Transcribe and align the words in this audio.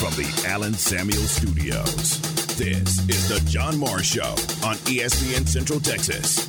from 0.00 0.14
the 0.14 0.48
Allen 0.48 0.72
Samuel 0.72 1.24
Studios. 1.24 2.22
This 2.56 3.06
is 3.10 3.28
the 3.28 3.38
John 3.50 3.76
Morris 3.76 4.06
Show 4.06 4.30
on 4.64 4.76
ESPN 4.86 5.46
Central 5.46 5.78
Texas. 5.78 6.46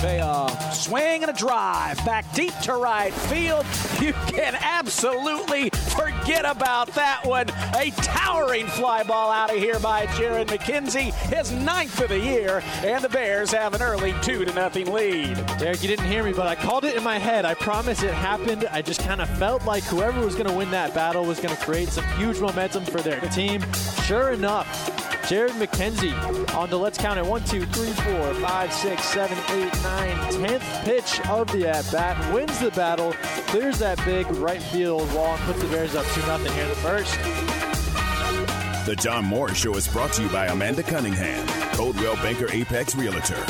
Payoff. 0.00 0.74
Swing 0.74 1.22
and 1.22 1.30
a 1.30 1.34
drive 1.34 1.96
back 2.04 2.32
deep 2.34 2.56
to 2.62 2.74
right 2.74 3.12
field. 3.12 3.66
You 4.00 4.12
can 4.28 4.56
absolutely 4.60 5.70
about 6.52 6.88
that 6.94 7.24
one. 7.24 7.48
A 7.76 7.90
towering 7.96 8.66
fly 8.66 9.02
ball 9.02 9.30
out 9.30 9.50
of 9.50 9.56
here 9.56 9.78
by 9.80 10.06
Jared 10.16 10.48
McKenzie, 10.48 11.12
his 11.34 11.50
ninth 11.50 12.00
of 12.00 12.10
the 12.10 12.18
year, 12.18 12.62
and 12.82 13.02
the 13.02 13.08
Bears 13.08 13.50
have 13.52 13.74
an 13.74 13.82
early 13.82 14.14
two 14.22 14.44
to 14.44 14.52
nothing 14.52 14.92
lead. 14.92 15.34
Derek, 15.58 15.82
you 15.82 15.88
didn't 15.88 16.06
hear 16.06 16.22
me, 16.22 16.32
but 16.32 16.46
I 16.46 16.54
called 16.54 16.84
it 16.84 16.96
in 16.96 17.02
my 17.02 17.18
head. 17.18 17.44
I 17.44 17.54
promise 17.54 18.02
it 18.02 18.12
happened. 18.12 18.66
I 18.70 18.82
just 18.82 19.00
kind 19.00 19.20
of 19.20 19.28
felt 19.38 19.64
like 19.64 19.82
whoever 19.84 20.20
was 20.24 20.34
going 20.34 20.46
to 20.46 20.52
win 20.52 20.70
that 20.70 20.94
battle 20.94 21.24
was 21.24 21.40
going 21.40 21.54
to 21.54 21.62
create 21.62 21.88
some 21.88 22.04
huge 22.18 22.40
momentum 22.40 22.84
for 22.84 23.00
their 23.00 23.20
team. 23.30 23.62
Sure 24.04 24.32
enough, 24.32 25.01
Jared 25.28 25.52
McKenzie 25.52 26.12
on 26.54 26.68
the 26.68 26.76
let's 26.76 26.98
count 26.98 27.18
it. 27.18 27.24
One, 27.24 27.44
two, 27.44 27.64
three, 27.66 27.92
four, 27.92 28.34
five, 28.34 28.72
six, 28.72 29.04
seven, 29.04 29.38
eight, 29.50 29.72
nine, 29.82 30.16
tenth 30.32 30.84
pitch 30.84 31.20
of 31.28 31.50
the 31.52 31.68
at 31.68 31.90
bat 31.92 32.34
wins 32.34 32.58
the 32.58 32.70
battle, 32.72 33.12
clears 33.46 33.78
that 33.78 34.04
big 34.04 34.28
right 34.32 34.62
field 34.62 35.12
wall, 35.14 35.36
and 35.36 35.42
puts 35.44 35.62
the 35.62 35.68
Bears 35.68 35.94
up 35.94 36.04
two 36.06 36.20
nothing 36.22 36.52
here 36.52 36.64
in 36.64 36.68
the 36.68 36.74
first. 36.76 37.16
The 38.84 38.96
John 38.96 39.24
Morris 39.24 39.58
Show 39.58 39.74
is 39.76 39.86
brought 39.86 40.12
to 40.14 40.22
you 40.22 40.28
by 40.28 40.46
Amanda 40.46 40.82
Cunningham, 40.82 41.46
Coldwell 41.74 42.16
Banker 42.16 42.50
Apex 42.50 42.96
Realtor, 42.96 43.40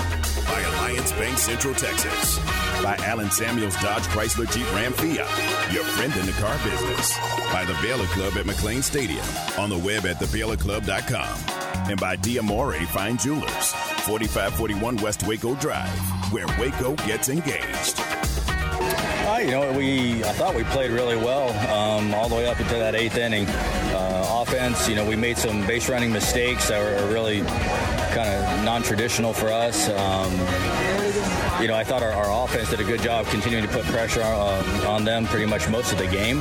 by 0.44 0.60
Alliance 0.60 1.10
Bank 1.12 1.38
Central 1.38 1.74
Texas, 1.74 2.38
by 2.82 2.96
Allen 3.00 3.30
Samuels 3.30 3.74
Dodge 3.76 4.02
Chrysler 4.04 4.52
Jeep 4.52 4.70
Ram 4.74 4.92
Fiat, 4.92 5.72
your 5.72 5.84
friend 5.84 6.14
in 6.16 6.26
the 6.26 6.32
car 6.32 6.56
business, 6.62 7.16
by 7.50 7.64
the 7.64 7.76
Baylor 7.80 8.06
Club 8.08 8.34
at 8.36 8.44
McLane 8.44 8.82
Stadium, 8.82 9.24
on 9.58 9.70
the 9.70 9.78
web 9.78 10.04
at 10.04 10.16
thebaylorclub.com 10.16 11.61
and 11.88 12.00
by 12.00 12.16
Diamore 12.16 12.84
Fine 12.86 13.18
Jewelers, 13.18 13.72
4541 14.04 14.96
West 14.96 15.26
Waco 15.26 15.54
Drive, 15.56 15.88
where 16.32 16.46
Waco 16.58 16.94
gets 17.06 17.28
engaged. 17.28 17.96
Uh, 17.98 19.38
you 19.40 19.50
know, 19.50 19.72
we 19.72 20.22
I 20.24 20.32
thought 20.32 20.54
we 20.54 20.64
played 20.64 20.90
really 20.90 21.16
well 21.16 21.48
um, 21.70 22.14
all 22.14 22.28
the 22.28 22.34
way 22.34 22.46
up 22.46 22.60
into 22.60 22.74
that 22.74 22.94
eighth 22.94 23.16
inning. 23.16 23.46
Uh, 23.46 24.42
offense, 24.42 24.88
you 24.88 24.94
know, 24.94 25.08
we 25.08 25.16
made 25.16 25.38
some 25.38 25.66
base 25.66 25.88
running 25.88 26.12
mistakes 26.12 26.68
that 26.68 26.80
were 26.80 27.12
really 27.12 27.40
kind 28.12 28.28
of 28.28 28.64
non-traditional 28.64 29.32
for 29.32 29.48
us. 29.48 29.88
Um, 29.88 30.32
you 31.62 31.68
know, 31.68 31.76
I 31.76 31.84
thought 31.84 32.02
our, 32.02 32.10
our, 32.10 32.44
offense 32.44 32.70
did 32.70 32.80
a 32.80 32.84
good 32.84 33.00
job 33.00 33.24
continuing 33.26 33.64
to 33.64 33.72
put 33.72 33.84
pressure 33.84 34.20
on, 34.20 34.64
on, 34.84 35.04
them 35.04 35.26
pretty 35.26 35.46
much 35.46 35.68
most 35.68 35.92
of 35.92 35.98
the 35.98 36.08
game. 36.08 36.40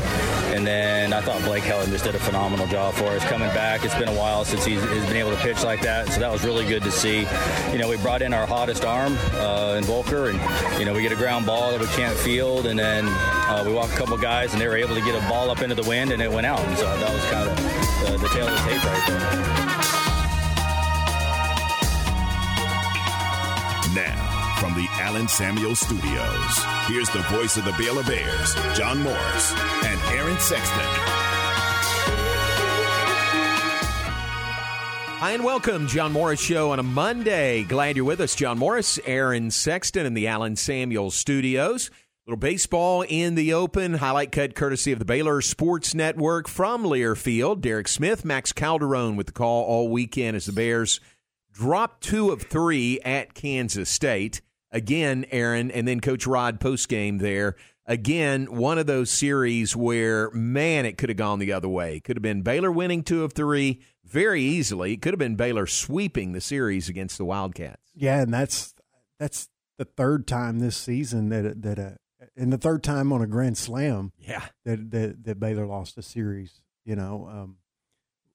And 0.52 0.66
then 0.66 1.14
I 1.14 1.22
thought 1.22 1.44
Blake 1.44 1.64
Helton 1.64 1.90
just 1.90 2.06
did 2.06 2.16
a 2.16 2.20
phenomenal 2.20 2.66
job 2.66 2.96
for 2.96 3.06
us 3.06 3.24
coming 3.26 3.48
back. 3.50 3.86
It's 3.86 3.94
been 3.94 4.08
a 4.08 4.16
while 4.16 4.44
since 4.44 4.66
he's, 4.66 4.82
he's 4.82 5.06
been 5.06 5.18
able 5.18 5.30
to 5.30 5.38
pitch 5.38 5.64
like 5.64 5.82
that, 5.82 6.08
so 6.08 6.20
that 6.22 6.32
was 6.32 6.44
really 6.44 6.66
good 6.66 6.82
to 6.84 6.92
see. 6.92 7.20
You 7.72 7.78
know, 7.78 7.88
we 7.88 7.98
brought 7.98 8.24
in 8.24 8.34
our 8.34 8.48
hottest 8.48 8.84
arm 8.84 9.16
uh, 9.34 9.76
in 9.78 9.84
Volker, 9.84 10.30
and 10.30 10.80
you 10.80 10.86
know, 10.86 10.94
we 10.94 11.04
get 11.04 11.12
a 11.12 11.16
ground 11.16 11.46
ball 11.46 11.70
that 11.70 11.80
we 11.80 11.88
can't 11.88 12.18
field, 12.18 12.66
and 12.66 12.80
then 12.80 13.06
uh, 13.06 13.64
we 13.64 13.72
walk 13.72 13.94
a 13.94 13.96
couple 13.96 14.18
guys, 14.18 14.54
and 14.54 14.62
they 14.62 14.68
were 14.68 14.78
able 14.78 14.96
to 14.96 15.02
get 15.02 15.14
a 15.14 15.30
ball 15.30 15.52
up 15.52 15.62
into 15.62 15.76
the 15.76 15.88
wind, 15.88 16.12
and 16.12 16.22
it 16.22 16.32
went 16.32 16.48
out. 16.48 16.60
And 16.62 16.78
so 16.80 16.86
that 16.86 17.14
was 17.14 17.24
kind 17.26 17.48
of 17.48 18.12
the, 18.12 18.18
the 18.18 18.34
tail 18.34 18.48
of 18.48 18.54
the 18.54 18.70
tape 18.70 18.84
right 18.84 19.08
there. 19.08 19.91
From 24.62 24.76
the 24.76 24.88
Allen 24.92 25.28
Samuel 25.28 25.74
Studios. 25.74 26.64
Here's 26.86 27.10
the 27.10 27.26
voice 27.32 27.58
of 27.58 27.66
the 27.66 27.74
Baylor 27.80 28.04
Bears, 28.04 28.54
John 28.78 29.02
Morris 29.02 29.54
and 29.86 30.00
Aaron 30.16 30.38
Sexton. 30.38 30.86
Hi 35.18 35.32
and 35.32 35.44
welcome, 35.44 35.88
John 35.88 36.12
Morris 36.12 36.40
Show 36.40 36.70
on 36.70 36.78
a 36.78 36.84
Monday. 36.84 37.64
Glad 37.64 37.96
you're 37.96 38.06
with 38.06 38.22
us, 38.22 38.36
John 38.36 38.60
Morris, 38.60 39.00
Aaron 39.04 39.50
Sexton 39.50 40.06
in 40.06 40.14
the 40.14 40.28
Allen 40.28 40.56
Samuel 40.56 41.10
Studios. 41.10 41.90
Little 42.28 42.38
baseball 42.38 43.04
in 43.10 43.34
the 43.34 43.56
open. 43.56 43.96
Highlight 43.96 44.32
cut 44.32 44.54
courtesy 44.54 44.92
of 44.92 45.00
the 45.00 45.06
Baylor 45.06 45.42
Sports 45.42 45.96
Network 45.96 46.48
from 46.48 46.84
Learfield. 46.84 47.62
Derek 47.62 47.88
Smith, 47.88 48.24
Max 48.24 48.54
Calderone 48.54 49.16
with 49.16 49.26
the 49.26 49.34
call 49.34 49.64
all 49.64 49.90
weekend 49.90 50.38
as 50.38 50.46
the 50.46 50.52
Bears 50.52 51.00
dropped 51.52 52.04
two 52.04 52.30
of 52.30 52.44
three 52.44 53.00
at 53.00 53.34
Kansas 53.34 53.90
State 53.90 54.40
again, 54.72 55.26
Aaron, 55.32 55.72
and 55.72 55.88
then 55.88 56.00
Coach 56.00 56.26
Rod 56.26 56.60
post 56.60 56.90
game 56.90 57.18
there. 57.18 57.56
Again, 57.86 58.46
one 58.56 58.78
of 58.78 58.86
those 58.86 59.10
series 59.10 59.76
where, 59.76 60.30
man, 60.32 60.86
it 60.86 60.98
could 60.98 61.10
have 61.10 61.18
gone 61.18 61.40
the 61.40 61.52
other 61.52 61.68
way. 61.68 62.00
Could 62.00 62.16
have 62.16 62.22
been 62.24 62.42
Baylor 62.42 62.72
winning 62.72 63.04
two 63.04 63.24
of 63.24 63.34
three 63.34 63.82
very 64.06 64.42
easily. 64.42 64.94
It 64.94 65.02
could 65.02 65.14
have 65.14 65.20
been 65.20 65.36
Baylor 65.36 65.66
sweeping 65.66 66.32
the 66.32 66.42
series 66.42 66.90
against 66.90 67.18
the 67.18 67.26
Wildcats. 67.26 67.82
Yeah, 67.96 68.22
and 68.22 68.34
that's 68.34 68.74
that's 69.20 69.50
the 69.78 69.86
third 69.86 70.28
time 70.28 70.60
this 70.60 70.78
season 70.78 71.30
that 71.30 71.62
that 71.64 71.80
uh, 71.80 72.26
and 72.38 72.54
the 72.54 72.58
third 72.58 72.84
time 72.84 73.12
on 73.12 73.22
a 73.22 73.28
grand 73.28 73.58
slam. 73.58 74.12
Yeah, 74.20 74.46
that 74.64 74.92
that, 74.92 75.24
that 75.24 75.40
Baylor 75.40 75.66
lost 75.66 75.98
a 75.98 76.04
series. 76.04 76.62
You 76.86 76.96
know, 76.96 77.28
um, 77.30 77.58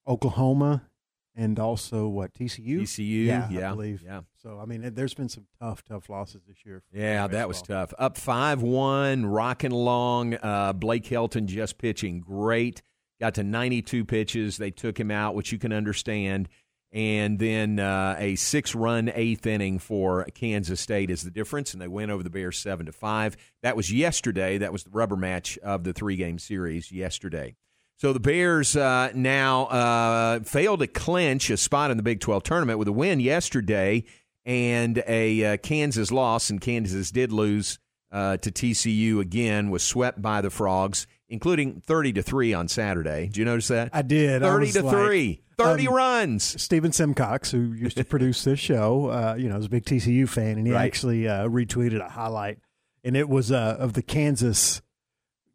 Oklahoma 0.07 0.89
and 1.37 1.59
also 1.59 2.09
what 2.09 2.33
TCU? 2.33 2.81
TCU, 2.81 3.27
yeah, 3.27 3.49
yeah, 3.51 3.71
I 3.71 3.75
believe. 3.75 4.03
Yeah. 4.03 4.23
So 4.43 4.59
I 4.61 4.65
mean, 4.65 4.95
there's 4.95 5.15
been 5.15 5.29
some 5.29 5.47
tough, 5.61 5.85
tough 5.85 6.09
losses 6.09 6.43
this 6.49 6.65
year. 6.65 6.83
Yeah, 6.93 7.27
that 7.29 7.47
was 7.47 7.63
tough. 7.63 7.93
Up 7.99 8.17
five 8.17 8.63
one, 8.63 9.27
rocking 9.27 9.73
along. 9.73 10.35
Uh, 10.35 10.73
Blake 10.73 11.05
Helton 11.05 11.47
just 11.47 11.79
pitching 11.79 12.21
great. 12.21 12.83
Got 13.21 13.35
to 13.35 13.45
92 13.45 14.05
pitches. 14.05 14.57
They 14.57 14.71
took 14.71 14.99
him 14.99 15.11
out, 15.11 15.35
which 15.35 15.53
you 15.53 15.59
can 15.59 15.73
understand. 15.73 16.49
And 16.93 17.39
then 17.39 17.79
uh, 17.79 18.17
a 18.19 18.37
six-run 18.37 19.11
eighth 19.15 19.47
inning 19.47 19.79
for 19.79 20.25
Kansas 20.35 20.81
State 20.81 21.11
is 21.11 21.23
the 21.23 21.31
difference, 21.31 21.73
and 21.73 21.83
they 21.83 21.89
win 21.89 22.11
over 22.11 22.23
the 22.23 22.31
Bears 22.31 22.59
seven 22.59 22.87
to 22.87 22.93
five. 22.93 23.37
That 23.63 23.77
was 23.77 23.93
yesterday. 23.93 24.59
That 24.59 24.73
was 24.73 24.85
the 24.85 24.91
rubber 24.91 25.17
match 25.17 25.59
of 25.59 25.85
the 25.85 25.93
three-game 25.93 26.39
series 26.39 26.93
yesterday. 26.93 27.57
So 27.99 28.13
the 28.13 28.21
Bears 28.21 28.77
uh, 28.77 29.11
now 29.15 29.65
uh, 29.65 30.41
failed 30.41 30.81
to 30.81 30.87
clinch 30.87 31.49
a 31.49 31.57
spot 31.57 31.91
in 31.91 31.97
the 31.97 32.03
Big 32.03 32.21
12 32.21 32.43
tournament 32.43 32.79
with 32.79 32.89
a 32.89 32.93
win 32.93 33.21
yesterday 33.21 34.05
and 34.45 35.03
a 35.07 35.45
uh, 35.45 35.57
Kansas 35.57 36.13
loss, 36.13 36.51
and 36.51 36.61
Kansas 36.61 37.11
did 37.11 37.33
lose 37.33 37.79
uh, 38.13 38.37
to 38.37 38.51
TCU 38.51 39.21
again, 39.21 39.71
was 39.71 39.83
swept 39.83 40.21
by 40.21 40.43
the 40.43 40.51
Frogs, 40.51 41.07
including 41.31 41.81
30 41.81 42.13
to 42.15 42.23
3 42.23 42.53
on 42.53 42.69
Saturday. 42.69 43.27
Did 43.27 43.39
you 43.39 43.45
notice 43.47 43.69
that? 43.69 43.91
I 43.95 44.03
did. 44.03 44.43
30 44.43 44.69
I 44.69 44.71
to 44.73 44.83
like, 44.83 44.95
3. 44.95 45.43
30 45.57 45.89
um, 45.89 45.95
runs. 45.95 46.63
Stephen 46.63 46.93
Simcox, 46.93 47.51
who 47.51 47.73
used 47.73 47.97
to 47.97 48.05
produce 48.09 48.45
this 48.45 48.61
show, 48.61 49.07
uh, 49.09 49.37
you 49.39 49.49
know, 49.49 49.57
is 49.57 49.67
a 49.67 49.71
big 49.71 49.87
TCU 49.87 50.29
fan, 50.29 50.59
and 50.59 50.67
he 50.67 50.73
right. 50.75 50.85
actually 50.85 51.27
uh, 51.27 51.49
retweeted 51.49 52.05
a 52.05 52.11
highlight, 52.11 52.59
and 53.03 53.17
it 53.17 53.29
was 53.29 53.51
of 53.51 53.95
the 53.95 54.03
Kansas 54.03 54.83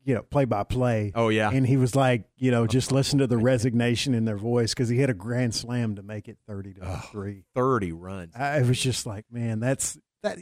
you 0.03 0.15
know, 0.15 0.23
play 0.23 0.45
by 0.45 0.63
play. 0.63 1.11
Oh 1.15 1.29
yeah, 1.29 1.49
and 1.51 1.65
he 1.65 1.77
was 1.77 1.95
like, 1.95 2.23
you 2.37 2.51
know, 2.51 2.67
just 2.67 2.91
listen 2.91 3.19
to 3.19 3.27
the 3.27 3.37
resignation 3.37 4.13
in 4.13 4.25
their 4.25 4.37
voice 4.37 4.73
because 4.73 4.89
he 4.89 4.99
had 4.99 5.09
a 5.09 5.13
grand 5.13 5.53
slam 5.53 5.95
to 5.95 6.03
make 6.03 6.27
it 6.27 6.37
thirty 6.47 6.73
to 6.73 6.81
oh, 6.83 7.01
three. 7.11 7.43
Thirty 7.53 7.91
runs. 7.91 8.35
I 8.35 8.61
was 8.61 8.79
just 8.79 9.05
like, 9.05 9.25
man, 9.31 9.59
that's 9.59 9.97
that. 10.23 10.39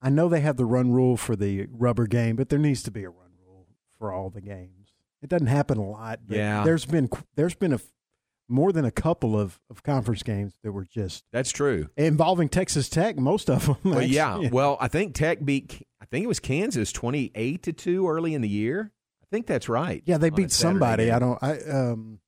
I 0.00 0.10
know 0.10 0.28
they 0.28 0.40
have 0.40 0.56
the 0.56 0.64
run 0.64 0.90
rule 0.90 1.16
for 1.16 1.36
the 1.36 1.68
rubber 1.70 2.06
game, 2.06 2.34
but 2.36 2.48
there 2.48 2.58
needs 2.58 2.82
to 2.84 2.90
be 2.90 3.04
a 3.04 3.10
run 3.10 3.30
rule 3.46 3.66
for 3.98 4.12
all 4.12 4.30
the 4.30 4.40
games. 4.40 4.90
It 5.22 5.28
doesn't 5.28 5.46
happen 5.46 5.78
a 5.78 5.88
lot. 5.88 6.20
yeah, 6.28 6.64
there's 6.64 6.86
been 6.86 7.08
there's 7.36 7.54
been 7.54 7.72
a 7.72 7.80
more 8.52 8.72
than 8.72 8.84
a 8.84 8.90
couple 8.90 9.38
of, 9.38 9.60
of 9.70 9.82
conference 9.82 10.22
games 10.22 10.54
that 10.62 10.72
were 10.72 10.84
just 10.84 11.24
that's 11.32 11.50
true 11.50 11.88
involving 11.96 12.48
Texas 12.48 12.88
Tech. 12.88 13.16
Most 13.16 13.48
of 13.50 13.66
them. 13.66 13.76
Well, 13.82 14.02
yeah. 14.02 14.38
yeah. 14.38 14.48
Well, 14.52 14.76
I 14.80 14.88
think 14.88 15.14
Tech 15.14 15.44
beat. 15.44 15.82
I 16.00 16.04
think 16.04 16.24
it 16.24 16.28
was 16.28 16.40
Kansas 16.40 16.92
twenty 16.92 17.32
eight 17.34 17.62
to 17.64 17.72
two 17.72 18.08
early 18.08 18.34
in 18.34 18.42
the 18.42 18.48
year. 18.48 18.92
I 19.22 19.26
think 19.30 19.46
that's 19.46 19.68
right. 19.68 20.02
Yeah, 20.04 20.18
they 20.18 20.30
beat 20.30 20.50
somebody. 20.50 21.06
Game. 21.06 21.14
I 21.14 21.18
don't. 21.18 21.42
I 21.42 21.58
um. 21.70 22.18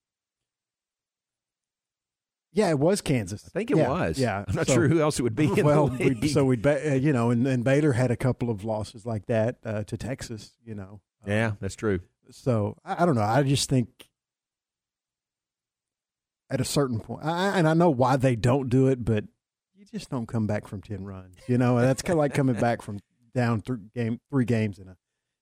Yeah, 2.52 2.70
it 2.70 2.78
was 2.78 3.00
Kansas. 3.00 3.44
I 3.46 3.50
think 3.50 3.72
it 3.72 3.76
yeah, 3.76 3.88
was. 3.88 4.18
Yeah, 4.18 4.44
I'm 4.46 4.54
not 4.54 4.68
so, 4.68 4.74
sure 4.74 4.88
who 4.88 5.00
else 5.00 5.18
it 5.18 5.22
would 5.22 5.34
be. 5.34 5.48
well, 5.62 5.88
we, 5.88 6.28
so 6.28 6.44
we, 6.44 6.56
uh, 6.64 6.94
you 6.94 7.12
know, 7.12 7.30
and, 7.30 7.44
and 7.48 7.64
Baylor 7.64 7.92
had 7.92 8.12
a 8.12 8.16
couple 8.16 8.48
of 8.48 8.64
losses 8.64 9.04
like 9.04 9.26
that 9.26 9.56
uh, 9.64 9.82
to 9.84 9.96
Texas. 9.96 10.52
You 10.64 10.76
know. 10.76 11.00
Yeah, 11.26 11.48
um, 11.48 11.58
that's 11.60 11.74
true. 11.74 12.00
So 12.30 12.78
I, 12.84 13.02
I 13.02 13.06
don't 13.06 13.16
know. 13.16 13.22
I 13.22 13.42
just 13.42 13.68
think 13.68 13.88
at 16.54 16.60
a 16.60 16.64
certain 16.64 17.00
point, 17.00 17.24
I, 17.24 17.58
and 17.58 17.68
I 17.68 17.74
know 17.74 17.90
why 17.90 18.16
they 18.16 18.36
don't 18.36 18.68
do 18.68 18.86
it, 18.86 19.04
but 19.04 19.24
you 19.76 19.84
just 19.84 20.08
don't 20.08 20.26
come 20.26 20.46
back 20.46 20.68
from 20.68 20.80
ten 20.80 21.04
runs. 21.04 21.34
You 21.48 21.58
know, 21.58 21.80
that's 21.80 22.00
kind 22.00 22.12
of 22.12 22.18
like 22.18 22.32
coming 22.32 22.54
back 22.54 22.80
from 22.80 23.00
down 23.34 23.60
three 23.60 23.78
game 23.92 24.20
three 24.30 24.44
games 24.44 24.78
in 24.78 24.86
a 24.86 24.96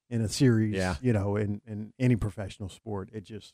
in 0.08 0.22
a 0.22 0.28
series. 0.28 0.74
Yeah. 0.74 0.96
you 1.02 1.12
know, 1.12 1.36
in 1.36 1.60
in 1.66 1.92
any 1.98 2.16
professional 2.16 2.70
sport, 2.70 3.10
it 3.12 3.24
just 3.24 3.52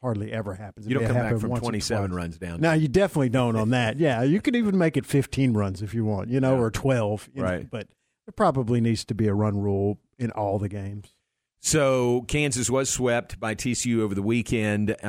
hardly 0.00 0.32
ever 0.32 0.54
happens. 0.54 0.86
You 0.86 0.94
don't 0.94 1.06
come 1.06 1.16
back 1.16 1.38
from 1.38 1.56
twenty 1.56 1.80
seven 1.80 2.14
runs 2.14 2.38
down. 2.38 2.62
No, 2.62 2.72
you 2.72 2.88
definitely 2.88 3.28
don't 3.28 3.54
on 3.54 3.68
that. 3.70 3.98
Yeah, 3.98 4.22
you 4.22 4.40
could 4.40 4.56
even 4.56 4.78
make 4.78 4.96
it 4.96 5.04
fifteen 5.04 5.52
runs 5.52 5.82
if 5.82 5.92
you 5.92 6.06
want. 6.06 6.30
You 6.30 6.40
know, 6.40 6.54
yeah. 6.54 6.62
or 6.62 6.70
twelve. 6.70 7.28
right, 7.36 7.60
know, 7.60 7.68
but 7.70 7.88
there 8.24 8.32
probably 8.34 8.80
needs 8.80 9.04
to 9.04 9.14
be 9.14 9.28
a 9.28 9.34
run 9.34 9.58
rule 9.58 9.98
in 10.18 10.30
all 10.30 10.58
the 10.58 10.70
games. 10.70 11.13
So 11.66 12.26
Kansas 12.28 12.68
was 12.68 12.90
swept 12.90 13.40
by 13.40 13.54
TCU 13.54 14.00
over 14.00 14.14
the 14.14 14.20
weekend, 14.20 14.94
uh, 15.02 15.06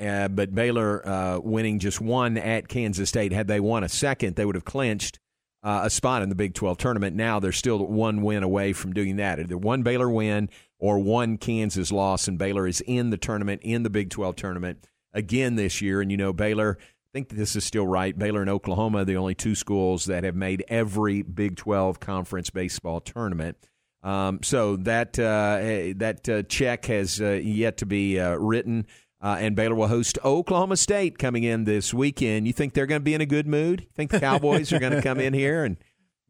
uh, 0.00 0.28
but 0.28 0.54
Baylor 0.54 1.06
uh, 1.06 1.40
winning 1.40 1.78
just 1.78 2.00
one 2.00 2.38
at 2.38 2.68
Kansas 2.68 3.10
State. 3.10 3.32
Had 3.32 3.48
they 3.48 3.60
won 3.60 3.84
a 3.84 3.88
second, 3.90 4.34
they 4.34 4.46
would 4.46 4.54
have 4.54 4.64
clinched 4.64 5.18
uh, 5.62 5.82
a 5.84 5.90
spot 5.90 6.22
in 6.22 6.30
the 6.30 6.34
Big 6.34 6.54
12 6.54 6.78
tournament. 6.78 7.16
Now 7.16 7.38
they're 7.38 7.52
still 7.52 7.86
one 7.86 8.22
win 8.22 8.42
away 8.42 8.72
from 8.72 8.94
doing 8.94 9.16
that. 9.16 9.40
Either 9.40 9.58
one 9.58 9.82
Baylor 9.82 10.08
win 10.08 10.48
or 10.78 10.98
one 10.98 11.36
Kansas 11.36 11.92
loss, 11.92 12.26
and 12.26 12.38
Baylor 12.38 12.66
is 12.66 12.80
in 12.86 13.10
the 13.10 13.18
tournament, 13.18 13.60
in 13.62 13.82
the 13.82 13.90
Big 13.90 14.08
12 14.08 14.36
tournament 14.36 14.86
again 15.12 15.56
this 15.56 15.82
year. 15.82 16.00
And 16.00 16.10
you 16.10 16.16
know, 16.16 16.32
Baylor, 16.32 16.78
I 16.80 17.10
think 17.12 17.28
this 17.28 17.54
is 17.54 17.64
still 17.66 17.86
right. 17.86 18.18
Baylor 18.18 18.40
and 18.40 18.48
Oklahoma, 18.48 19.04
the 19.04 19.18
only 19.18 19.34
two 19.34 19.54
schools 19.54 20.06
that 20.06 20.24
have 20.24 20.34
made 20.34 20.64
every 20.68 21.20
Big 21.20 21.56
12 21.56 22.00
conference 22.00 22.48
baseball 22.48 23.02
tournament. 23.02 23.58
Um, 24.02 24.40
so 24.42 24.76
that 24.76 25.18
uh, 25.18 25.58
eh, 25.60 25.92
that 25.96 26.28
uh, 26.28 26.42
check 26.44 26.86
has 26.86 27.20
uh, 27.20 27.32
yet 27.32 27.76
to 27.78 27.86
be 27.86 28.18
uh, 28.18 28.34
written, 28.36 28.86
uh, 29.20 29.36
and 29.38 29.54
Baylor 29.54 29.74
will 29.74 29.88
host 29.88 30.18
Oklahoma 30.24 30.76
State 30.76 31.18
coming 31.18 31.44
in 31.44 31.64
this 31.64 31.92
weekend. 31.92 32.46
You 32.46 32.54
think 32.54 32.72
they're 32.72 32.86
going 32.86 33.00
to 33.00 33.04
be 33.04 33.14
in 33.14 33.20
a 33.20 33.26
good 33.26 33.46
mood? 33.46 33.82
You 33.82 33.86
think 33.94 34.10
the 34.10 34.20
Cowboys 34.20 34.72
are 34.72 34.78
going 34.78 34.94
to 34.94 35.02
come 35.02 35.20
in 35.20 35.34
here 35.34 35.64
and 35.64 35.76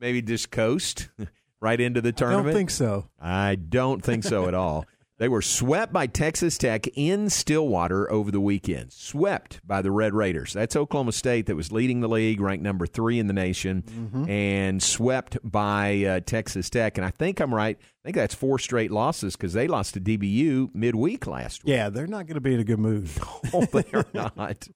maybe 0.01 0.21
just 0.21 0.51
coast 0.51 1.11
right 1.61 1.81
into 1.81 2.01
the 2.01 2.13
tournament? 2.13 2.49
I 2.49 2.51
don't 2.51 2.59
think 2.59 2.71
so. 2.71 3.09
I 3.21 3.55
don't 3.55 4.03
think 4.03 4.25
so 4.25 4.49
at 4.49 4.55
all. 4.55 4.85
They 5.21 5.29
were 5.29 5.43
swept 5.43 5.93
by 5.93 6.07
Texas 6.07 6.57
Tech 6.57 6.87
in 6.95 7.29
Stillwater 7.29 8.11
over 8.11 8.31
the 8.31 8.41
weekend. 8.41 8.91
Swept 8.91 9.61
by 9.67 9.83
the 9.83 9.91
Red 9.91 10.15
Raiders. 10.15 10.55
That's 10.55 10.75
Oklahoma 10.75 11.13
State 11.13 11.45
that 11.45 11.57
was 11.57 11.71
leading 11.71 12.01
the 12.01 12.09
league, 12.09 12.41
ranked 12.41 12.65
number 12.65 12.87
three 12.87 13.19
in 13.19 13.27
the 13.27 13.35
nation, 13.35 13.83
mm-hmm. 13.83 14.31
and 14.31 14.83
swept 14.83 15.37
by 15.45 16.05
uh, 16.05 16.21
Texas 16.21 16.71
Tech. 16.71 16.97
And 16.97 17.05
I 17.05 17.11
think 17.11 17.39
I'm 17.39 17.55
right. 17.55 17.77
I 17.79 18.03
think 18.03 18.17
that's 18.17 18.35
four 18.35 18.59
straight 18.59 18.91
losses 18.91 19.37
because 19.37 19.53
they 19.53 19.69
lost 19.69 19.93
to 19.93 20.01
DBU 20.01 20.75
midweek 20.75 21.27
last 21.27 21.65
week. 21.65 21.75
Yeah, 21.75 21.91
they're 21.91 22.07
not 22.07 22.27
going 22.27 22.37
to 22.37 22.41
be 22.41 22.55
in 22.55 22.61
a 22.61 22.65
good 22.65 22.79
mood. 22.79 23.11
no, 23.53 23.67
they're 23.67 24.07
not. 24.15 24.69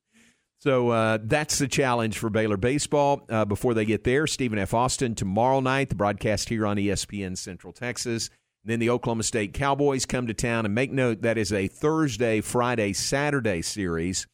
So 0.59 0.91
uh, 0.91 1.19
that's 1.23 1.59
the 1.59 1.69
challenge 1.69 2.19
for 2.19 2.29
Baylor 2.29 2.59
baseball. 2.59 3.25
Uh, 3.31 3.47
before 3.47 3.73
they 3.73 3.87
get 3.87 4.05
there, 4.05 4.27
Stephen 4.27 4.59
F. 4.59 4.75
Austin 4.75 5.15
tomorrow 5.15 5.61
night, 5.61 5.89
the 5.89 5.95
broadcast 5.95 6.51
here 6.51 6.67
on 6.67 6.77
ESPN 6.77 7.39
Central 7.39 7.73
Texas. 7.73 8.29
Then 8.65 8.81
the 8.81 8.91
Oklahoma 8.91 9.23
State 9.23 9.53
Cowboys 9.53 10.07
come 10.07 10.27
to 10.27 10.35
town, 10.35 10.65
and 10.65 10.75
make 10.75 10.91
note 10.91 11.23
that 11.23 11.37
is 11.37 11.53
a 11.53 11.69
Thursday, 11.69 12.41
Friday, 12.41 12.95
Saturday 12.95 13.61
series 13.61 14.27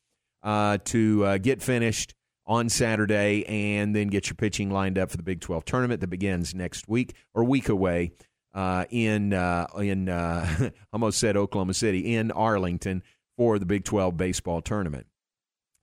uh, 0.43 0.79
to 0.85 1.25
uh, 1.25 1.39
get 1.39 1.61
finished 1.61 2.15
on 2.47 2.69
Saturday, 2.69 3.45
and 3.47 3.95
then 3.95 4.09
get 4.09 4.29
your 4.29 4.37
pitching 4.37 4.71
lined 4.71 4.99
up 4.99 5.11
for 5.11 5.17
the 5.17 5.23
Big 5.23 5.41
12 5.41 5.65
tournament 5.65 6.01
that 6.01 6.09
begins 6.09 6.55
next 6.55 6.89
week 6.89 7.15
or 7.35 7.45
week 7.45 7.69
away 7.69 8.13
uh, 8.55 8.85
in 8.91 9.33
uh, 9.33 9.67
in 9.79 10.09
uh, 10.09 10.71
almost 10.93 11.19
said 11.19 11.37
Oklahoma 11.37 11.75
City 11.75 12.15
in 12.15 12.31
Arlington 12.31 13.03
for 13.37 13.59
the 13.59 13.67
Big 13.67 13.85
12 13.85 14.17
baseball 14.17 14.61
tournament. 14.63 15.07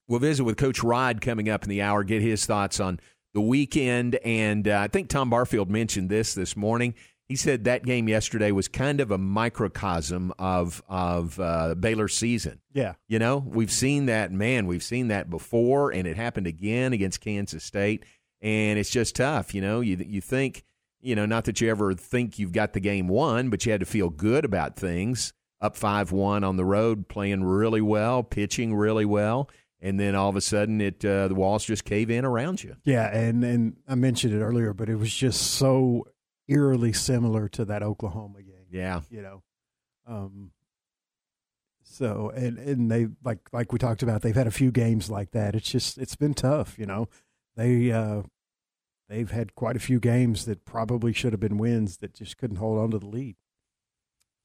We'll 0.07 0.19
visit 0.19 0.45
with 0.45 0.55
Coach 0.55 0.83
Rod 0.83 1.19
coming 1.19 1.49
up 1.49 1.63
in 1.63 1.69
the 1.69 1.81
hour, 1.81 2.03
get 2.03 2.21
his 2.21 2.45
thoughts 2.45 2.79
on 2.79 2.99
the 3.33 3.41
weekend, 3.41 4.15
and 4.23 4.67
uh, 4.67 4.79
I 4.79 4.87
think 4.87 5.09
Tom 5.09 5.29
Barfield 5.29 5.69
mentioned 5.69 6.09
this 6.09 6.33
this 6.33 6.55
morning 6.55 6.95
he 7.27 7.35
said 7.35 7.65
that 7.65 7.83
game 7.83 8.07
yesterday 8.07 8.51
was 8.51 8.67
kind 8.67 9.01
of 9.01 9.11
a 9.11 9.17
microcosm 9.17 10.33
of 10.39 10.81
of 10.87 11.39
uh, 11.39 11.75
Baylor's 11.75 12.15
season. 12.15 12.61
Yeah, 12.73 12.93
you 13.07 13.19
know, 13.19 13.37
we've 13.37 13.71
seen 13.71 14.05
that. 14.05 14.31
Man, 14.31 14.65
we've 14.65 14.83
seen 14.83 15.09
that 15.09 15.29
before, 15.29 15.91
and 15.91 16.07
it 16.07 16.15
happened 16.15 16.47
again 16.47 16.93
against 16.93 17.19
Kansas 17.19 17.63
State, 17.63 18.05
and 18.41 18.79
it's 18.79 18.89
just 18.89 19.15
tough. 19.15 19.53
You 19.53 19.61
know, 19.61 19.81
you 19.81 19.97
you 19.97 20.21
think, 20.21 20.63
you 21.01 21.15
know, 21.15 21.25
not 21.25 21.45
that 21.45 21.59
you 21.59 21.69
ever 21.69 21.93
think 21.93 22.39
you've 22.39 22.53
got 22.53 22.73
the 22.73 22.79
game 22.79 23.09
won, 23.09 23.49
but 23.49 23.65
you 23.65 23.71
had 23.73 23.81
to 23.81 23.85
feel 23.85 24.09
good 24.09 24.45
about 24.45 24.77
things. 24.77 25.33
Up 25.59 25.75
five 25.75 26.11
one 26.11 26.43
on 26.43 26.55
the 26.55 26.65
road, 26.65 27.09
playing 27.09 27.43
really 27.43 27.81
well, 27.81 28.23
pitching 28.23 28.75
really 28.75 29.05
well 29.05 29.49
and 29.79 29.99
then 29.99 30.15
all 30.15 30.29
of 30.29 30.35
a 30.35 30.41
sudden 30.41 30.81
it 30.81 31.05
uh, 31.05 31.27
the 31.27 31.35
walls 31.35 31.63
just 31.63 31.85
cave 31.85 32.09
in 32.09 32.25
around 32.25 32.63
you. 32.63 32.75
Yeah, 32.83 33.15
and 33.15 33.43
and 33.43 33.77
I 33.87 33.95
mentioned 33.95 34.33
it 34.33 34.41
earlier, 34.43 34.73
but 34.73 34.89
it 34.89 34.95
was 34.95 35.13
just 35.13 35.41
so 35.41 36.07
eerily 36.47 36.93
similar 36.93 37.47
to 37.49 37.65
that 37.65 37.83
Oklahoma 37.83 38.41
game. 38.41 38.67
Yeah, 38.71 39.01
you 39.09 39.21
know. 39.21 39.43
Um, 40.05 40.51
so 41.83 42.31
and 42.35 42.57
and 42.57 42.91
they 42.91 43.07
like 43.23 43.39
like 43.51 43.71
we 43.71 43.79
talked 43.79 44.03
about, 44.03 44.21
they've 44.21 44.35
had 44.35 44.47
a 44.47 44.51
few 44.51 44.71
games 44.71 45.09
like 45.09 45.31
that. 45.31 45.55
It's 45.55 45.69
just 45.69 45.97
it's 45.97 46.15
been 46.15 46.33
tough, 46.33 46.77
you 46.77 46.85
know. 46.85 47.07
They 47.55 47.91
uh, 47.91 48.23
they've 49.09 49.31
had 49.31 49.55
quite 49.55 49.75
a 49.75 49.79
few 49.79 49.99
games 49.99 50.45
that 50.45 50.65
probably 50.65 51.13
should 51.13 51.33
have 51.33 51.39
been 51.39 51.57
wins 51.57 51.97
that 51.97 52.13
just 52.13 52.37
couldn't 52.37 52.57
hold 52.57 52.79
on 52.79 52.91
to 52.91 52.99
the 52.99 53.07
lead. 53.07 53.35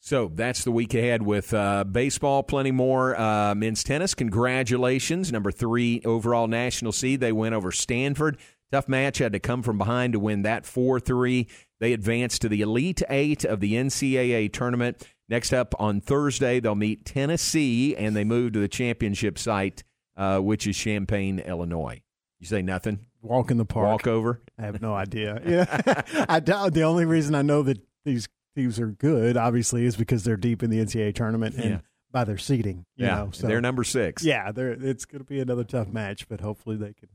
So 0.05 0.33
that's 0.35 0.65
the 0.65 0.73
week 0.73 0.95
ahead 0.95 1.23
with 1.23 1.55
uh, 1.55 1.85
baseball, 1.85 2.43
plenty 2.43 2.73
more. 2.73 3.19
Uh, 3.19 3.55
men's 3.55 3.85
tennis, 3.85 4.15
congratulations. 4.15 5.31
Number 5.31 5.53
three 5.53 6.03
overall 6.05 6.49
national 6.49 6.91
seed. 6.91 7.21
They 7.21 7.31
went 7.31 7.55
over 7.55 7.71
Stanford. 7.71 8.39
Tough 8.73 8.89
match, 8.89 9.19
had 9.19 9.33
to 9.35 9.39
come 9.39 9.63
from 9.63 9.79
behind 9.79 10.15
to 10.15 10.19
win 10.19 10.43
that 10.43 10.67
4 10.67 10.99
3. 10.99 11.47
They 11.83 11.95
advance 11.95 12.39
to 12.39 12.49
the 12.49 12.61
Elite 12.61 13.03
Eight 13.11 13.45
of 13.45 13.59
the 13.59 13.73
NCAA 13.73 14.53
tournament. 14.53 15.03
Next 15.29 15.53
up 15.53 15.75
on 15.81 16.01
Thursday, 16.01 16.61
they'll 16.61 16.77
meet 16.77 17.05
Tennessee, 17.05 17.97
and 17.97 18.15
they 18.15 18.23
move 18.23 18.53
to 18.53 18.61
the 18.61 18.69
championship 18.69 19.37
site, 19.37 19.83
uh, 20.17 20.39
which 20.39 20.65
is 20.69 20.77
Champaign, 20.77 21.41
Illinois. 21.41 22.01
You 22.39 22.47
say 22.47 22.63
nothing? 22.63 23.01
Walk 23.21 23.51
in 23.51 23.57
the 23.57 23.65
park. 23.65 23.87
Walk 23.89 24.07
over? 24.07 24.41
I 24.57 24.63
have 24.63 24.81
no 24.81 24.95
idea. 24.95 25.43
Yeah, 25.45 26.03
I 26.29 26.39
doubt 26.39 26.73
the 26.73 26.85
only 26.85 27.05
reason 27.05 27.35
I 27.35 27.43
know 27.43 27.65
that 27.65 27.81
these 28.05 28.29
teams 28.55 28.79
are 28.79 28.87
good, 28.87 29.37
obviously, 29.37 29.85
is 29.85 29.97
because 29.97 30.23
they're 30.23 30.37
deep 30.37 30.63
in 30.63 30.71
the 30.71 30.79
NCAA 30.79 31.17
tournament 31.17 31.57
and 31.57 31.65
yeah. 31.65 31.79
by 32.13 32.23
their 32.23 32.39
seeding. 32.39 32.87
yeah, 32.95 33.17
know, 33.17 33.31
so. 33.33 33.49
they're 33.49 33.61
number 33.61 33.83
six. 33.83 34.23
Yeah, 34.23 34.53
they're, 34.53 34.71
it's 34.71 35.05
going 35.05 35.19
to 35.19 35.25
be 35.25 35.41
another 35.41 35.65
tough 35.65 35.89
match, 35.89 36.29
but 36.29 36.43
hopefully 36.43 36.77
they 36.77 36.93
can 36.93 37.09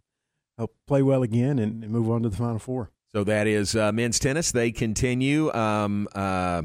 help 0.57 0.75
play 0.87 1.01
well 1.01 1.23
again 1.23 1.57
and, 1.57 1.85
and 1.85 1.89
move 1.89 2.11
on 2.11 2.23
to 2.23 2.27
the 2.27 2.35
Final 2.35 2.59
Four. 2.59 2.91
So 3.13 3.23
that 3.23 3.47
is 3.47 3.75
uh, 3.75 3.91
men's 3.91 4.19
tennis. 4.19 4.51
They 4.51 4.71
continue. 4.71 5.51
Um, 5.53 6.07
uh, 6.13 6.63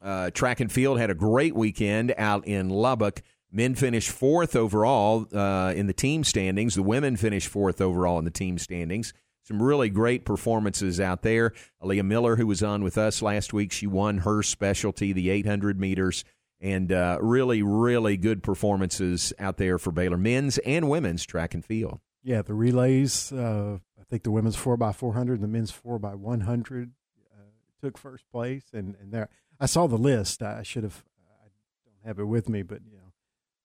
uh, 0.00 0.30
track 0.30 0.60
and 0.60 0.70
field 0.70 0.98
had 1.00 1.10
a 1.10 1.14
great 1.14 1.54
weekend 1.54 2.14
out 2.16 2.46
in 2.46 2.68
Lubbock. 2.68 3.22
Men 3.50 3.74
finished 3.74 4.10
fourth 4.10 4.54
overall 4.54 5.26
uh, 5.34 5.72
in 5.74 5.86
the 5.86 5.94
team 5.94 6.22
standings. 6.22 6.74
The 6.74 6.82
women 6.82 7.16
finished 7.16 7.48
fourth 7.48 7.80
overall 7.80 8.18
in 8.18 8.24
the 8.24 8.30
team 8.30 8.58
standings. 8.58 9.14
Some 9.42 9.62
really 9.62 9.88
great 9.88 10.26
performances 10.26 11.00
out 11.00 11.22
there. 11.22 11.54
Aaliyah 11.82 12.04
Miller, 12.04 12.36
who 12.36 12.46
was 12.46 12.62
on 12.62 12.84
with 12.84 12.98
us 12.98 13.22
last 13.22 13.54
week, 13.54 13.72
she 13.72 13.86
won 13.86 14.18
her 14.18 14.42
specialty, 14.42 15.14
the 15.14 15.30
800 15.30 15.80
meters, 15.80 16.22
and 16.60 16.92
uh, 16.92 17.16
really, 17.22 17.62
really 17.62 18.18
good 18.18 18.42
performances 18.42 19.32
out 19.38 19.56
there 19.56 19.78
for 19.78 19.90
Baylor 19.90 20.18
men's 20.18 20.58
and 20.58 20.90
women's 20.90 21.24
track 21.24 21.54
and 21.54 21.64
field. 21.64 22.00
Yeah, 22.22 22.42
the 22.42 22.52
relays. 22.52 23.32
Uh, 23.32 23.78
think 24.10 24.22
the 24.22 24.30
women's 24.30 24.56
four 24.56 24.76
by 24.76 24.92
four 24.92 25.14
hundred, 25.14 25.40
the 25.40 25.48
men's 25.48 25.70
four 25.70 25.98
by 25.98 26.14
one 26.14 26.40
hundred 26.40 26.92
uh, 27.32 27.42
took 27.80 27.98
first 27.98 28.30
place, 28.30 28.64
and 28.72 28.96
and 29.00 29.12
there 29.12 29.28
I 29.60 29.66
saw 29.66 29.86
the 29.86 29.98
list. 29.98 30.42
I 30.42 30.62
should 30.62 30.84
have. 30.84 31.04
I 31.44 31.48
don't 31.84 32.06
have 32.06 32.18
it 32.18 32.24
with 32.24 32.48
me, 32.48 32.62
but 32.62 32.80
you 32.90 32.96
know, 32.96 33.12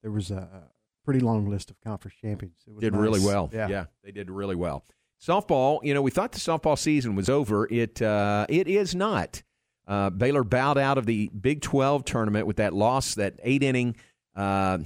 there 0.02 0.12
was 0.12 0.32
a 0.32 0.70
pretty 1.04 1.20
long 1.20 1.50
list 1.50 1.70
of 1.70 1.80
conference 1.82 2.16
champions. 2.22 2.56
Did 2.80 2.94
nice. 2.94 3.02
really 3.02 3.20
well. 3.20 3.50
Yeah. 3.54 3.68
yeah, 3.68 3.86
they 4.04 4.12
did 4.12 4.30
really 4.30 4.56
well. 4.56 4.84
Softball. 5.22 5.80
You 5.84 5.94
know, 5.94 6.02
we 6.02 6.12
thought 6.12 6.32
the 6.32 6.40
softball 6.40 6.78
season 6.78 7.16
was 7.16 7.30
over. 7.30 7.68
It 7.72 8.02
uh, 8.02 8.46
it 8.50 8.68
is 8.68 8.96
not. 8.96 9.44
Uh, 9.86 10.10
Baylor 10.10 10.44
bowed 10.44 10.78
out 10.78 10.98
of 10.98 11.06
the 11.06 11.30
Big 11.30 11.62
Twelve 11.62 12.06
tournament 12.06 12.48
with 12.48 12.58
that 12.58 12.74
loss, 12.74 13.16
that 13.16 13.40
eight 13.44 13.64
inning. 13.64 13.96
Uh, 14.36 14.80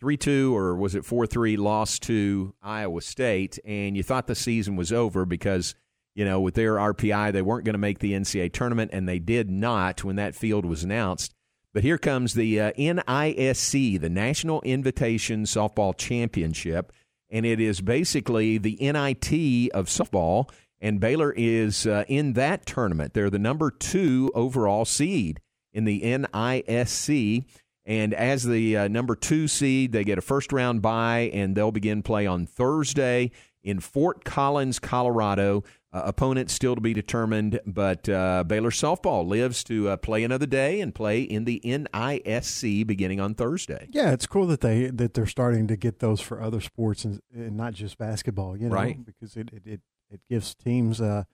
3 0.00 0.16
2 0.16 0.56
or 0.56 0.76
was 0.76 0.94
it 0.94 1.04
4 1.04 1.26
3 1.26 1.56
loss 1.56 1.98
to 2.00 2.54
Iowa 2.62 3.00
State. 3.00 3.58
And 3.64 3.96
you 3.96 4.02
thought 4.02 4.26
the 4.26 4.34
season 4.34 4.76
was 4.76 4.92
over 4.92 5.24
because, 5.24 5.74
you 6.14 6.24
know, 6.24 6.40
with 6.40 6.54
their 6.54 6.74
RPI, 6.74 7.32
they 7.32 7.42
weren't 7.42 7.64
going 7.64 7.74
to 7.74 7.78
make 7.78 7.98
the 7.98 8.12
NCAA 8.12 8.52
tournament, 8.52 8.90
and 8.92 9.08
they 9.08 9.18
did 9.18 9.50
not 9.50 10.04
when 10.04 10.16
that 10.16 10.34
field 10.34 10.64
was 10.64 10.84
announced. 10.84 11.34
But 11.74 11.82
here 11.82 11.98
comes 11.98 12.34
the 12.34 12.60
uh, 12.60 12.72
NISC, 12.72 14.00
the 14.00 14.08
National 14.08 14.60
Invitation 14.62 15.44
Softball 15.44 15.96
Championship. 15.96 16.92
And 17.30 17.44
it 17.44 17.60
is 17.60 17.80
basically 17.80 18.56
the 18.58 18.78
NIT 18.80 19.70
of 19.74 19.86
softball. 19.86 20.50
And 20.80 20.98
Baylor 20.98 21.32
is 21.36 21.86
uh, 21.86 22.04
in 22.08 22.32
that 22.34 22.64
tournament. 22.64 23.12
They're 23.12 23.30
the 23.30 23.38
number 23.38 23.70
two 23.70 24.30
overall 24.34 24.84
seed 24.84 25.40
in 25.72 25.84
the 25.84 26.00
NISC. 26.00 27.44
And 27.88 28.12
as 28.12 28.44
the 28.44 28.76
uh, 28.76 28.88
number 28.88 29.16
two 29.16 29.48
seed, 29.48 29.92
they 29.92 30.04
get 30.04 30.18
a 30.18 30.20
first 30.20 30.52
round 30.52 30.82
bye, 30.82 31.30
and 31.32 31.56
they'll 31.56 31.72
begin 31.72 32.02
play 32.02 32.26
on 32.26 32.44
Thursday 32.44 33.30
in 33.64 33.80
Fort 33.80 34.24
Collins, 34.24 34.78
Colorado. 34.78 35.64
Uh, 35.90 36.02
opponent 36.04 36.50
still 36.50 36.74
to 36.74 36.82
be 36.82 36.92
determined, 36.92 37.58
but 37.64 38.06
uh, 38.10 38.44
Baylor 38.44 38.68
softball 38.68 39.26
lives 39.26 39.64
to 39.64 39.88
uh, 39.88 39.96
play 39.96 40.22
another 40.22 40.44
day 40.44 40.82
and 40.82 40.94
play 40.94 41.22
in 41.22 41.46
the 41.46 41.62
NISC 41.64 42.86
beginning 42.86 43.20
on 43.20 43.34
Thursday. 43.34 43.88
Yeah, 43.90 44.12
it's 44.12 44.26
cool 44.26 44.46
that 44.48 44.60
they 44.60 44.88
that 44.88 45.14
they're 45.14 45.24
starting 45.24 45.66
to 45.68 45.76
get 45.78 46.00
those 46.00 46.20
for 46.20 46.42
other 46.42 46.60
sports 46.60 47.06
and, 47.06 47.22
and 47.32 47.56
not 47.56 47.72
just 47.72 47.96
basketball. 47.96 48.54
You 48.54 48.68
know, 48.68 48.74
right? 48.74 49.02
Because 49.02 49.34
it 49.34 49.48
it, 49.50 49.62
it, 49.64 49.80
it 50.10 50.20
gives 50.28 50.54
teams 50.54 51.00
uh, 51.00 51.24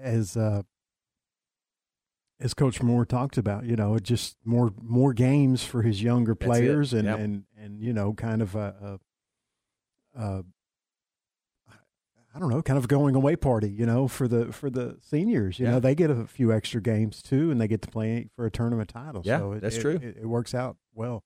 as 0.00 0.34
uh, 0.34 0.62
as 2.40 2.52
Coach 2.54 2.82
Moore 2.82 3.04
talked 3.06 3.38
about, 3.38 3.64
you 3.64 3.76
know, 3.76 3.98
just 3.98 4.36
more 4.44 4.72
more 4.82 5.12
games 5.14 5.64
for 5.64 5.82
his 5.82 6.02
younger 6.02 6.34
players, 6.34 6.92
and, 6.92 7.04
Yep. 7.06 7.18
and 7.18 7.44
and 7.56 7.80
you 7.80 7.92
know, 7.92 8.12
kind 8.14 8.42
of 8.42 8.54
a, 8.54 8.98
a, 10.14 10.20
a 10.22 10.44
I 12.36 12.40
don't 12.40 12.50
know, 12.50 12.62
kind 12.62 12.76
of 12.76 12.84
a 12.84 12.88
going 12.88 13.14
away 13.14 13.36
party, 13.36 13.70
you 13.70 13.86
know, 13.86 14.08
for 14.08 14.26
the 14.26 14.52
for 14.52 14.68
the 14.68 14.96
seniors. 15.00 15.58
You 15.60 15.66
Yeah. 15.66 15.72
know, 15.72 15.80
they 15.80 15.94
get 15.94 16.10
a 16.10 16.26
few 16.26 16.52
extra 16.52 16.80
games 16.80 17.22
too, 17.22 17.50
and 17.52 17.60
they 17.60 17.68
get 17.68 17.80
to 17.82 17.88
play 17.88 18.28
for 18.34 18.44
a 18.44 18.50
tournament 18.50 18.88
title. 18.88 19.22
Yeah, 19.24 19.38
so 19.38 19.52
it, 19.52 19.60
that's 19.60 19.76
it- 19.76 19.80
true. 19.80 20.00
It, 20.02 20.16
it 20.22 20.26
works 20.26 20.52
out 20.54 20.76
well. 20.92 21.22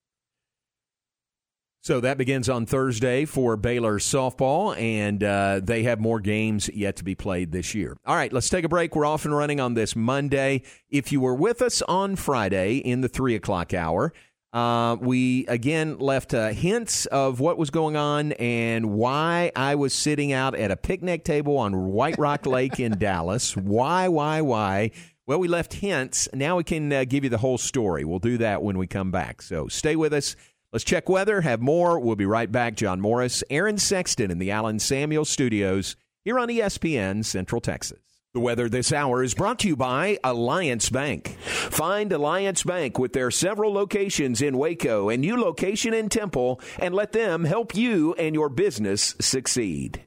So 1.80 2.00
that 2.00 2.18
begins 2.18 2.48
on 2.48 2.66
Thursday 2.66 3.24
for 3.24 3.56
Baylor 3.56 3.98
softball, 3.98 4.76
and 4.78 5.22
uh, 5.22 5.60
they 5.62 5.84
have 5.84 6.00
more 6.00 6.20
games 6.20 6.68
yet 6.74 6.96
to 6.96 7.04
be 7.04 7.14
played 7.14 7.52
this 7.52 7.74
year. 7.74 7.96
All 8.04 8.16
right, 8.16 8.32
let's 8.32 8.48
take 8.48 8.64
a 8.64 8.68
break. 8.68 8.96
We're 8.96 9.06
off 9.06 9.24
and 9.24 9.34
running 9.34 9.60
on 9.60 9.74
this 9.74 9.94
Monday. 9.94 10.62
If 10.90 11.12
you 11.12 11.20
were 11.20 11.34
with 11.34 11.62
us 11.62 11.80
on 11.82 12.16
Friday 12.16 12.78
in 12.78 13.00
the 13.00 13.08
three 13.08 13.36
o'clock 13.36 13.72
hour, 13.72 14.12
uh, 14.52 14.96
we 15.00 15.46
again 15.46 15.98
left 15.98 16.34
uh, 16.34 16.48
hints 16.48 17.06
of 17.06 17.38
what 17.38 17.58
was 17.58 17.70
going 17.70 17.96
on 17.96 18.32
and 18.32 18.92
why 18.92 19.52
I 19.54 19.74
was 19.74 19.92
sitting 19.92 20.32
out 20.32 20.54
at 20.54 20.70
a 20.70 20.76
picnic 20.76 21.22
table 21.24 21.58
on 21.58 21.92
White 21.92 22.18
Rock 22.18 22.44
Lake 22.46 22.80
in 22.80 22.98
Dallas. 22.98 23.56
Why, 23.56 24.08
why, 24.08 24.40
why? 24.40 24.90
Well, 25.26 25.38
we 25.38 25.48
left 25.48 25.74
hints. 25.74 26.28
Now 26.32 26.56
we 26.56 26.64
can 26.64 26.90
uh, 26.90 27.04
give 27.04 27.24
you 27.24 27.30
the 27.30 27.38
whole 27.38 27.58
story. 27.58 28.04
We'll 28.04 28.18
do 28.18 28.38
that 28.38 28.62
when 28.62 28.78
we 28.78 28.86
come 28.86 29.10
back. 29.10 29.42
So 29.42 29.68
stay 29.68 29.94
with 29.94 30.14
us. 30.14 30.34
Let's 30.72 30.84
check 30.84 31.08
weather, 31.08 31.40
have 31.40 31.62
more. 31.62 31.98
We'll 31.98 32.16
be 32.16 32.26
right 32.26 32.50
back. 32.52 32.74
John 32.74 33.00
Morris, 33.00 33.42
Aaron 33.48 33.78
Sexton 33.78 34.30
in 34.30 34.38
the 34.38 34.50
Allen 34.50 34.78
Samuel 34.78 35.24
studios 35.24 35.96
here 36.24 36.38
on 36.38 36.48
ESPN 36.48 37.24
Central 37.24 37.62
Texas. 37.62 38.00
The 38.34 38.40
weather 38.40 38.68
this 38.68 38.92
hour 38.92 39.22
is 39.22 39.32
brought 39.32 39.60
to 39.60 39.68
you 39.68 39.76
by 39.76 40.18
Alliance 40.22 40.90
Bank. 40.90 41.38
Find 41.40 42.12
Alliance 42.12 42.62
Bank 42.62 42.98
with 42.98 43.14
their 43.14 43.30
several 43.30 43.72
locations 43.72 44.42
in 44.42 44.58
Waco 44.58 45.08
and 45.08 45.22
new 45.22 45.40
location 45.40 45.94
in 45.94 46.10
Temple 46.10 46.60
and 46.78 46.94
let 46.94 47.12
them 47.12 47.44
help 47.44 47.74
you 47.74 48.12
and 48.14 48.34
your 48.34 48.50
business 48.50 49.16
succeed. 49.18 50.04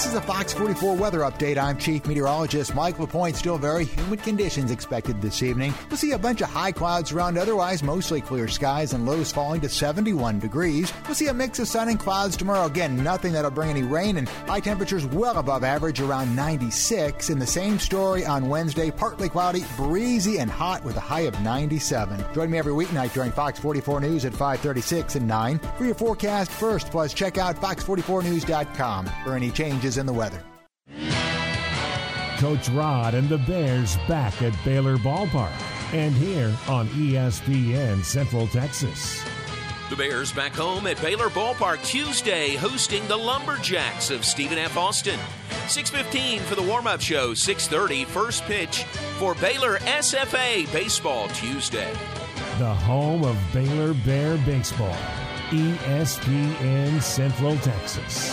This 0.00 0.12
is 0.12 0.14
a 0.14 0.22
Fox 0.22 0.54
44 0.54 0.96
weather 0.96 1.18
update. 1.20 1.58
I'm 1.58 1.76
Chief 1.76 2.06
Meteorologist 2.06 2.74
Mike 2.74 2.98
LaPointe. 2.98 3.36
Still 3.36 3.58
very 3.58 3.84
humid 3.84 4.22
conditions 4.22 4.70
expected 4.70 5.20
this 5.20 5.42
evening. 5.42 5.74
We'll 5.90 5.98
see 5.98 6.12
a 6.12 6.18
bunch 6.18 6.40
of 6.40 6.48
high 6.48 6.72
clouds 6.72 7.12
around, 7.12 7.36
otherwise 7.36 7.82
mostly 7.82 8.22
clear 8.22 8.48
skies 8.48 8.94
and 8.94 9.04
lows 9.04 9.30
falling 9.30 9.60
to 9.60 9.68
71 9.68 10.38
degrees. 10.38 10.90
We'll 11.04 11.14
see 11.14 11.26
a 11.26 11.34
mix 11.34 11.58
of 11.58 11.68
sun 11.68 11.90
and 11.90 12.00
clouds 12.00 12.38
tomorrow. 12.38 12.64
Again, 12.64 13.04
nothing 13.04 13.34
that'll 13.34 13.50
bring 13.50 13.68
any 13.68 13.82
rain 13.82 14.16
and 14.16 14.26
high 14.26 14.60
temperatures 14.60 15.04
well 15.04 15.36
above 15.36 15.64
average 15.64 16.00
around 16.00 16.34
96. 16.34 17.28
In 17.28 17.38
the 17.38 17.46
same 17.46 17.78
story 17.78 18.24
on 18.24 18.48
Wednesday, 18.48 18.90
partly 18.90 19.28
cloudy, 19.28 19.66
breezy, 19.76 20.38
and 20.38 20.50
hot 20.50 20.82
with 20.82 20.96
a 20.96 21.00
high 21.00 21.26
of 21.28 21.38
97. 21.42 22.24
Join 22.32 22.50
me 22.50 22.56
every 22.56 22.72
weeknight 22.72 23.12
during 23.12 23.32
Fox 23.32 23.58
44 23.58 24.00
News 24.00 24.24
at 24.24 24.32
536 24.32 25.16
and 25.16 25.28
9 25.28 25.58
for 25.76 25.84
your 25.84 25.94
forecast 25.94 26.50
first. 26.50 26.90
Plus, 26.90 27.12
check 27.12 27.36
out 27.36 27.56
fox44news.com 27.56 29.10
for 29.24 29.34
any 29.34 29.50
changes 29.50 29.89
in 29.96 30.06
the 30.06 30.12
weather. 30.12 30.42
Coach 32.38 32.68
Rod 32.70 33.14
and 33.14 33.28
the 33.28 33.38
Bears 33.38 33.96
back 34.08 34.40
at 34.40 34.54
Baylor 34.64 34.96
Ballpark 34.96 35.52
and 35.92 36.14
here 36.14 36.56
on 36.68 36.88
ESPN 36.88 38.02
Central 38.04 38.46
Texas. 38.46 39.22
The 39.90 39.96
Bears 39.96 40.32
back 40.32 40.52
home 40.52 40.86
at 40.86 41.02
Baylor 41.02 41.28
Ballpark 41.28 41.84
Tuesday, 41.84 42.54
hosting 42.54 43.06
the 43.08 43.16
Lumberjacks 43.16 44.10
of 44.10 44.24
Stephen 44.24 44.56
F. 44.56 44.76
Austin. 44.76 45.18
6:15 45.66 46.40
for 46.42 46.54
the 46.54 46.62
warm-up 46.62 47.00
show. 47.00 47.34
6:30 47.34 48.04
first 48.04 48.44
pitch 48.44 48.84
for 49.18 49.34
Baylor 49.34 49.78
SFA 49.80 50.64
Baseball 50.72 51.28
Tuesday. 51.30 51.92
The 52.58 52.72
home 52.72 53.24
of 53.24 53.36
Baylor 53.52 53.92
Bear 53.92 54.36
Baseball, 54.38 54.96
ESPN 55.50 57.02
Central 57.02 57.56
Texas. 57.58 58.32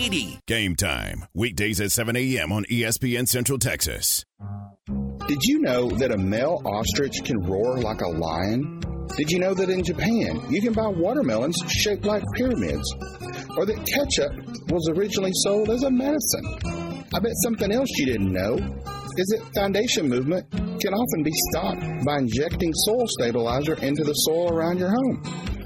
8080. 0.01 0.39
Game 0.47 0.75
time. 0.75 1.25
Weekdays 1.35 1.79
at 1.79 1.91
7 1.91 2.15
a.m. 2.15 2.51
on 2.51 2.65
ESPN 2.65 3.27
Central 3.27 3.59
Texas. 3.59 4.25
Did 5.27 5.43
you 5.43 5.59
know 5.59 5.89
that 5.91 6.11
a 6.11 6.17
male 6.17 6.59
ostrich 6.65 7.23
can 7.23 7.37
roar 7.37 7.77
like 7.77 8.01
a 8.01 8.07
lion? 8.07 8.81
Did 9.15 9.29
you 9.29 9.37
know 9.37 9.53
that 9.53 9.69
in 9.69 9.83
Japan 9.83 10.41
you 10.49 10.59
can 10.59 10.73
buy 10.73 10.87
watermelons 10.87 11.55
shaped 11.67 12.03
like 12.03 12.23
pyramids? 12.33 12.91
Or 13.55 13.67
that 13.67 13.85
ketchup 13.85 14.33
was 14.71 14.89
originally 14.89 15.33
sold 15.43 15.69
as 15.69 15.83
a 15.83 15.91
medicine? 15.91 17.05
I 17.13 17.19
bet 17.19 17.31
something 17.43 17.71
else 17.71 17.89
you 17.97 18.07
didn't 18.07 18.33
know 18.33 18.55
is 18.55 19.27
that 19.27 19.51
foundation 19.53 20.09
movement 20.09 20.49
can 20.51 20.95
often 20.95 21.21
be 21.21 21.31
stopped 21.51 22.05
by 22.05 22.17
injecting 22.17 22.73
soil 22.73 23.05
stabilizer 23.19 23.75
into 23.75 24.03
the 24.03 24.13
soil 24.13 24.51
around 24.51 24.79
your 24.79 24.89
home. 24.89 25.21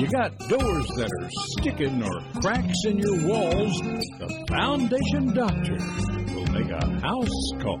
You 0.00 0.06
got 0.06 0.38
doors 0.48 0.86
that 0.96 1.10
are 1.20 1.28
sticking 1.58 2.02
or 2.02 2.22
cracks 2.40 2.86
in 2.86 2.98
your 2.98 3.22
walls? 3.28 3.78
The 3.82 4.44
Foundation 4.48 5.34
Doctor 5.34 5.76
will 6.34 6.46
make 6.46 6.70
a 6.70 7.00
house 7.02 7.52
call. 7.60 7.78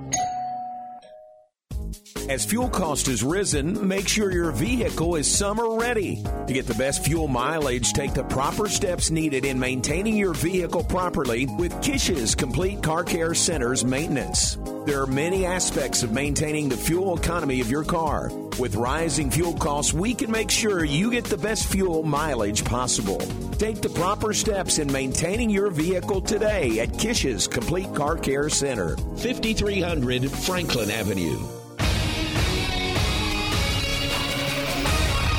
As 2.28 2.44
fuel 2.44 2.68
cost 2.68 3.06
has 3.06 3.22
risen, 3.22 3.88
make 3.88 4.06
sure 4.06 4.30
your 4.30 4.52
vehicle 4.52 5.16
is 5.16 5.34
summer 5.34 5.78
ready. 5.78 6.22
To 6.46 6.52
get 6.52 6.66
the 6.66 6.74
best 6.74 7.06
fuel 7.06 7.26
mileage, 7.26 7.94
take 7.94 8.12
the 8.12 8.24
proper 8.24 8.68
steps 8.68 9.10
needed 9.10 9.46
in 9.46 9.58
maintaining 9.58 10.14
your 10.14 10.34
vehicle 10.34 10.84
properly 10.84 11.46
with 11.46 11.80
Kish's 11.80 12.34
Complete 12.34 12.82
Car 12.82 13.02
Care 13.02 13.32
Center's 13.32 13.82
maintenance. 13.82 14.58
There 14.84 15.00
are 15.00 15.06
many 15.06 15.46
aspects 15.46 16.02
of 16.02 16.12
maintaining 16.12 16.68
the 16.68 16.76
fuel 16.76 17.16
economy 17.16 17.62
of 17.62 17.70
your 17.70 17.84
car. 17.84 18.30
With 18.60 18.74
rising 18.74 19.30
fuel 19.30 19.54
costs, 19.54 19.94
we 19.94 20.12
can 20.12 20.30
make 20.30 20.50
sure 20.50 20.84
you 20.84 21.10
get 21.10 21.24
the 21.24 21.38
best 21.38 21.66
fuel 21.68 22.02
mileage 22.02 22.62
possible. 22.62 23.16
Take 23.52 23.80
the 23.80 23.88
proper 23.88 24.34
steps 24.34 24.78
in 24.78 24.92
maintaining 24.92 25.48
your 25.48 25.70
vehicle 25.70 26.20
today 26.20 26.78
at 26.80 26.98
Kish's 26.98 27.48
Complete 27.48 27.94
Car 27.94 28.18
Care 28.18 28.50
Center, 28.50 28.98
5300 29.16 30.30
Franklin 30.30 30.90
Avenue. 30.90 31.38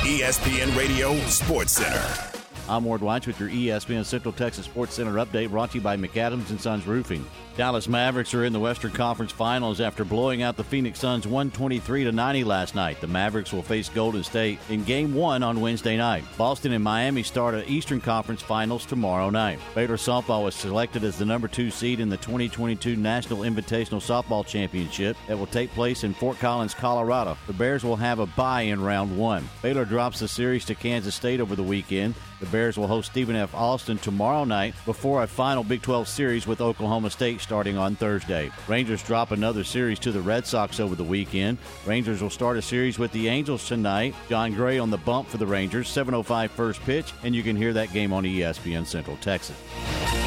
ESPN 0.02 0.76
Radio 0.76 1.16
Sports 1.28 1.72
Center. 1.74 2.31
I'm 2.72 2.84
Ward 2.84 3.02
Weitz 3.02 3.26
with 3.26 3.38
your 3.38 3.50
ESPN 3.50 4.02
Central 4.02 4.32
Texas 4.32 4.64
Sports 4.64 4.94
Center 4.94 5.12
update 5.16 5.50
brought 5.50 5.72
to 5.72 5.74
you 5.76 5.82
by 5.82 5.98
McAdams 5.98 6.48
and 6.48 6.58
Sons 6.58 6.86
Roofing. 6.86 7.22
Dallas 7.54 7.86
Mavericks 7.86 8.32
are 8.32 8.46
in 8.46 8.54
the 8.54 8.60
Western 8.60 8.92
Conference 8.92 9.30
Finals 9.30 9.78
after 9.78 10.06
blowing 10.06 10.40
out 10.40 10.56
the 10.56 10.64
Phoenix 10.64 10.98
Suns 10.98 11.26
123 11.26 12.04
to 12.04 12.12
90 12.12 12.44
last 12.44 12.74
night. 12.74 12.98
The 13.02 13.06
Mavericks 13.06 13.52
will 13.52 13.62
face 13.62 13.90
Golden 13.90 14.24
State 14.24 14.58
in 14.70 14.84
Game 14.84 15.12
1 15.12 15.42
on 15.42 15.60
Wednesday 15.60 15.98
night. 15.98 16.24
Boston 16.38 16.72
and 16.72 16.82
Miami 16.82 17.22
start 17.22 17.54
at 17.54 17.68
Eastern 17.68 18.00
Conference 18.00 18.40
Finals 18.40 18.86
tomorrow 18.86 19.28
night. 19.28 19.58
Baylor 19.74 19.98
softball 19.98 20.44
was 20.44 20.54
selected 20.54 21.04
as 21.04 21.18
the 21.18 21.26
number 21.26 21.48
2 21.48 21.70
seed 21.70 22.00
in 22.00 22.08
the 22.08 22.16
2022 22.16 22.96
National 22.96 23.40
Invitational 23.40 24.00
Softball 24.00 24.46
Championship 24.46 25.18
that 25.28 25.38
will 25.38 25.46
take 25.46 25.70
place 25.72 26.04
in 26.04 26.14
Fort 26.14 26.38
Collins, 26.38 26.72
Colorado. 26.72 27.36
The 27.46 27.52
Bears 27.52 27.84
will 27.84 27.96
have 27.96 28.18
a 28.18 28.26
bye 28.28 28.62
in 28.62 28.80
round 28.82 29.18
1. 29.18 29.46
Baylor 29.60 29.84
drops 29.84 30.20
the 30.20 30.28
series 30.28 30.64
to 30.64 30.74
Kansas 30.74 31.14
State 31.14 31.40
over 31.40 31.54
the 31.54 31.62
weekend. 31.62 32.14
The 32.42 32.48
Bears 32.48 32.76
will 32.76 32.88
host 32.88 33.12
Stephen 33.12 33.36
F. 33.36 33.54
Austin 33.54 33.98
tomorrow 33.98 34.42
night 34.42 34.74
before 34.84 35.22
a 35.22 35.28
final 35.28 35.62
Big 35.62 35.80
12 35.80 36.08
series 36.08 36.44
with 36.44 36.60
Oklahoma 36.60 37.08
State 37.08 37.40
starting 37.40 37.78
on 37.78 37.94
Thursday. 37.94 38.50
Rangers 38.66 39.00
drop 39.04 39.30
another 39.30 39.62
series 39.62 40.00
to 40.00 40.10
the 40.10 40.20
Red 40.20 40.44
Sox 40.44 40.80
over 40.80 40.96
the 40.96 41.04
weekend. 41.04 41.58
Rangers 41.86 42.20
will 42.20 42.30
start 42.30 42.56
a 42.56 42.62
series 42.62 42.98
with 42.98 43.12
the 43.12 43.28
Angels 43.28 43.68
tonight. 43.68 44.16
Jon 44.28 44.54
Gray 44.54 44.80
on 44.80 44.90
the 44.90 44.98
bump 44.98 45.28
for 45.28 45.36
the 45.36 45.46
Rangers, 45.46 45.86
7:05 45.88 46.50
first 46.50 46.80
pitch, 46.80 47.12
and 47.22 47.32
you 47.32 47.44
can 47.44 47.54
hear 47.54 47.72
that 47.74 47.92
game 47.92 48.12
on 48.12 48.24
ESPN 48.24 48.84
Central 48.84 49.16
Texas. 49.18 49.56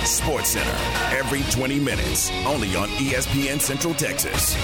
Sports 0.06 0.52
Center 0.52 0.78
every 1.12 1.44
20 1.52 1.82
minutes, 1.82 2.32
only 2.46 2.74
on 2.78 2.88
ESPN 2.92 3.60
Central 3.60 3.94
Texas. 3.94 4.56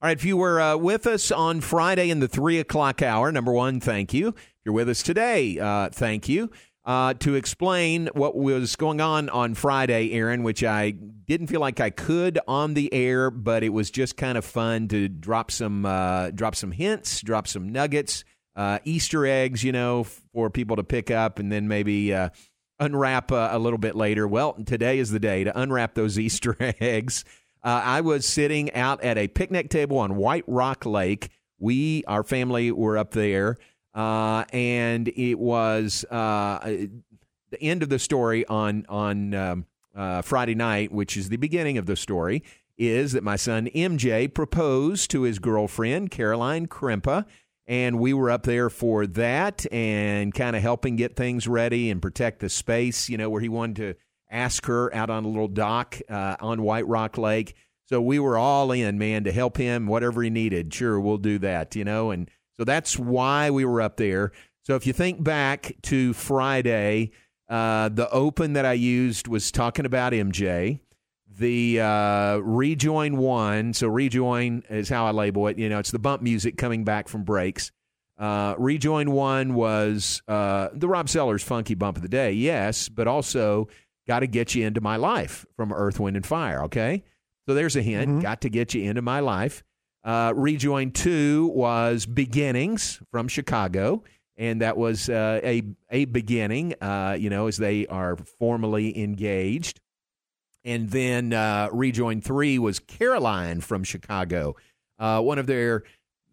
right, 0.04 0.16
if 0.16 0.24
you 0.24 0.38
were 0.38 0.62
uh, 0.62 0.78
with 0.78 1.08
us 1.08 1.32
on 1.32 1.62
Friday 1.62 2.12
in 2.12 2.20
the 2.20 2.28
3 2.28 2.60
o'clock 2.60 3.02
hour, 3.02 3.32
number 3.32 3.52
one, 3.52 3.80
thank 3.80 4.14
you. 4.14 4.28
If 4.28 4.36
you're 4.66 4.76
with 4.76 4.88
us 4.88 5.02
today, 5.02 5.58
uh, 5.58 5.90
thank 5.90 6.30
you 6.30 6.52
uh, 6.88 7.14
to 7.16 7.36
explain 7.36 8.10
what 8.14 8.36
was 8.38 8.78
going 8.78 9.02
on 9.02 9.28
on 9.30 9.54
Friday, 9.54 10.14
Aaron, 10.14 10.42
which 10.44 10.64
I 10.64 10.92
didn't 10.92 11.48
feel 11.48 11.60
like 11.60 11.82
I 11.82 11.90
could 11.90 12.40
on 12.48 12.76
the 12.76 12.92
air, 12.94 13.30
but 13.30 13.62
it 13.62 13.70
was 13.70 13.92
just 13.92 14.16
kind 14.16 14.38
of 14.38 14.46
fun 14.46 14.88
to 14.88 15.10
drop 15.10 15.52
some 15.52 15.86
uh, 15.86 16.32
drop 16.32 16.56
some 16.56 16.72
hints, 16.72 17.20
drop 17.20 17.46
some 17.46 17.70
nuggets, 17.70 18.24
uh, 18.56 18.80
Easter 18.86 19.28
eggs, 19.28 19.66
you 19.66 19.74
know, 19.74 20.06
for 20.06 20.50
people 20.50 20.78
to 20.78 20.84
pick 20.84 21.12
up, 21.12 21.40
and 21.40 21.52
then 21.52 21.68
maybe 21.68 22.14
uh, 22.14 22.30
unwrap 22.80 23.34
uh, 23.34 23.50
a 23.52 23.60
little 23.60 23.80
bit 23.80 23.98
later. 23.98 24.26
Well, 24.26 24.54
today 24.54 25.00
is 25.00 25.12
the 25.12 25.20
day 25.20 25.44
to 25.44 25.60
unwrap 25.60 25.94
those 25.94 26.18
Easter 26.20 26.56
eggs. 26.60 27.26
Uh, 27.62 27.82
I 27.84 28.00
was 28.00 28.26
sitting 28.26 28.74
out 28.74 29.04
at 29.04 29.18
a 29.18 29.28
picnic 29.28 29.70
table 29.70 29.98
on 29.98 30.16
White 30.16 30.46
Rock 30.48 30.86
Lake. 30.86 31.32
We, 31.60 32.06
our 32.08 32.24
family, 32.24 32.72
were 32.72 32.98
up 32.98 33.12
there. 33.12 33.58
Uh, 33.98 34.46
and 34.54 35.08
it 35.08 35.40
was 35.40 36.06
uh, 36.12 36.60
the 37.50 37.62
end 37.62 37.82
of 37.82 37.90
the 37.90 37.98
story 37.98 38.46
on 38.46 38.86
on 38.88 39.34
um, 39.34 39.66
uh, 39.96 40.22
Friday 40.22 40.54
night, 40.54 40.92
which 40.92 41.18
is 41.18 41.30
the 41.30 41.38
beginning 41.38 41.80
of 41.80 41.88
the 41.88 41.96
story, 41.96 42.44
is 42.78 43.14
that 43.14 43.24
my 43.24 43.36
son 43.36 43.68
MJ 43.74 44.32
proposed 44.32 45.10
to 45.10 45.24
his 45.24 45.40
girlfriend 45.40 46.12
Caroline 46.12 46.68
Krempa, 46.68 47.26
and 47.66 48.00
we 48.00 48.14
were 48.14 48.30
up 48.30 48.44
there 48.44 48.70
for 48.70 49.08
that 49.08 49.66
and 49.74 50.32
kind 50.32 50.56
of 50.56 50.62
helping 50.62 50.96
get 50.96 51.16
things 51.16 51.48
ready 51.48 51.90
and 51.90 52.00
protect 52.00 52.40
the 52.40 52.50
space, 52.50 53.10
you 53.10 53.18
know, 53.18 53.32
where 53.32 53.42
he 53.42 53.50
wanted 53.50 53.78
to 53.78 53.96
ask 54.30 54.68
her 54.68 54.94
out 54.94 55.10
on 55.10 55.26
a 55.26 55.28
little 55.28 55.48
dock 55.48 55.98
uh, 56.08 56.36
on 56.40 56.62
White 56.62 56.86
Rock 56.86 57.18
Lake. 57.18 57.56
So 57.86 58.00
we 58.00 58.20
were 58.20 58.38
all 58.38 58.72
in, 58.72 59.00
man, 59.00 59.24
to 59.24 59.32
help 59.32 59.58
him, 59.58 59.88
whatever 59.88 60.22
he 60.22 60.30
needed. 60.30 60.72
Sure, 60.72 61.00
we'll 61.00 61.18
do 61.18 61.40
that, 61.40 61.76
you 61.76 61.84
know, 61.84 62.12
and 62.12 62.30
so 62.58 62.64
that's 62.64 62.98
why 62.98 63.50
we 63.50 63.66
were 63.66 63.82
up 63.82 63.98
there. 63.98 64.32
So 64.64 64.76
if 64.76 64.86
you 64.86 64.94
think 64.94 65.24
back 65.24 65.76
to 65.84 66.14
Friday, 66.14 67.12
uh, 67.50 67.90
the 67.90 68.10
open 68.12 68.54
that 68.54 68.66
I 68.66 68.74
used 68.74 69.28
was 69.28 69.52
talking 69.52 69.86
about 69.86 70.14
MJ. 70.14 70.82
The 71.40 71.80
uh, 71.80 72.38
rejoin 72.38 73.18
one, 73.18 73.74
so 73.74 73.88
rejoin 73.88 74.64
is 74.70 74.90
how 74.90 75.06
I 75.06 75.12
label 75.12 75.48
it. 75.48 75.60
You 75.60 75.70
know, 75.70 75.78
it's 75.78 75.92
the 75.92 76.00
bump 76.00 76.24
music 76.24 76.58
coming 76.58 76.84
back 76.84 77.08
from 77.08 77.24
breaks. 77.24 77.72
Uh, 78.18 78.56
rejoin 78.58 79.12
one 79.12 79.54
was 79.54 80.24
uh, 80.28 80.70
the 80.74 80.88
Rob 80.88 81.08
Sellers 81.08 81.44
funky 81.44 81.76
bump 81.76 81.96
of 81.96 82.02
the 82.02 82.10
day, 82.10 82.32
yes, 82.32 82.90
but 82.90 83.08
also 83.08 83.68
got 84.08 84.22
to 84.22 84.28
get 84.28 84.56
you 84.56 84.66
into 84.66 84.82
my 84.82 84.96
life 84.96 85.46
from 85.56 85.72
Earth, 85.72 86.00
Wind, 86.00 86.16
and 86.16 86.26
Fire. 86.26 86.64
Okay, 86.64 87.04
so 87.48 87.54
there's 87.54 87.76
a 87.76 87.84
hint. 87.84 88.10
Mm-hmm. 88.10 88.20
Got 88.22 88.42
to 88.42 88.50
get 88.50 88.74
you 88.74 88.90
into 88.90 89.04
my 89.04 89.20
life. 89.20 89.64
Uh, 90.08 90.32
rejoin 90.38 90.90
two 90.90 91.52
was 91.54 92.06
Beginnings 92.06 93.02
from 93.12 93.28
Chicago, 93.28 94.06
and 94.38 94.62
that 94.62 94.78
was 94.78 95.10
uh, 95.10 95.42
a 95.44 95.64
a 95.92 96.06
beginning. 96.06 96.76
Uh, 96.80 97.18
you 97.20 97.30
know, 97.30 97.48
as 97.48 97.58
they 97.58 97.86
are 97.88 98.16
formally 98.40 98.98
engaged. 98.98 99.82
And 100.64 100.90
then 100.90 101.34
uh, 101.34 101.68
rejoin 101.74 102.22
three 102.22 102.58
was 102.58 102.80
Caroline 102.80 103.60
from 103.60 103.84
Chicago, 103.84 104.56
uh, 104.98 105.22
one 105.22 105.40
of 105.40 105.48
their 105.48 105.84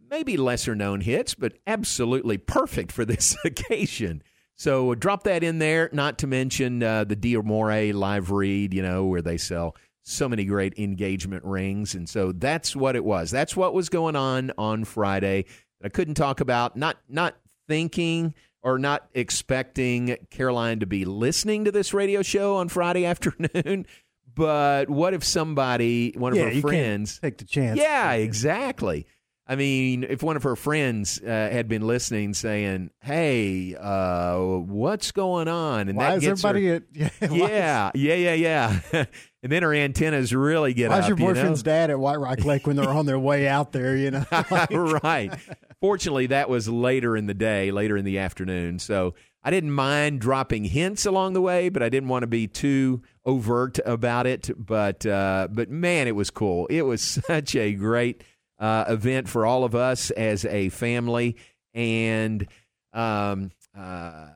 maybe 0.09 0.37
lesser 0.37 0.77
known 0.77 1.01
hits, 1.01 1.35
but 1.35 1.55
absolutely 1.67 2.39
perfect 2.39 2.93
for 2.93 3.05
this 3.05 3.37
occasion. 3.45 4.23
So 4.55 4.95
drop 4.95 5.25
that 5.25 5.43
in 5.43 5.59
there. 5.59 5.91
Not 5.93 6.19
to 6.19 6.29
mention 6.29 6.81
uh, 6.81 7.03
the 7.03 7.17
D'Amore 7.17 7.93
live 7.93 8.31
read, 8.31 8.73
you 8.73 8.83
know, 8.83 9.07
where 9.07 9.23
they 9.23 9.37
sell 9.37 9.75
so 10.05 10.29
many 10.29 10.45
great 10.45 10.79
engagement 10.79 11.45
rings. 11.45 11.95
And 11.95 12.09
so 12.09 12.31
that's 12.31 12.77
what 12.77 12.95
it 12.95 13.05
was. 13.05 13.31
That's 13.31 13.57
what 13.57 13.75
was 13.75 13.89
going 13.89 14.17
on 14.17 14.53
on 14.57 14.85
Friday. 14.85 15.47
I 15.83 15.89
couldn't 15.89 16.15
talk 16.15 16.41
about 16.41 16.77
not 16.77 16.99
not 17.09 17.37
thinking 17.67 18.35
or 18.63 18.79
not 18.79 19.09
expecting 19.15 20.17
Caroline 20.31 20.81
to 20.81 20.87
be 20.87 21.05
listening 21.05 21.65
to 21.65 21.73
this 21.73 21.93
radio 21.93 22.23
show 22.23 22.57
on 22.57 22.69
Friday 22.69 23.05
afternoon. 23.07 23.87
But 24.35 24.91
what 24.91 25.15
if 25.15 25.23
somebody, 25.23 26.13
one 26.17 26.33
of 26.33 26.39
yeah, 26.39 26.51
her 26.51 26.61
friends, 26.61 27.19
take 27.21 27.39
the 27.39 27.45
chance? 27.45 27.79
Yeah, 27.79 28.13
exactly. 28.13 29.07
I 29.47 29.57
mean, 29.57 30.05
if 30.05 30.23
one 30.23 30.37
of 30.37 30.43
her 30.45 30.57
friends 30.57 31.21
uh, 31.21 31.27
had 31.27 31.69
been 31.69 31.87
listening, 31.87 32.33
saying, 32.33 32.91
"Hey, 33.01 33.77
uh, 33.79 34.39
what's 34.39 35.13
going 35.13 35.49
on?" 35.49 35.89
and 35.89 35.99
Why 35.99 36.15
that 36.15 36.21
gets 36.23 36.43
everybody 36.43 36.67
her, 36.69 36.75
at, 36.77 36.83
yeah, 37.31 37.91
yeah, 37.95 38.15
yeah, 38.15 38.35
yeah, 38.35 38.81
yeah. 38.93 39.05
and 39.43 39.53
then 39.53 39.63
her 39.63 39.75
antennas 39.75 40.35
really 40.35 40.73
get 40.73 40.89
Why's 40.89 41.03
up. 41.03 41.09
your 41.09 41.17
boyfriend's 41.19 41.61
you 41.61 41.71
know? 41.71 41.77
dad 41.79 41.91
at 41.91 41.99
White 41.99 42.21
Rock 42.21 42.43
Lake 42.47 42.67
when 42.67 42.77
they're 42.77 42.89
on 42.89 43.05
their 43.05 43.19
way 43.19 43.47
out 43.47 43.73
there? 43.73 43.95
You 43.95 44.13
know, 44.13 44.25
right. 44.71 45.31
Fortunately, 45.79 46.29
that 46.29 46.49
was 46.49 46.67
later 46.67 47.15
in 47.15 47.27
the 47.27 47.35
day, 47.35 47.71
later 47.71 47.99
in 47.99 48.07
the 48.07 48.19
afternoon, 48.19 48.79
so 48.79 49.15
I 49.43 49.51
didn't 49.51 49.73
mind 49.73 50.23
dropping 50.23 50.65
hints 50.65 51.05
along 51.05 51.35
the 51.35 51.43
way, 51.43 51.69
but 51.69 51.83
I 51.83 51.91
didn't 51.91 52.09
want 52.09 52.23
to 52.23 52.27
be 52.27 52.47
too 52.47 53.03
overt 53.27 53.79
about 53.85 54.27
it. 54.27 54.51
But 54.57 55.05
uh, 55.05 55.49
but 55.51 55.69
man, 55.69 56.09
it 56.09 56.17
was 56.17 56.31
cool. 56.31 56.67
It 56.69 56.83
was 56.83 57.03
such 57.03 57.55
a 57.55 57.75
great 57.75 58.25
uh, 58.59 58.85
event 58.89 59.29
for 59.29 59.47
all 59.47 59.65
of 59.65 59.75
us 59.75 60.11
as 60.11 60.45
a 60.45 60.69
family, 60.71 61.37
and 61.73 62.47
um, 62.93 63.51
uh, 63.77 64.29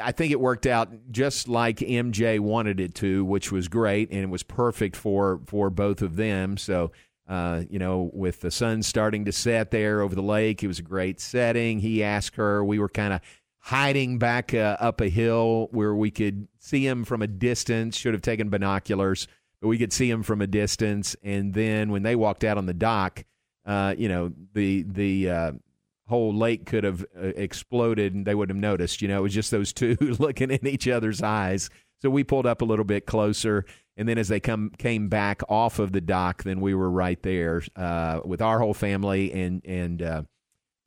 I 0.00 0.12
think 0.12 0.32
it 0.32 0.40
worked 0.40 0.66
out 0.66 0.90
just 1.10 1.48
like 1.48 1.78
MJ 1.78 2.40
wanted 2.40 2.80
it 2.80 2.94
to, 2.96 3.24
which 3.24 3.52
was 3.52 3.68
great, 3.68 4.10
and 4.10 4.20
it 4.20 4.30
was 4.30 4.42
perfect 4.42 4.96
for 4.96 5.40
for 5.46 5.70
both 5.70 6.02
of 6.02 6.16
them. 6.16 6.56
So. 6.56 6.92
Uh, 7.28 7.62
you 7.70 7.78
know, 7.78 8.10
with 8.12 8.40
the 8.40 8.50
sun 8.50 8.82
starting 8.82 9.24
to 9.24 9.32
set 9.32 9.70
there 9.70 10.02
over 10.02 10.14
the 10.14 10.20
lake, 10.20 10.62
it 10.62 10.66
was 10.66 10.80
a 10.80 10.82
great 10.82 11.20
setting. 11.20 11.78
He 11.78 12.02
asked 12.02 12.34
her. 12.34 12.64
We 12.64 12.80
were 12.80 12.88
kind 12.88 13.12
of 13.12 13.20
hiding 13.58 14.18
back 14.18 14.52
uh, 14.52 14.76
up 14.80 15.00
a 15.00 15.08
hill 15.08 15.68
where 15.70 15.94
we 15.94 16.10
could 16.10 16.48
see 16.58 16.84
him 16.84 17.04
from 17.04 17.22
a 17.22 17.28
distance. 17.28 17.96
Should 17.96 18.12
have 18.12 18.22
taken 18.22 18.50
binoculars, 18.50 19.28
but 19.60 19.68
we 19.68 19.78
could 19.78 19.92
see 19.92 20.10
him 20.10 20.24
from 20.24 20.42
a 20.42 20.48
distance. 20.48 21.14
And 21.22 21.54
then 21.54 21.90
when 21.92 22.02
they 22.02 22.16
walked 22.16 22.42
out 22.42 22.58
on 22.58 22.66
the 22.66 22.74
dock, 22.74 23.24
uh, 23.64 23.94
you 23.96 24.08
know, 24.08 24.32
the 24.54 24.82
the 24.82 25.30
uh, 25.30 25.52
whole 26.08 26.34
lake 26.34 26.66
could 26.66 26.84
have 26.84 27.04
uh, 27.16 27.28
exploded 27.36 28.14
and 28.14 28.26
they 28.26 28.34
wouldn't 28.34 28.56
have 28.56 28.60
noticed. 28.60 29.02
You 29.02 29.08
know, 29.08 29.18
it 29.18 29.22
was 29.22 29.34
just 29.34 29.50
those 29.50 29.72
two 29.72 29.96
looking 30.18 30.50
in 30.50 30.66
each 30.66 30.88
other's 30.88 31.22
eyes. 31.22 31.70
So 32.00 32.10
we 32.10 32.24
pulled 32.24 32.46
up 32.46 32.62
a 32.62 32.64
little 32.64 32.84
bit 32.84 33.06
closer, 33.06 33.64
and 33.96 34.08
then 34.08 34.18
as 34.18 34.26
they 34.28 34.40
come 34.40 34.72
came 34.76 35.08
back 35.08 35.42
off 35.48 35.78
of 35.78 35.92
the 35.92 36.00
dock, 36.00 36.42
then 36.42 36.60
we 36.60 36.74
were 36.74 36.90
right 36.90 37.22
there 37.22 37.62
uh, 37.76 38.20
with 38.24 38.42
our 38.42 38.58
whole 38.58 38.74
family 38.74 39.32
and 39.32 39.64
and 39.64 40.02
uh, 40.02 40.22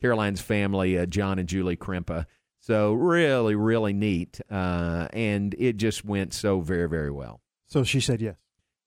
Caroline's 0.01 0.41
family, 0.41 0.97
uh, 0.97 1.05
John 1.05 1.39
and 1.39 1.47
Julie 1.47 1.77
Krimpa. 1.77 2.25
So 2.59 2.93
really, 2.93 3.55
really 3.55 3.93
neat, 3.93 4.41
uh, 4.49 5.07
and 5.13 5.53
it 5.57 5.77
just 5.77 6.03
went 6.03 6.33
so 6.33 6.61
very, 6.61 6.89
very 6.89 7.11
well. 7.11 7.39
So 7.67 7.83
she 7.83 7.99
said 7.99 8.21
yes. 8.21 8.35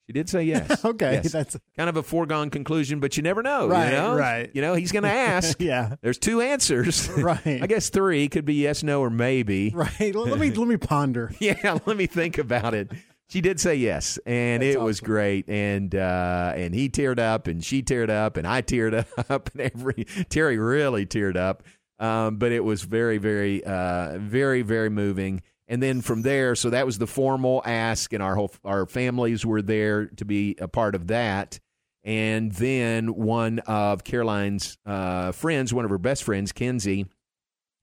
She 0.09 0.13
did 0.15 0.29
say 0.31 0.43
yes. 0.45 0.83
okay, 0.87 1.21
Yes. 1.23 1.33
that's 1.33 1.57
kind 1.77 1.91
of 1.91 1.99
a 1.99 2.03
foregone 2.03 2.49
conclusion, 2.49 2.99
but 2.99 3.19
you 3.19 3.23
never 3.23 3.43
know. 3.43 3.69
Right, 3.69 3.91
you 3.91 3.93
know? 3.93 4.15
right. 4.17 4.51
You 4.55 4.63
know, 4.63 4.73
he's 4.75 4.91
going 4.91 5.03
to 5.05 5.11
ask. 5.11 5.61
yeah, 5.61 5.97
There's 6.01 6.19
two 6.19 6.41
answers. 6.41 7.11
right. 7.19 7.47
I 7.63 7.67
guess 7.67 7.91
three 7.91 8.29
could 8.29 8.47
be 8.47 8.55
yes, 8.55 8.83
no, 8.83 9.01
or 9.03 9.11
maybe. 9.11 9.71
Right. 9.75 10.15
Let 10.15 10.39
me 10.39 10.51
let 10.51 10.67
me 10.67 10.79
ponder. 10.79 11.31
yeah, 11.41 11.79
let 11.85 11.97
me 11.99 12.07
think 12.07 12.39
about 12.39 12.73
it. 12.73 12.91
She 13.29 13.43
did 13.43 13.61
say 13.61 13.75
yes, 13.75 14.19
and 14.25 14.63
That's 14.63 14.77
it 14.77 14.81
was 14.81 15.01
great. 15.01 15.51
And 15.51 15.95
uh, 15.95 16.55
and 16.57 16.75
he 16.75 16.89
teared 16.89 17.19
up, 17.19 17.47
and 17.47 17.63
she 17.63 17.83
teared 17.83 18.09
up, 18.09 18.39
and 18.39 18.47
I 18.47 18.63
teared 18.63 19.05
up, 19.29 19.51
and 19.55 19.61
every 19.61 20.07
Terry 20.31 20.57
really 20.57 21.05
teared 21.05 21.37
up. 21.37 21.63
Um, 22.01 22.37
but 22.37 22.53
it 22.53 22.65
was 22.65 22.83
very, 22.85 23.19
very, 23.19 23.63
uh, 23.65 24.17
very, 24.19 24.63
very 24.63 24.89
moving. 24.89 25.43
And 25.71 25.83
then 25.83 26.01
from 26.01 26.23
there, 26.23 26.55
so 26.55 26.71
that 26.71 26.87
was 26.87 26.97
the 26.97 27.07
formal 27.07 27.63
ask, 27.65 28.13
and 28.15 28.23
our 28.23 28.35
whole 28.35 28.53
our 28.65 28.87
families 28.87 29.45
were 29.45 29.61
there 29.61 30.07
to 30.07 30.25
be 30.25 30.57
a 30.59 30.67
part 30.67 30.95
of 30.95 31.09
that. 31.09 31.61
And 32.03 32.51
then 32.53 33.15
one 33.15 33.59
of 33.61 34.03
Caroline's 34.03 34.79
uh, 34.87 35.33
friends, 35.33 35.75
one 35.75 35.85
of 35.85 35.91
her 35.91 35.99
best 35.99 36.25
friends, 36.25 36.53
Kenzie 36.53 37.07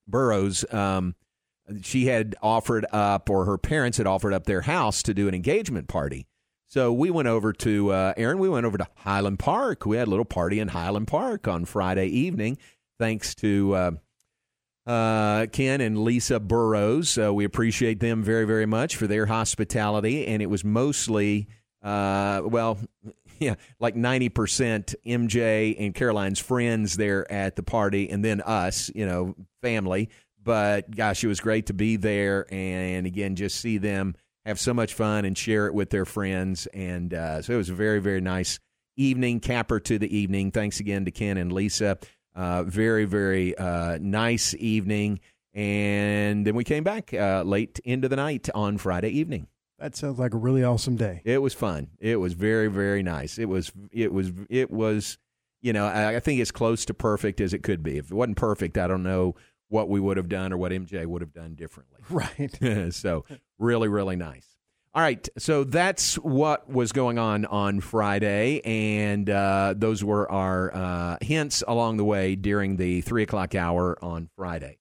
Burrows, 0.07 0.65
um, 0.73 1.13
she 1.81 2.07
had 2.07 2.35
offered 2.41 2.87
up, 2.91 3.29
or 3.29 3.45
her 3.45 3.59
parents 3.59 3.99
had 3.99 4.07
offered 4.07 4.33
up 4.33 4.45
their 4.45 4.61
house 4.61 5.03
to 5.03 5.13
do 5.13 5.27
an 5.27 5.35
engagement 5.35 5.87
party. 5.87 6.25
So 6.67 6.91
we 6.91 7.11
went 7.11 7.27
over 7.27 7.53
to 7.53 7.91
uh, 7.91 8.13
Aaron. 8.17 8.39
We 8.39 8.49
went 8.49 8.65
over 8.65 8.79
to 8.79 8.87
Highland 8.95 9.37
Park. 9.37 9.85
We 9.85 9.97
had 9.97 10.07
a 10.07 10.09
little 10.09 10.25
party 10.25 10.59
in 10.59 10.69
Highland 10.69 11.07
Park 11.07 11.47
on 11.47 11.65
Friday 11.65 12.07
evening, 12.07 12.57
thanks 12.97 13.35
to 13.35 13.75
uh, 13.75 13.91
uh, 14.85 15.47
Ken 15.47 15.81
and 15.81 16.03
Lisa 16.03 16.39
Burrows. 16.39 17.17
Uh, 17.17 17.33
we 17.33 17.45
appreciate 17.45 17.99
them 17.99 18.23
very, 18.23 18.45
very 18.45 18.65
much 18.65 18.95
for 18.95 19.07
their 19.07 19.25
hospitality. 19.25 20.27
And 20.27 20.41
it 20.41 20.47
was 20.47 20.63
mostly, 20.63 21.47
uh, 21.81 22.41
well, 22.45 22.77
yeah, 23.39 23.55
like 23.79 23.95
90% 23.95 24.95
MJ 25.05 25.75
and 25.79 25.93
Caroline's 25.95 26.39
friends 26.39 26.97
there 26.97 27.29
at 27.31 27.55
the 27.55 27.63
party, 27.63 28.09
and 28.09 28.23
then 28.23 28.41
us, 28.41 28.91
you 28.93 29.05
know, 29.05 29.35
family. 29.61 30.09
But 30.41 30.95
gosh, 30.95 31.23
it 31.23 31.27
was 31.27 31.39
great 31.39 31.67
to 31.67 31.73
be 31.73 31.95
there 31.95 32.45
and 32.53 33.07
again, 33.07 33.35
just 33.35 33.59
see 33.59 33.79
them 33.79 34.15
have 34.45 34.59
so 34.59 34.75
much 34.75 34.93
fun 34.93 35.25
and 35.25 35.35
share 35.35 35.65
it 35.65 35.73
with 35.73 35.89
their 35.89 36.05
friends. 36.05 36.67
And 36.67 37.13
uh, 37.13 37.41
so 37.41 37.55
it 37.55 37.57
was 37.57 37.69
a 37.69 37.73
very, 37.73 37.99
very 37.99 38.21
nice 38.21 38.59
evening, 38.95 39.39
capper 39.39 39.79
to 39.79 39.97
the 39.97 40.15
evening. 40.15 40.51
Thanks 40.51 40.79
again 40.79 41.05
to 41.05 41.11
Ken 41.11 41.37
and 41.37 41.51
Lisa. 41.51 41.97
Uh, 42.35 42.63
very, 42.63 43.05
very 43.05 43.57
uh, 43.57 43.97
nice 44.01 44.53
evening. 44.55 45.19
And 45.53 46.45
then 46.45 46.53
we 46.53 46.65
came 46.65 46.83
back 46.83 47.13
uh, 47.13 47.43
late 47.43 47.79
into 47.85 48.09
the 48.09 48.17
night 48.17 48.49
on 48.53 48.77
Friday 48.77 49.09
evening. 49.09 49.47
That 49.79 49.95
sounds 49.95 50.19
like 50.19 50.33
a 50.33 50.37
really 50.37 50.63
awesome 50.63 50.95
day. 50.97 51.21
It 51.23 51.41
was 51.41 51.53
fun. 51.53 51.89
It 51.99 52.17
was 52.17 52.33
very, 52.33 52.67
very 52.67 53.03
nice. 53.03 53.37
It 53.37 53.45
was, 53.45 53.71
it 53.91 54.11
was, 54.11 54.31
it 54.49 54.69
was, 54.69 55.17
you 55.61 55.73
know, 55.73 55.85
I, 55.85 56.17
I 56.17 56.19
think 56.19 56.39
it's 56.41 56.51
close 56.51 56.85
to 56.85 56.93
perfect 56.93 57.39
as 57.39 57.53
it 57.53 57.63
could 57.63 57.83
be. 57.83 57.97
If 57.97 58.11
it 58.11 58.13
wasn't 58.13 58.37
perfect, 58.37 58.77
I 58.77 58.87
don't 58.87 59.03
know 59.03 59.35
what 59.69 59.89
we 59.89 59.99
would 59.99 60.17
have 60.17 60.29
done 60.29 60.53
or 60.53 60.57
what 60.57 60.71
MJ 60.71 61.05
would 61.05 61.21
have 61.21 61.33
done 61.33 61.55
differently. 61.55 61.99
Right. 62.09 62.93
so 62.93 63.25
really, 63.57 63.87
really 63.87 64.15
nice. 64.15 64.54
All 64.95 65.01
right, 65.01 65.27
so 65.37 65.65
that's 65.65 66.15
what 66.15 66.69
was 66.71 66.93
going 66.93 67.19
on 67.19 67.43
on 67.43 67.81
Friday, 67.81 68.61
and 68.63 69.29
uh, 69.29 69.73
those 69.75 70.01
were 70.01 70.31
our 70.31 70.73
uh, 70.73 71.17
hints 71.19 71.65
along 71.67 71.97
the 71.97 72.05
way 72.05 72.37
during 72.37 72.77
the 72.77 73.01
three 73.01 73.23
o'clock 73.23 73.55
hour 73.55 73.97
on 74.01 74.29
Friday. 74.37 74.77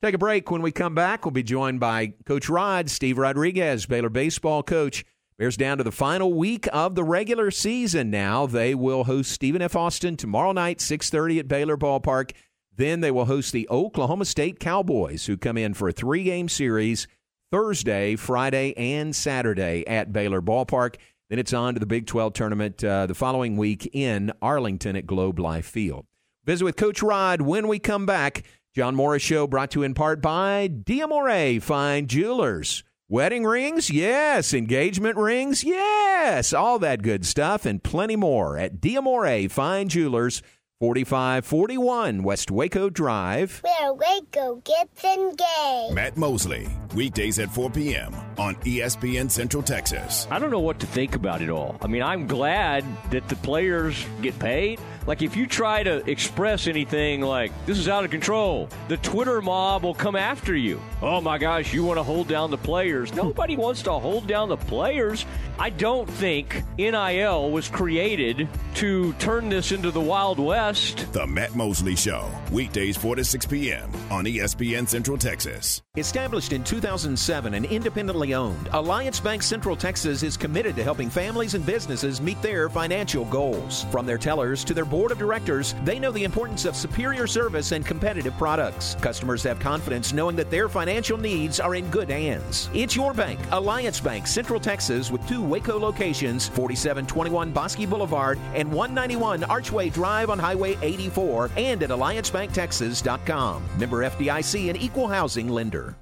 Let's 0.00 0.08
take 0.08 0.14
a 0.14 0.18
break. 0.18 0.50
When 0.50 0.62
we 0.62 0.72
come 0.72 0.94
back, 0.94 1.26
we'll 1.26 1.32
be 1.32 1.42
joined 1.42 1.80
by 1.80 2.14
Coach 2.24 2.48
Rod, 2.48 2.88
Steve 2.88 3.18
Rodriguez, 3.18 3.84
Baylor 3.84 4.08
baseball 4.08 4.62
coach. 4.62 5.04
Bears 5.36 5.58
down 5.58 5.76
to 5.76 5.84
the 5.84 5.92
final 5.92 6.32
week 6.32 6.66
of 6.72 6.94
the 6.94 7.04
regular 7.04 7.50
season 7.50 8.08
now. 8.10 8.46
They 8.46 8.74
will 8.74 9.04
host 9.04 9.30
Stephen 9.30 9.60
F. 9.60 9.76
Austin 9.76 10.16
tomorrow 10.16 10.52
night, 10.52 10.78
6.30 10.78 11.40
at 11.40 11.48
Baylor 11.48 11.76
Ballpark. 11.76 12.30
Then 12.74 13.02
they 13.02 13.10
will 13.10 13.26
host 13.26 13.52
the 13.52 13.68
Oklahoma 13.68 14.24
State 14.24 14.60
Cowboys, 14.60 15.26
who 15.26 15.36
come 15.36 15.58
in 15.58 15.74
for 15.74 15.90
a 15.90 15.92
three 15.92 16.24
game 16.24 16.48
series 16.48 17.06
Thursday, 17.50 18.16
Friday, 18.16 18.74
and 18.76 19.14
Saturday 19.14 19.86
at 19.86 20.12
Baylor 20.12 20.42
Ballpark. 20.42 20.96
Then 21.30 21.38
it's 21.38 21.52
on 21.52 21.74
to 21.74 21.80
the 21.80 21.86
Big 21.86 22.06
12 22.06 22.32
tournament 22.32 22.82
uh, 22.82 23.06
the 23.06 23.14
following 23.14 23.56
week 23.56 23.88
in 23.92 24.32
Arlington 24.40 24.96
at 24.96 25.06
Globe 25.06 25.38
Life 25.38 25.66
Field. 25.66 26.06
Visit 26.44 26.64
with 26.64 26.76
Coach 26.76 27.02
Rod 27.02 27.42
when 27.42 27.68
we 27.68 27.78
come 27.78 28.06
back. 28.06 28.44
John 28.74 28.94
Morris 28.94 29.22
Show 29.22 29.46
brought 29.46 29.72
to 29.72 29.80
you 29.80 29.84
in 29.84 29.94
part 29.94 30.22
by 30.22 30.68
Diamore 30.68 31.60
Fine 31.60 32.06
Jewelers. 32.06 32.84
Wedding 33.10 33.44
rings? 33.44 33.90
Yes. 33.90 34.52
Engagement 34.52 35.16
rings? 35.16 35.64
Yes. 35.64 36.52
All 36.52 36.78
that 36.78 37.02
good 37.02 37.24
stuff 37.26 37.66
and 37.66 37.82
plenty 37.82 38.16
more 38.16 38.56
at 38.58 38.80
Diamore 38.80 39.50
Fine 39.50 39.88
Jewelers. 39.88 40.42
4541 40.80 42.22
West 42.22 42.52
Waco 42.52 42.88
Drive. 42.88 43.60
Where 43.64 43.92
Waco 43.92 44.62
gets 44.64 45.02
engaged. 45.02 45.92
Matt 45.92 46.16
Mosley, 46.16 46.68
weekdays 46.94 47.40
at 47.40 47.50
4 47.52 47.68
p.m. 47.70 48.14
on 48.38 48.54
ESPN 48.62 49.28
Central 49.28 49.60
Texas. 49.60 50.28
I 50.30 50.38
don't 50.38 50.52
know 50.52 50.60
what 50.60 50.78
to 50.78 50.86
think 50.86 51.16
about 51.16 51.42
it 51.42 51.50
all. 51.50 51.76
I 51.82 51.88
mean, 51.88 52.04
I'm 52.04 52.28
glad 52.28 52.84
that 53.10 53.28
the 53.28 53.34
players 53.34 54.06
get 54.22 54.38
paid. 54.38 54.78
Like, 55.08 55.20
if 55.20 55.36
you 55.36 55.48
try 55.48 55.82
to 55.82 56.08
express 56.08 56.68
anything 56.68 57.22
like, 57.22 57.50
this 57.66 57.76
is 57.78 57.88
out 57.88 58.04
of 58.04 58.12
control, 58.12 58.68
the 58.86 58.98
Twitter 58.98 59.42
mob 59.42 59.82
will 59.82 59.94
come 59.94 60.14
after 60.14 60.54
you. 60.54 60.80
Oh 61.02 61.20
my 61.20 61.38
gosh, 61.38 61.74
you 61.74 61.82
want 61.82 61.98
to 61.98 62.04
hold 62.04 62.28
down 62.28 62.52
the 62.52 62.58
players. 62.58 63.12
Nobody 63.14 63.56
wants 63.56 63.82
to 63.82 63.92
hold 63.94 64.28
down 64.28 64.48
the 64.48 64.56
players. 64.56 65.26
I 65.58 65.70
don't 65.70 66.08
think 66.08 66.62
NIL 66.78 67.50
was 67.50 67.68
created 67.68 68.48
to 68.74 69.12
turn 69.14 69.48
this 69.48 69.72
into 69.72 69.90
the 69.90 70.00
Wild 70.00 70.38
West. 70.38 70.67
The 70.68 71.26
Matt 71.26 71.54
Mosley 71.54 71.96
Show, 71.96 72.28
weekdays 72.52 72.94
4 72.98 73.16
to 73.16 73.24
6 73.24 73.46
p.m. 73.46 73.90
on 74.10 74.26
ESPN 74.26 74.86
Central 74.86 75.16
Texas. 75.16 75.80
Established 75.96 76.52
in 76.52 76.62
2007 76.62 77.54
and 77.54 77.64
independently 77.64 78.34
owned, 78.34 78.68
Alliance 78.72 79.18
Bank 79.18 79.42
Central 79.42 79.74
Texas 79.74 80.22
is 80.22 80.36
committed 80.36 80.76
to 80.76 80.84
helping 80.84 81.08
families 81.08 81.54
and 81.54 81.64
businesses 81.64 82.20
meet 82.20 82.40
their 82.42 82.68
financial 82.68 83.24
goals. 83.24 83.84
From 83.90 84.04
their 84.04 84.18
tellers 84.18 84.62
to 84.64 84.74
their 84.74 84.84
board 84.84 85.10
of 85.10 85.16
directors, 85.16 85.74
they 85.84 85.98
know 85.98 86.12
the 86.12 86.24
importance 86.24 86.66
of 86.66 86.76
superior 86.76 87.26
service 87.26 87.72
and 87.72 87.86
competitive 87.86 88.36
products. 88.36 88.94
Customers 89.00 89.42
have 89.44 89.58
confidence 89.58 90.12
knowing 90.12 90.36
that 90.36 90.50
their 90.50 90.68
financial 90.68 91.16
needs 91.16 91.60
are 91.60 91.76
in 91.76 91.88
good 91.88 92.10
hands. 92.10 92.68
It's 92.74 92.94
your 92.94 93.14
bank, 93.14 93.40
Alliance 93.52 94.00
Bank 94.00 94.26
Central 94.26 94.60
Texas, 94.60 95.10
with 95.10 95.26
two 95.26 95.40
Waco 95.42 95.78
locations 95.78 96.46
4721 96.46 97.52
Bosque 97.52 97.88
Boulevard 97.88 98.38
and 98.54 98.70
191 98.70 99.44
Archway 99.44 99.88
Drive 99.88 100.28
on 100.28 100.38
Highway 100.38 100.57
84 100.66 101.50
and 101.56 101.82
at 101.82 101.90
AllianceBankTexas.com. 101.90 103.62
Member 103.78 103.98
FDIC 103.98 104.68
and 104.68 104.82
equal 104.82 105.08
housing 105.08 105.48
lender. 105.48 105.96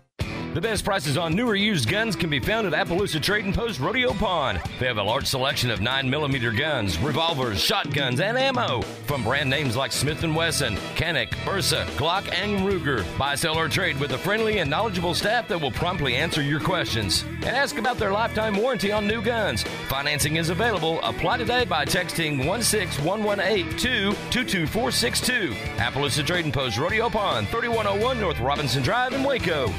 The 0.57 0.63
best 0.63 0.87
prices 0.87 1.19
on 1.19 1.35
newer 1.35 1.55
used 1.55 1.87
guns 1.87 2.17
can 2.17 2.31
be 2.31 2.41
found 2.41 2.67
at 2.67 2.73
Appaloosa 2.73 3.21
Trading 3.21 3.53
Post 3.53 3.79
Rodeo 3.79 4.15
Pawn. 4.15 4.59
They 4.81 4.87
have 4.87 4.97
a 4.97 5.03
large 5.03 5.27
selection 5.27 5.71
of 5.71 5.81
9mm 5.81 6.57
guns, 6.57 6.99
revolvers, 6.99 7.61
shotguns, 7.61 8.21
and 8.21 8.39
ammo 8.39 8.81
from 9.05 9.23
brand 9.23 9.51
names 9.51 9.77
like 9.77 9.93
Smith 9.93 10.23
& 10.23 10.35
Wesson, 10.35 10.77
Kennick, 10.95 11.29
Bersa, 11.45 11.85
Glock, 11.99 12.33
and 12.33 12.61
Ruger. 12.61 13.05
Buy, 13.19 13.35
sell, 13.35 13.59
or 13.59 13.69
trade 13.69 14.01
with 14.01 14.13
a 14.13 14.19
friendly 14.19 14.61
and 14.61 14.71
knowledgeable 14.71 15.13
staff 15.13 15.47
that 15.49 15.61
will 15.61 15.73
promptly 15.73 16.17
answer 16.17 16.41
your 16.41 16.61
questions. 16.61 17.23
And 17.43 17.55
ask 17.55 17.77
about 17.77 17.99
their 17.99 18.13
lifetime 18.13 18.57
warranty 18.57 18.91
on 18.91 19.07
new 19.07 19.21
guns. 19.21 19.63
Financing 19.89 20.37
is 20.37 20.49
available. 20.49 21.03
Apply 21.03 21.37
today 21.37 21.67
by 21.67 21.85
texting 21.85 22.39
16118 22.47 23.77
to 23.77 24.13
22462. 24.31 25.51
Appaloosa 25.77 26.25
Trading 26.27 26.51
Post 26.51 26.79
Rodeo 26.79 27.11
Pawn, 27.11 27.45
3101 27.45 28.19
North 28.19 28.41
Robinson 28.41 28.83
Drive 28.83 29.13
in 29.13 29.23
Waco. 29.23 29.71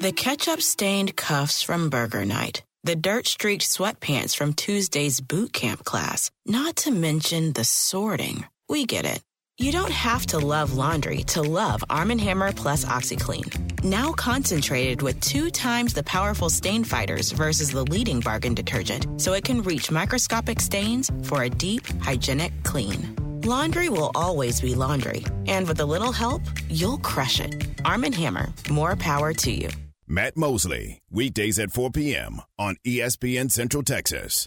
The 0.00 0.12
ketchup 0.12 0.62
stained 0.62 1.16
cuffs 1.16 1.60
from 1.60 1.90
Burger 1.90 2.24
Night. 2.24 2.62
The 2.84 2.94
dirt 2.94 3.26
streaked 3.26 3.64
sweatpants 3.64 4.36
from 4.36 4.52
Tuesday's 4.52 5.20
boot 5.20 5.52
camp 5.52 5.82
class. 5.82 6.30
Not 6.46 6.76
to 6.76 6.92
mention 6.92 7.52
the 7.52 7.64
sorting. 7.64 8.46
We 8.68 8.86
get 8.86 9.04
it. 9.04 9.20
You 9.58 9.72
don't 9.72 9.90
have 9.90 10.24
to 10.26 10.38
love 10.38 10.74
laundry 10.74 11.24
to 11.34 11.42
love 11.42 11.82
Arm 11.90 12.16
& 12.18 12.18
Hammer 12.20 12.52
Plus 12.52 12.84
OxiClean. 12.84 13.82
Now 13.82 14.12
concentrated 14.12 15.02
with 15.02 15.20
two 15.20 15.50
times 15.50 15.94
the 15.94 16.04
powerful 16.04 16.48
stain 16.48 16.84
fighters 16.84 17.32
versus 17.32 17.72
the 17.72 17.82
leading 17.82 18.20
bargain 18.20 18.54
detergent, 18.54 19.20
so 19.20 19.32
it 19.32 19.42
can 19.42 19.62
reach 19.62 19.90
microscopic 19.90 20.60
stains 20.60 21.10
for 21.24 21.42
a 21.42 21.50
deep, 21.50 21.84
hygienic 22.02 22.52
clean. 22.62 23.16
Laundry 23.44 23.88
will 23.88 24.12
always 24.14 24.60
be 24.60 24.76
laundry, 24.76 25.24
and 25.48 25.66
with 25.66 25.80
a 25.80 25.86
little 25.86 26.12
help, 26.12 26.42
you'll 26.68 26.98
crush 26.98 27.40
it. 27.40 27.66
Arm 27.84 28.04
& 28.04 28.12
Hammer, 28.12 28.46
more 28.70 28.94
power 28.94 29.34
to 29.34 29.50
you. 29.50 29.70
Matt 30.10 30.38
Mosley, 30.38 31.02
weekdays 31.10 31.58
at 31.58 31.70
4 31.70 31.90
p.m. 31.90 32.40
on 32.58 32.76
ESPN 32.86 33.50
Central 33.50 33.82
Texas. 33.82 34.46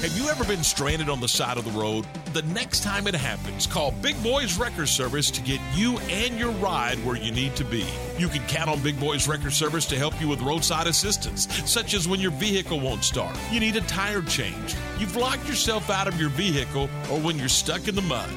Have 0.00 0.16
you 0.16 0.30
ever 0.30 0.44
been 0.44 0.64
stranded 0.64 1.10
on 1.10 1.20
the 1.20 1.28
side 1.28 1.58
of 1.58 1.66
the 1.66 1.78
road? 1.78 2.06
The 2.32 2.40
next 2.40 2.82
time 2.82 3.06
it 3.06 3.14
happens, 3.14 3.66
call 3.66 3.90
Big 3.90 4.20
Boys 4.22 4.56
Wrecker 4.56 4.86
Service 4.86 5.30
to 5.30 5.42
get 5.42 5.60
you 5.74 5.98
and 6.08 6.38
your 6.38 6.52
ride 6.52 6.96
where 7.04 7.16
you 7.16 7.30
need 7.30 7.54
to 7.56 7.64
be. 7.64 7.84
You 8.16 8.28
can 8.28 8.42
count 8.46 8.70
on 8.70 8.80
Big 8.80 8.98
Boys 8.98 9.28
Wrecker 9.28 9.50
Service 9.50 9.84
to 9.88 9.98
help 9.98 10.18
you 10.18 10.26
with 10.26 10.40
roadside 10.40 10.86
assistance, 10.86 11.48
such 11.70 11.92
as 11.92 12.08
when 12.08 12.18
your 12.18 12.30
vehicle 12.30 12.80
won't 12.80 13.04
start, 13.04 13.36
you 13.52 13.60
need 13.60 13.76
a 13.76 13.82
tire 13.82 14.22
change, 14.22 14.74
you've 14.98 15.16
locked 15.16 15.46
yourself 15.46 15.90
out 15.90 16.08
of 16.08 16.18
your 16.18 16.30
vehicle, 16.30 16.88
or 17.10 17.20
when 17.20 17.38
you're 17.38 17.48
stuck 17.48 17.86
in 17.86 17.94
the 17.94 18.00
mud. 18.00 18.30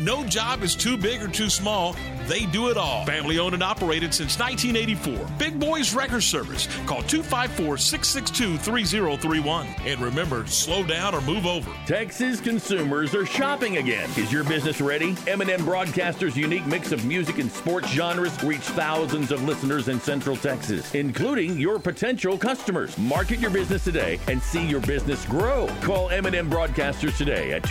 No 0.00 0.24
job 0.24 0.62
is 0.62 0.74
too 0.74 0.96
big 0.96 1.22
or 1.22 1.28
too 1.28 1.50
small. 1.50 1.94
They 2.30 2.46
do 2.46 2.68
it 2.68 2.76
all. 2.76 3.04
Family 3.06 3.40
owned 3.40 3.54
and 3.54 3.62
operated 3.62 4.14
since 4.14 4.38
1984. 4.38 5.26
Big 5.36 5.58
Boys 5.58 5.92
Wrecker 5.92 6.20
Service. 6.20 6.68
Call 6.86 7.02
254 7.02 7.76
662 7.76 8.56
3031. 8.56 9.66
And 9.80 10.00
remember, 10.00 10.46
slow 10.46 10.84
down 10.84 11.12
or 11.12 11.20
move 11.22 11.44
over. 11.44 11.68
Texas 11.86 12.40
consumers 12.40 13.16
are 13.16 13.26
shopping 13.26 13.78
again. 13.78 14.08
Is 14.10 14.32
your 14.32 14.44
business 14.44 14.80
ready? 14.80 15.16
M&M 15.26 15.60
Broadcasters' 15.62 16.36
unique 16.36 16.64
mix 16.66 16.92
of 16.92 17.04
music 17.04 17.38
and 17.38 17.50
sports 17.50 17.88
genres 17.88 18.40
reach 18.44 18.60
thousands 18.60 19.32
of 19.32 19.42
listeners 19.42 19.88
in 19.88 19.98
Central 19.98 20.36
Texas, 20.36 20.94
including 20.94 21.58
your 21.58 21.80
potential 21.80 22.38
customers. 22.38 22.96
Market 22.96 23.40
your 23.40 23.50
business 23.50 23.82
today 23.82 24.20
and 24.28 24.40
see 24.40 24.64
your 24.64 24.82
business 24.82 25.24
grow. 25.24 25.66
Call 25.82 26.10
M&M 26.10 26.48
Broadcasters 26.48 27.16
today 27.18 27.54
at 27.54 27.64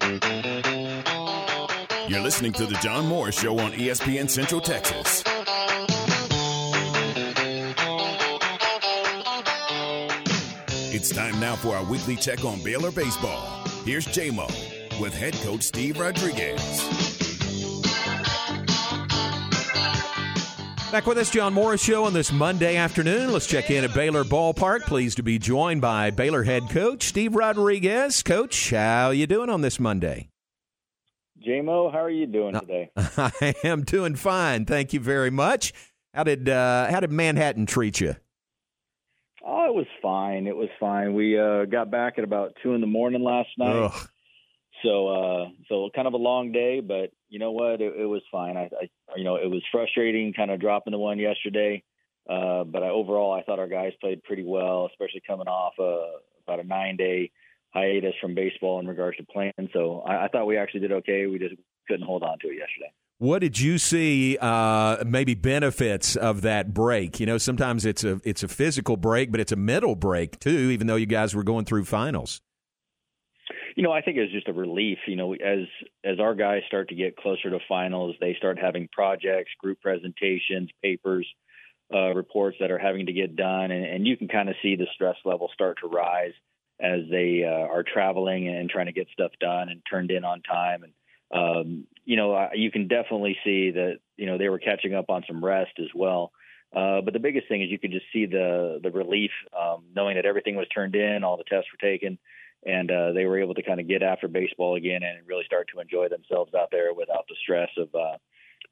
Mm-hmm. 0.00 0.75
You're 2.08 2.20
listening 2.20 2.52
to 2.52 2.66
the 2.66 2.74
John 2.76 3.04
Morris 3.06 3.36
Show 3.40 3.58
on 3.58 3.72
ESPN 3.72 4.30
Central 4.30 4.60
Texas. 4.60 5.24
It's 10.94 11.10
time 11.10 11.40
now 11.40 11.56
for 11.56 11.74
our 11.74 11.84
weekly 11.84 12.14
check 12.14 12.44
on 12.44 12.62
Baylor 12.62 12.92
baseball. 12.92 13.64
Here's 13.84 14.06
J-Mo 14.06 14.46
with 15.00 15.14
head 15.14 15.34
coach 15.34 15.62
Steve 15.62 15.98
Rodriguez. 15.98 16.60
Back 20.92 21.06
with 21.06 21.18
us, 21.18 21.30
John 21.30 21.52
Morris 21.52 21.82
Show 21.82 22.04
on 22.04 22.12
this 22.12 22.30
Monday 22.30 22.76
afternoon. 22.76 23.32
Let's 23.32 23.48
check 23.48 23.70
in 23.72 23.82
at 23.82 23.92
Baylor 23.92 24.22
Ballpark. 24.22 24.82
Pleased 24.82 25.16
to 25.16 25.24
be 25.24 25.40
joined 25.40 25.80
by 25.80 26.12
Baylor 26.12 26.44
head 26.44 26.70
coach 26.70 27.02
Steve 27.02 27.34
Rodriguez. 27.34 28.22
Coach, 28.22 28.70
how 28.70 29.10
you 29.10 29.26
doing 29.26 29.50
on 29.50 29.62
this 29.62 29.80
Monday? 29.80 30.28
JMO, 31.46 31.92
how 31.92 31.98
are 32.02 32.10
you 32.10 32.26
doing 32.26 32.58
today? 32.58 32.90
I 32.96 33.54
am 33.62 33.84
doing 33.84 34.16
fine. 34.16 34.64
Thank 34.64 34.92
you 34.92 35.00
very 35.00 35.30
much. 35.30 35.72
How 36.12 36.24
did 36.24 36.48
uh, 36.48 36.90
how 36.90 37.00
did 37.00 37.12
Manhattan 37.12 37.66
treat 37.66 38.00
you? 38.00 38.16
Oh, 39.44 39.66
it 39.66 39.74
was 39.74 39.86
fine. 40.02 40.46
It 40.48 40.56
was 40.56 40.68
fine. 40.80 41.14
We 41.14 41.38
uh, 41.38 41.66
got 41.66 41.90
back 41.90 42.14
at 42.18 42.24
about 42.24 42.54
two 42.62 42.74
in 42.74 42.80
the 42.80 42.86
morning 42.86 43.22
last 43.22 43.50
night. 43.58 43.76
Ugh. 43.76 44.08
So, 44.82 45.08
uh, 45.08 45.48
so 45.68 45.88
kind 45.94 46.06
of 46.06 46.14
a 46.14 46.18
long 46.18 46.52
day, 46.52 46.80
but 46.80 47.10
you 47.28 47.38
know 47.38 47.52
what? 47.52 47.80
It, 47.80 47.94
it 47.96 48.06
was 48.06 48.22
fine. 48.30 48.56
I, 48.56 48.64
I, 48.64 48.88
you 49.16 49.24
know, 49.24 49.36
it 49.36 49.48
was 49.48 49.62
frustrating, 49.70 50.32
kind 50.32 50.50
of 50.50 50.60
dropping 50.60 50.92
the 50.92 50.98
one 50.98 51.18
yesterday. 51.18 51.82
Uh, 52.28 52.64
but 52.64 52.82
I, 52.82 52.88
overall, 52.88 53.32
I 53.32 53.42
thought 53.42 53.58
our 53.58 53.68
guys 53.68 53.92
played 54.00 54.22
pretty 54.24 54.44
well, 54.44 54.88
especially 54.90 55.22
coming 55.26 55.46
off 55.46 55.74
uh, 55.78 56.18
about 56.46 56.64
a 56.64 56.66
nine 56.66 56.96
day 56.96 57.30
hiatus 57.76 58.14
from 58.20 58.34
baseball 58.34 58.80
in 58.80 58.86
regards 58.86 59.18
to 59.18 59.24
playing. 59.24 59.52
So 59.72 60.00
I, 60.00 60.24
I 60.24 60.28
thought 60.28 60.46
we 60.46 60.56
actually 60.56 60.80
did 60.80 60.92
okay. 60.92 61.26
We 61.26 61.38
just 61.38 61.54
couldn't 61.86 62.06
hold 62.06 62.22
on 62.22 62.38
to 62.40 62.48
it 62.48 62.54
yesterday. 62.58 62.92
What 63.18 63.38
did 63.40 63.58
you 63.58 63.78
see? 63.78 64.36
Uh, 64.40 65.02
maybe 65.06 65.34
benefits 65.34 66.16
of 66.16 66.42
that 66.42 66.74
break. 66.74 67.18
You 67.18 67.26
know, 67.26 67.38
sometimes 67.38 67.86
it's 67.86 68.04
a 68.04 68.20
it's 68.24 68.42
a 68.42 68.48
physical 68.48 68.96
break, 68.96 69.30
but 69.30 69.40
it's 69.40 69.52
a 69.52 69.56
mental 69.56 69.94
break 69.94 70.38
too. 70.38 70.70
Even 70.70 70.86
though 70.86 70.96
you 70.96 71.06
guys 71.06 71.34
were 71.34 71.44
going 71.44 71.64
through 71.64 71.84
finals. 71.84 72.40
You 73.74 73.82
know, 73.82 73.92
I 73.92 74.00
think 74.00 74.16
it's 74.16 74.32
just 74.32 74.48
a 74.48 74.52
relief. 74.52 74.98
You 75.06 75.16
know, 75.16 75.34
as 75.34 75.66
as 76.04 76.20
our 76.20 76.34
guys 76.34 76.62
start 76.66 76.88
to 76.90 76.94
get 76.94 77.16
closer 77.16 77.50
to 77.50 77.58
finals, 77.68 78.16
they 78.20 78.34
start 78.36 78.58
having 78.58 78.88
projects, 78.92 79.50
group 79.58 79.80
presentations, 79.80 80.68
papers, 80.82 81.26
uh, 81.94 82.12
reports 82.12 82.58
that 82.60 82.70
are 82.70 82.78
having 82.78 83.06
to 83.06 83.12
get 83.12 83.34
done, 83.34 83.70
and, 83.70 83.84
and 83.84 84.06
you 84.06 84.16
can 84.18 84.28
kind 84.28 84.50
of 84.50 84.56
see 84.62 84.76
the 84.76 84.86
stress 84.94 85.16
level 85.24 85.48
start 85.54 85.78
to 85.82 85.88
rise 85.88 86.32
as 86.80 87.00
they 87.10 87.44
uh, 87.44 87.66
are 87.66 87.82
traveling 87.82 88.48
and 88.48 88.68
trying 88.68 88.86
to 88.86 88.92
get 88.92 89.08
stuff 89.12 89.32
done 89.40 89.68
and 89.68 89.82
turned 89.88 90.10
in 90.10 90.24
on 90.24 90.42
time. 90.42 90.82
And 90.82 90.92
um, 91.32 91.86
you 92.04 92.16
know, 92.16 92.48
you 92.54 92.70
can 92.70 92.88
definitely 92.88 93.36
see 93.44 93.72
that 93.72 93.98
you 94.16 94.26
know 94.26 94.38
they 94.38 94.48
were 94.48 94.58
catching 94.58 94.94
up 94.94 95.10
on 95.10 95.24
some 95.26 95.44
rest 95.44 95.72
as 95.78 95.88
well. 95.94 96.32
Uh, 96.74 97.00
but 97.00 97.12
the 97.12 97.20
biggest 97.20 97.48
thing 97.48 97.62
is 97.62 97.70
you 97.70 97.78
could 97.78 97.92
just 97.92 98.06
see 98.12 98.26
the 98.26 98.80
the 98.82 98.90
relief, 98.90 99.30
um, 99.58 99.84
knowing 99.94 100.16
that 100.16 100.26
everything 100.26 100.56
was 100.56 100.68
turned 100.68 100.94
in, 100.94 101.24
all 101.24 101.36
the 101.36 101.44
tests 101.44 101.68
were 101.72 101.88
taken, 101.88 102.18
and 102.64 102.90
uh, 102.90 103.12
they 103.12 103.24
were 103.24 103.40
able 103.40 103.54
to 103.54 103.62
kind 103.62 103.80
of 103.80 103.88
get 103.88 104.02
after 104.02 104.28
baseball 104.28 104.74
again 104.76 105.02
and 105.02 105.26
really 105.26 105.44
start 105.44 105.68
to 105.72 105.80
enjoy 105.80 106.08
themselves 106.08 106.52
out 106.54 106.68
there 106.70 106.92
without 106.92 107.26
the 107.28 107.36
stress 107.42 107.70
of 107.78 107.94
uh, 107.94 108.16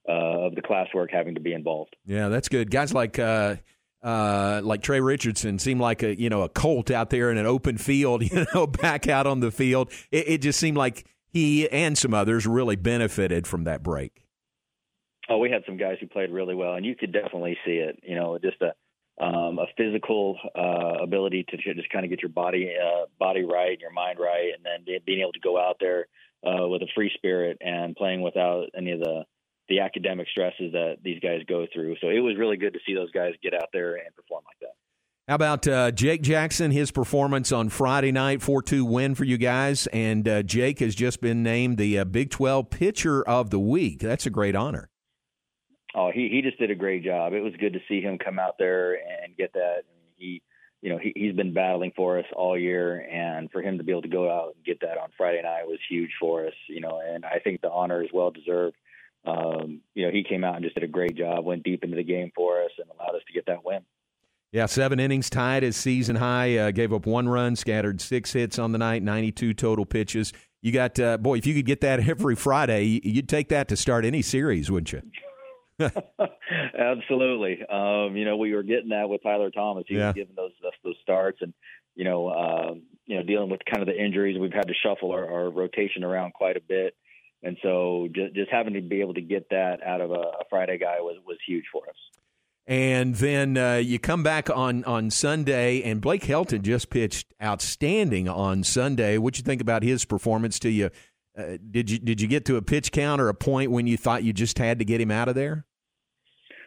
uh, 0.08 0.46
of 0.46 0.54
the 0.54 0.62
classwork 0.62 1.10
having 1.10 1.34
to 1.34 1.40
be 1.40 1.52
involved. 1.52 1.96
Yeah, 2.04 2.28
that's 2.28 2.48
good. 2.48 2.70
Guys 2.70 2.92
like 2.92 3.18
uh, 3.18 3.56
uh, 4.04 4.60
like 4.62 4.82
Trey 4.82 5.00
Richardson 5.00 5.58
seemed 5.58 5.80
like 5.80 6.02
a 6.02 6.18
you 6.18 6.28
know 6.28 6.42
a 6.42 6.48
colt 6.48 6.90
out 6.90 7.10
there 7.10 7.30
in 7.30 7.38
an 7.38 7.46
open 7.46 7.78
field. 7.78 8.22
You 8.34 8.46
know, 8.52 8.66
back 8.66 9.06
out 9.06 9.26
on 9.26 9.40
the 9.40 9.52
field. 9.52 9.92
It, 10.10 10.28
it 10.28 10.38
just 10.38 10.58
seemed 10.58 10.76
like 10.76 11.06
he 11.28 11.68
and 11.68 11.96
some 11.96 12.12
others 12.12 12.46
really 12.46 12.74
benefited 12.74 13.46
from 13.46 13.64
that 13.64 13.82
break. 13.82 14.24
Oh, 15.28 15.38
we 15.38 15.50
had 15.50 15.62
some 15.66 15.76
guys 15.76 15.98
who 16.00 16.08
played 16.08 16.30
really 16.30 16.54
well, 16.54 16.74
and 16.74 16.84
you 16.84 16.96
could 16.96 17.12
definitely 17.12 17.56
see 17.64 17.76
it. 17.76 18.00
You 18.02 18.16
know, 18.16 18.38
just 18.38 18.60
a 18.60 18.72
um, 19.22 19.58
a 19.58 19.66
physical 19.76 20.36
uh, 20.56 21.02
ability 21.02 21.44
to 21.50 21.56
just 21.56 21.88
kind 21.90 22.04
of 22.04 22.10
get 22.10 22.22
your 22.22 22.30
body 22.30 22.72
uh, 22.74 23.06
body 23.18 23.44
right, 23.44 23.72
and 23.72 23.80
your 23.80 23.92
mind 23.92 24.18
right, 24.18 24.50
and 24.54 24.64
then 24.64 24.98
being 25.06 25.20
able 25.20 25.32
to 25.32 25.40
go 25.40 25.58
out 25.58 25.76
there 25.80 26.06
uh, 26.44 26.66
with 26.66 26.82
a 26.82 26.88
free 26.94 27.10
spirit 27.14 27.58
and 27.60 27.94
playing 27.94 28.22
without 28.22 28.66
any 28.76 28.92
of 28.92 29.00
the 29.00 29.24
the 29.68 29.80
academic 29.80 30.28
stresses 30.28 30.72
that 30.72 30.96
these 31.02 31.20
guys 31.20 31.40
go 31.48 31.66
through. 31.72 31.96
So 32.00 32.08
it 32.08 32.20
was 32.20 32.36
really 32.36 32.56
good 32.56 32.74
to 32.74 32.80
see 32.86 32.94
those 32.94 33.10
guys 33.10 33.32
get 33.42 33.54
out 33.54 33.68
there 33.72 33.94
and 33.94 34.14
perform 34.14 34.42
like 34.46 34.58
that. 34.60 34.74
How 35.26 35.36
about 35.36 35.66
uh, 35.66 35.90
Jake 35.90 36.20
Jackson? 36.20 36.70
His 36.70 36.90
performance 36.90 37.50
on 37.50 37.70
Friday 37.70 38.12
night, 38.12 38.42
four-two 38.42 38.84
win 38.84 39.14
for 39.14 39.24
you 39.24 39.38
guys, 39.38 39.86
and 39.86 40.28
uh, 40.28 40.42
Jake 40.42 40.80
has 40.80 40.94
just 40.94 41.22
been 41.22 41.42
named 41.42 41.78
the 41.78 41.98
uh, 41.98 42.04
Big 42.04 42.28
Twelve 42.28 42.68
Pitcher 42.68 43.26
of 43.26 43.48
the 43.48 43.58
Week. 43.58 44.00
That's 44.00 44.26
a 44.26 44.30
great 44.30 44.54
honor. 44.54 44.90
Oh, 45.94 46.10
he 46.12 46.28
he 46.28 46.42
just 46.42 46.58
did 46.58 46.70
a 46.70 46.74
great 46.74 47.04
job. 47.04 47.32
It 47.32 47.40
was 47.40 47.54
good 47.58 47.72
to 47.72 47.80
see 47.88 48.02
him 48.02 48.18
come 48.18 48.38
out 48.38 48.58
there 48.58 48.96
and 48.96 49.34
get 49.34 49.54
that. 49.54 49.84
He, 50.16 50.42
you 50.82 50.90
know, 50.90 50.98
he 50.98 51.14
he's 51.16 51.34
been 51.34 51.54
battling 51.54 51.92
for 51.96 52.18
us 52.18 52.26
all 52.36 52.58
year, 52.58 53.00
and 53.10 53.50
for 53.50 53.62
him 53.62 53.78
to 53.78 53.84
be 53.84 53.92
able 53.92 54.02
to 54.02 54.08
go 54.08 54.30
out 54.30 54.56
and 54.56 54.64
get 54.64 54.80
that 54.82 54.98
on 54.98 55.08
Friday 55.16 55.40
night 55.40 55.66
was 55.66 55.78
huge 55.88 56.10
for 56.20 56.46
us. 56.46 56.52
You 56.68 56.82
know, 56.82 57.00
and 57.02 57.24
I 57.24 57.38
think 57.38 57.62
the 57.62 57.70
honor 57.70 58.02
is 58.02 58.10
well 58.12 58.30
deserved. 58.30 58.76
Um, 59.24 59.80
you 59.94 60.04
know, 60.06 60.12
he 60.12 60.22
came 60.22 60.44
out 60.44 60.56
and 60.56 60.64
just 60.64 60.74
did 60.74 60.84
a 60.84 60.88
great 60.88 61.16
job, 61.16 61.44
went 61.44 61.62
deep 61.62 61.82
into 61.84 61.96
the 61.96 62.04
game 62.04 62.30
for 62.34 62.62
us, 62.62 62.70
and 62.78 62.86
allowed 62.90 63.16
us 63.16 63.22
to 63.26 63.32
get 63.32 63.46
that 63.46 63.64
win. 63.64 63.80
Yeah, 64.52 64.66
seven 64.66 65.00
innings 65.00 65.28
tied 65.30 65.62
his 65.64 65.76
season 65.76 66.16
high. 66.16 66.56
Uh, 66.56 66.70
gave 66.70 66.92
up 66.92 67.06
one 67.06 67.28
run, 67.28 67.56
scattered 67.56 68.00
six 68.00 68.32
hits 68.32 68.58
on 68.58 68.70
the 68.72 68.78
night, 68.78 69.02
92 69.02 69.54
total 69.54 69.84
pitches. 69.84 70.32
You 70.62 70.70
got, 70.72 70.98
uh, 71.00 71.18
boy, 71.18 71.38
if 71.38 71.46
you 71.46 71.54
could 71.54 71.66
get 71.66 71.80
that 71.80 72.00
every 72.08 72.36
Friday, 72.36 73.00
you'd 73.02 73.28
take 73.28 73.48
that 73.48 73.68
to 73.68 73.76
start 73.76 74.04
any 74.04 74.22
series, 74.22 74.70
wouldn't 74.70 74.92
you? 74.92 75.02
Absolutely. 76.78 77.60
Um, 77.68 78.16
you 78.16 78.24
know, 78.24 78.36
we 78.36 78.54
were 78.54 78.62
getting 78.62 78.90
that 78.90 79.08
with 79.08 79.22
Tyler 79.22 79.50
Thomas. 79.50 79.84
He 79.88 79.96
Yeah. 79.96 80.06
was 80.08 80.14
giving 80.14 80.34
those 80.36 80.52
those 80.84 80.96
starts, 81.02 81.38
and 81.42 81.52
you 81.94 82.04
know, 82.04 82.30
um, 82.30 82.82
you 83.06 83.16
know, 83.16 83.22
dealing 83.22 83.50
with 83.50 83.60
kind 83.64 83.80
of 83.82 83.86
the 83.92 84.00
injuries. 84.00 84.38
We've 84.38 84.52
had 84.52 84.68
to 84.68 84.74
shuffle 84.82 85.12
our, 85.12 85.28
our 85.28 85.50
rotation 85.50 86.04
around 86.04 86.32
quite 86.32 86.56
a 86.56 86.60
bit, 86.60 86.94
and 87.44 87.56
so 87.62 88.08
just 88.14 88.34
just 88.34 88.50
having 88.50 88.74
to 88.74 88.80
be 88.80 89.00
able 89.00 89.14
to 89.14 89.20
get 89.20 89.48
that 89.50 89.78
out 89.86 90.00
of 90.00 90.10
a, 90.10 90.14
a 90.14 90.44
Friday 90.50 90.78
guy 90.78 90.96
was 91.00 91.16
was 91.26 91.36
huge 91.46 91.64
for 91.70 91.82
us. 91.88 91.96
And 92.66 93.14
then 93.16 93.58
uh, 93.58 93.74
you 93.74 93.98
come 93.98 94.22
back 94.22 94.48
on, 94.48 94.84
on 94.84 95.10
Sunday, 95.10 95.82
and 95.82 96.00
Blake 96.00 96.22
Helton 96.22 96.62
just 96.62 96.88
pitched 96.88 97.26
outstanding 97.42 98.26
on 98.26 98.64
Sunday. 98.64 99.18
What 99.18 99.34
do 99.34 99.38
you 99.38 99.42
think 99.42 99.60
about 99.60 99.82
his 99.82 100.06
performance? 100.06 100.58
To 100.60 100.70
you, 100.70 100.88
uh, 101.38 101.58
did 101.70 101.90
you 101.90 101.98
did 101.98 102.22
you 102.22 102.28
get 102.28 102.46
to 102.46 102.56
a 102.56 102.62
pitch 102.62 102.90
count 102.90 103.20
or 103.20 103.28
a 103.28 103.34
point 103.34 103.70
when 103.70 103.86
you 103.86 103.98
thought 103.98 104.24
you 104.24 104.32
just 104.32 104.58
had 104.58 104.78
to 104.78 104.84
get 104.84 105.00
him 105.00 105.10
out 105.10 105.28
of 105.28 105.34
there? 105.34 105.66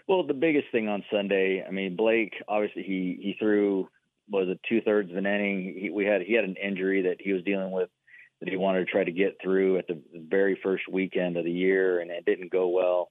Well, 0.08 0.26
the 0.26 0.36
biggest 0.36 0.68
thing 0.72 0.88
on 0.88 1.04
Sunday, 1.12 1.66
I 1.68 1.72
mean, 1.72 1.96
Blake 1.96 2.34
obviously 2.48 2.84
he 2.84 3.20
he 3.20 3.36
threw 3.40 3.90
was 4.30 4.50
it 4.50 4.60
two 4.70 4.82
thirds 4.82 5.10
of 5.10 5.18
an 5.18 5.26
inning. 5.26 5.76
He, 5.82 5.90
we 5.90 6.06
had 6.06 6.22
he 6.22 6.34
had 6.34 6.44
an 6.44 6.58
injury 6.63 7.02
that 7.04 7.18
he 7.20 7.34
was 7.34 7.44
dealing 7.44 7.72
with 7.72 7.90
that 8.39 8.50
he 8.50 8.58
wanted 8.58 8.86
to 8.86 8.91
try 8.91 9.04
to 9.04 9.12
get 9.12 9.38
through 9.41 9.78
at 9.78 9.88
the 9.88 10.02
very 10.15 10.60
first 10.62 10.84
weekend 10.91 11.38
of 11.38 11.45
the 11.45 11.52
year, 11.52 12.00
and 12.00 12.12
it 12.12 12.26
didn't 12.26 12.52
go 12.52 12.67
well. 12.67 13.10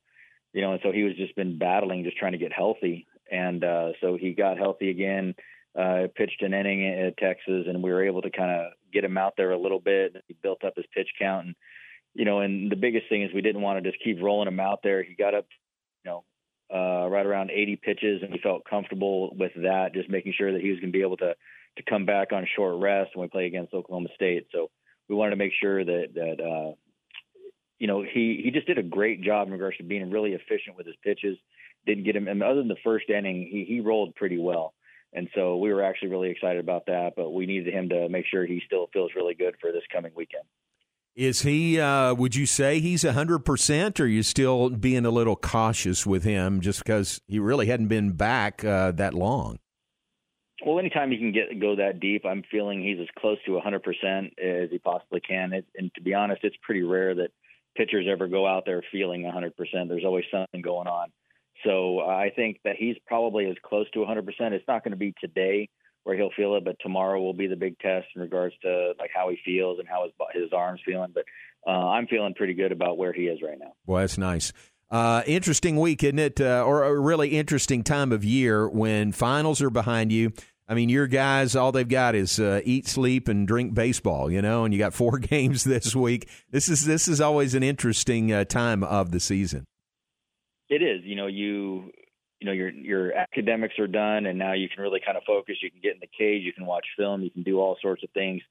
You 0.53 0.63
know, 0.63 0.73
and 0.73 0.81
so 0.83 0.93
he 0.93 1.03
was 1.03 1.17
just 1.17 1.37
been 1.37 1.59
battling, 1.59 2.05
just 2.05 2.17
trying 2.17 2.33
to 2.33 2.39
get 2.39 2.53
healthy, 2.53 3.07
and 3.31 3.63
uh, 3.63 3.93
so 4.01 4.17
he 4.17 4.33
got 4.33 4.59
healthy 4.59 4.91
again. 4.91 5.35
Uh, 5.79 6.07
pitched 6.15 6.41
an 6.41 6.55
inning 6.55 6.89
at 6.89 7.19
Texas, 7.19 7.67
and 7.69 7.83
we 7.83 7.91
were 7.91 8.07
able 8.07 8.23
to 8.23 8.31
kind 8.31 8.51
of 8.51 8.73
get 8.93 9.05
him 9.05 9.19
out 9.19 9.35
there 9.37 9.51
a 9.51 9.61
little 9.61 9.81
bit. 9.81 10.17
He 10.27 10.35
built 10.43 10.65
up 10.65 10.73
his 10.77 10.87
pitch 10.95 11.09
count, 11.19 11.47
and 11.47 11.55
you 12.15 12.25
know, 12.25 12.41
and 12.41 12.73
the 12.73 12.77
biggest 12.77 13.09
thing 13.11 13.23
is 13.23 13.31
we 13.35 13.43
didn't 13.43 13.61
want 13.61 13.83
to 13.83 13.91
just 13.91 14.03
keep 14.03 14.23
rolling 14.23 14.49
him 14.49 14.61
out 14.61 14.81
there. 14.83 15.03
He 15.03 15.15
got 15.15 15.35
up, 15.35 15.47
you 16.03 16.11
know, 16.11 16.25
uh, 16.75 17.07
right 17.09 17.27
around 17.27 17.51
80 17.51 17.77
pitches, 17.77 18.23
and 18.23 18.33
we 18.33 18.39
felt 18.39 18.65
comfortable 18.65 19.35
with 19.37 19.53
that. 19.57 19.93
Just 19.93 20.09
making 20.09 20.33
sure 20.37 20.53
that 20.53 20.63
he 20.63 20.71
was 20.71 20.81
going 20.81 20.93
to 20.93 20.97
be 20.99 21.03
able 21.03 21.19
to 21.19 21.35
to 21.77 21.83
come 21.83 22.07
back 22.07 22.33
on 22.33 22.47
short 22.57 22.81
rest 22.81 23.11
when 23.15 23.25
we 23.25 23.29
play 23.29 23.45
against 23.45 23.75
Oklahoma 23.75 24.09
State. 24.15 24.47
So 24.51 24.71
we 25.09 25.15
wanted 25.15 25.31
to 25.31 25.37
make 25.37 25.53
sure 25.61 25.85
that 25.85 26.15
that 26.15 26.41
uh, 26.41 26.73
you 27.79 27.87
know 27.87 28.03
he 28.03 28.41
he 28.45 28.51
just 28.51 28.67
did 28.67 28.79
a 28.79 28.83
great 28.83 29.23
job 29.23 29.47
in 29.47 29.53
regards 29.53 29.77
to 29.79 29.85
being 29.85 30.11
really 30.11 30.33
efficient 30.33 30.77
with 30.77 30.87
his 30.87 30.97
pitches. 31.03 31.37
Didn't 31.87 32.05
get 32.05 32.17
him, 32.17 32.27
and 32.27 32.43
other 32.43 32.57
than 32.57 32.69
the 32.69 32.77
first 32.83 33.09
inning, 33.09 33.49
he 33.51 33.65
he 33.65 33.81
rolled 33.81 34.15
pretty 34.15 34.39
well. 34.39 34.75
And 35.13 35.29
so 35.35 35.57
we 35.57 35.73
were 35.73 35.83
actually 35.83 36.09
really 36.09 36.31
excited 36.31 36.61
about 36.61 36.87
that, 36.87 37.13
but 37.17 37.31
we 37.31 37.47
needed 37.47 37.73
him 37.73 37.89
to 37.89 38.09
make 38.09 38.27
sure 38.27 38.45
he 38.45 38.61
still 38.67 38.89
feels 38.93 39.13
really 39.15 39.35
good 39.35 39.55
for 39.61 39.73
this 39.73 39.85
coming 39.91 40.13
weekend. 40.15 40.45
Is 41.15 41.41
he? 41.41 41.81
Uh, 41.81 42.13
would 42.13 42.35
you 42.35 42.45
say 42.45 42.81
he's 42.81 43.03
hundred 43.03 43.39
percent, 43.39 43.99
or 43.99 44.05
are 44.05 44.07
you 44.07 44.23
still 44.23 44.69
being 44.69 45.07
a 45.07 45.11
little 45.11 45.37
cautious 45.37 46.05
with 46.05 46.25
him 46.25 46.61
just 46.61 46.81
because 46.81 47.23
he 47.27 47.39
really 47.39 47.67
hadn't 47.67 47.89
been 47.89 48.13
back 48.13 48.63
uh, 48.63 48.93
that 48.93 49.15
long? 49.15 49.59
Well, 50.67 50.81
anytime 50.81 51.13
he 51.13 51.19
can 51.19 51.31
get 51.31 51.61
go 51.61 51.77
that 51.77 52.01
deep, 52.01 52.27
I'm 52.27 52.43
feeling 52.51 52.83
he's 52.83 52.99
as 52.99 53.07
close 53.17 53.39
to 53.47 53.53
100% 53.53 53.85
as 54.37 54.69
he 54.69 54.79
possibly 54.79 55.21
can. 55.21 55.53
It, 55.53 55.65
and 55.77 55.95
to 55.95 56.03
be 56.03 56.13
honest, 56.13 56.43
it's 56.43 56.57
pretty 56.61 56.83
rare 56.83 57.15
that 57.15 57.31
pitchers 57.77 58.07
ever 58.11 58.27
go 58.27 58.49
out 58.49 58.65
there 58.67 58.83
feeling 58.91 59.23
100%. 59.23 59.53
There's 59.89 60.05
always 60.05 60.25
something 60.29 60.63
going 60.63 60.89
on. 60.89 61.13
So 61.65 62.01
uh, 62.01 62.07
I 62.07 62.33
think 62.35 62.59
that 62.65 62.75
he's 62.77 62.97
probably 63.07 63.47
as 63.47 63.55
close 63.65 63.89
to 63.93 64.01
100%. 64.01 64.27
It's 64.53 64.67
not 64.67 64.83
going 64.83 64.91
to 64.91 64.97
be 64.97 65.15
today 65.21 65.69
where 66.03 66.17
he'll 66.17 66.33
feel 66.37 66.57
it, 66.57 66.65
but 66.65 66.77
tomorrow 66.81 67.23
will 67.23 67.33
be 67.33 67.47
the 67.47 67.55
big 67.55 67.79
test 67.79 68.09
in 68.17 68.23
regards 68.23 68.57
to 68.63 68.95
like 68.99 69.11
how 69.15 69.31
he 69.31 69.39
feels 69.45 69.79
and 69.79 69.87
how 69.87 70.03
his 70.03 70.13
his 70.35 70.53
arms 70.53 70.81
feeling. 70.85 71.13
But 71.15 71.27
uh, 71.65 71.91
I'm 71.91 72.09
feeling 72.09 72.35
pretty 72.35 72.55
good 72.55 72.73
about 72.73 72.99
where 72.99 73.13
he 73.13 73.29
is 73.29 73.41
right 73.41 73.59
now. 73.59 73.73
Well, 73.87 74.01
that's 74.01 74.19
nice. 74.19 74.53
Uh, 74.91 75.23
interesting 75.27 75.77
week, 75.77 76.03
isn't 76.03 76.19
it? 76.19 76.41
Uh, 76.41 76.65
or 76.65 76.85
a 76.85 76.99
really 76.99 77.31
interesting 77.31 77.85
time 77.85 78.11
of 78.11 78.25
year 78.25 78.69
when 78.69 79.13
finals 79.13 79.63
are 79.63 79.71
behind 79.71 80.11
you. 80.13 80.33
I 80.69 80.75
mean, 80.75 80.89
your 80.89 81.07
guys, 81.07 81.55
all 81.55 81.71
they've 81.71 81.89
got 81.89 82.17
is 82.17 82.41
uh, 82.41 82.61
eat, 82.65 82.89
sleep, 82.89 83.29
and 83.29 83.47
drink 83.47 83.73
baseball. 83.73 84.31
You 84.31 84.43
know, 84.43 84.65
and 84.65 84.75
you 84.75 84.79
got 84.79 84.95
four 84.95 85.19
games 85.19 85.65
this 85.65 85.95
week. 85.95 86.29
This 86.51 86.69
is 86.69 86.85
this 86.85 87.09
is 87.09 87.21
always 87.21 87.55
an 87.55 87.63
interesting 87.63 88.33
uh, 88.33 88.45
time 88.45 88.83
of 88.83 89.11
the 89.13 89.21
season. 89.21 89.65
It 90.69 90.83
is. 90.83 91.05
You 91.05 91.15
know, 91.15 91.27
you 91.29 91.93
you 92.41 92.47
know 92.47 92.53
your 92.53 92.71
your 92.71 93.13
academics 93.15 93.79
are 93.79 93.87
done, 93.87 94.27
and 94.27 94.39
now 94.39 94.55
you 94.55 94.69
can 94.69 94.83
really 94.83 95.01
kind 95.05 95.17
of 95.17 95.23
focus. 95.25 95.57
You 95.63 95.71
can 95.71 95.81
get 95.81 95.95
in 95.95 96.01
the 96.01 96.09
cage, 96.19 96.43
you 96.43 96.53
can 96.53 96.67
watch 96.67 96.87
film, 96.97 97.23
you 97.23 97.31
can 97.31 97.45
do 97.45 97.61
all 97.61 97.77
sorts 97.81 98.03
of 98.03 98.11
things 98.11 98.43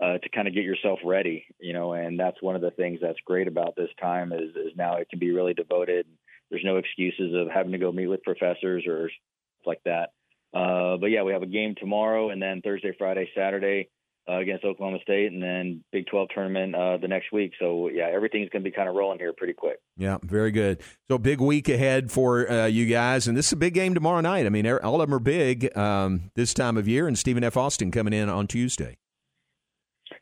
uh, 0.00 0.18
to 0.18 0.28
kind 0.34 0.48
of 0.48 0.54
get 0.54 0.64
yourself 0.64 0.98
ready. 1.04 1.46
You 1.60 1.74
know, 1.74 1.92
and 1.92 2.18
that's 2.18 2.42
one 2.42 2.56
of 2.56 2.62
the 2.62 2.72
things 2.72 2.98
that's 3.00 3.20
great 3.24 3.46
about 3.46 3.76
this 3.76 3.90
time 4.00 4.32
is 4.32 4.50
is 4.56 4.72
now 4.76 4.96
it 4.96 5.08
can 5.08 5.20
be 5.20 5.30
really 5.30 5.54
devoted. 5.54 6.06
There's 6.50 6.64
no 6.64 6.76
excuses 6.76 7.34
of 7.34 7.48
having 7.48 7.72
to 7.72 7.78
go 7.78 7.92
meet 7.92 8.08
with 8.08 8.24
professors 8.24 8.84
or 8.86 9.08
stuff 9.08 9.66
like 9.66 9.80
that. 9.84 10.10
Uh, 10.54 10.96
but 10.98 11.06
yeah, 11.06 11.22
we 11.22 11.32
have 11.32 11.42
a 11.42 11.46
game 11.46 11.74
tomorrow, 11.78 12.30
and 12.30 12.40
then 12.40 12.60
Thursday, 12.62 12.92
Friday, 12.98 13.28
Saturday 13.34 13.88
uh, 14.28 14.38
against 14.38 14.64
Oklahoma 14.64 14.98
State, 15.02 15.32
and 15.32 15.42
then 15.42 15.82
Big 15.90 16.06
12 16.06 16.28
tournament 16.34 16.74
uh, 16.74 16.96
the 16.98 17.08
next 17.08 17.32
week. 17.32 17.52
So 17.58 17.88
yeah, 17.88 18.08
everything's 18.12 18.50
going 18.50 18.62
to 18.62 18.70
be 18.70 18.74
kind 18.74 18.88
of 18.88 18.94
rolling 18.94 19.18
here 19.18 19.32
pretty 19.32 19.54
quick. 19.54 19.78
Yeah, 19.96 20.18
very 20.22 20.50
good. 20.50 20.80
So 21.08 21.18
big 21.18 21.40
week 21.40 21.68
ahead 21.68 22.10
for 22.10 22.50
uh, 22.50 22.66
you 22.66 22.86
guys, 22.86 23.26
and 23.26 23.36
this 23.36 23.46
is 23.46 23.52
a 23.52 23.56
big 23.56 23.74
game 23.74 23.94
tomorrow 23.94 24.20
night. 24.20 24.46
I 24.46 24.50
mean, 24.50 24.66
all 24.66 25.00
of 25.00 25.08
them 25.08 25.14
are 25.14 25.20
big 25.20 25.76
um, 25.76 26.30
this 26.34 26.54
time 26.54 26.76
of 26.76 26.86
year, 26.86 27.08
and 27.08 27.18
Stephen 27.18 27.42
F. 27.42 27.56
Austin 27.56 27.90
coming 27.90 28.12
in 28.12 28.28
on 28.28 28.46
Tuesday. 28.46 28.96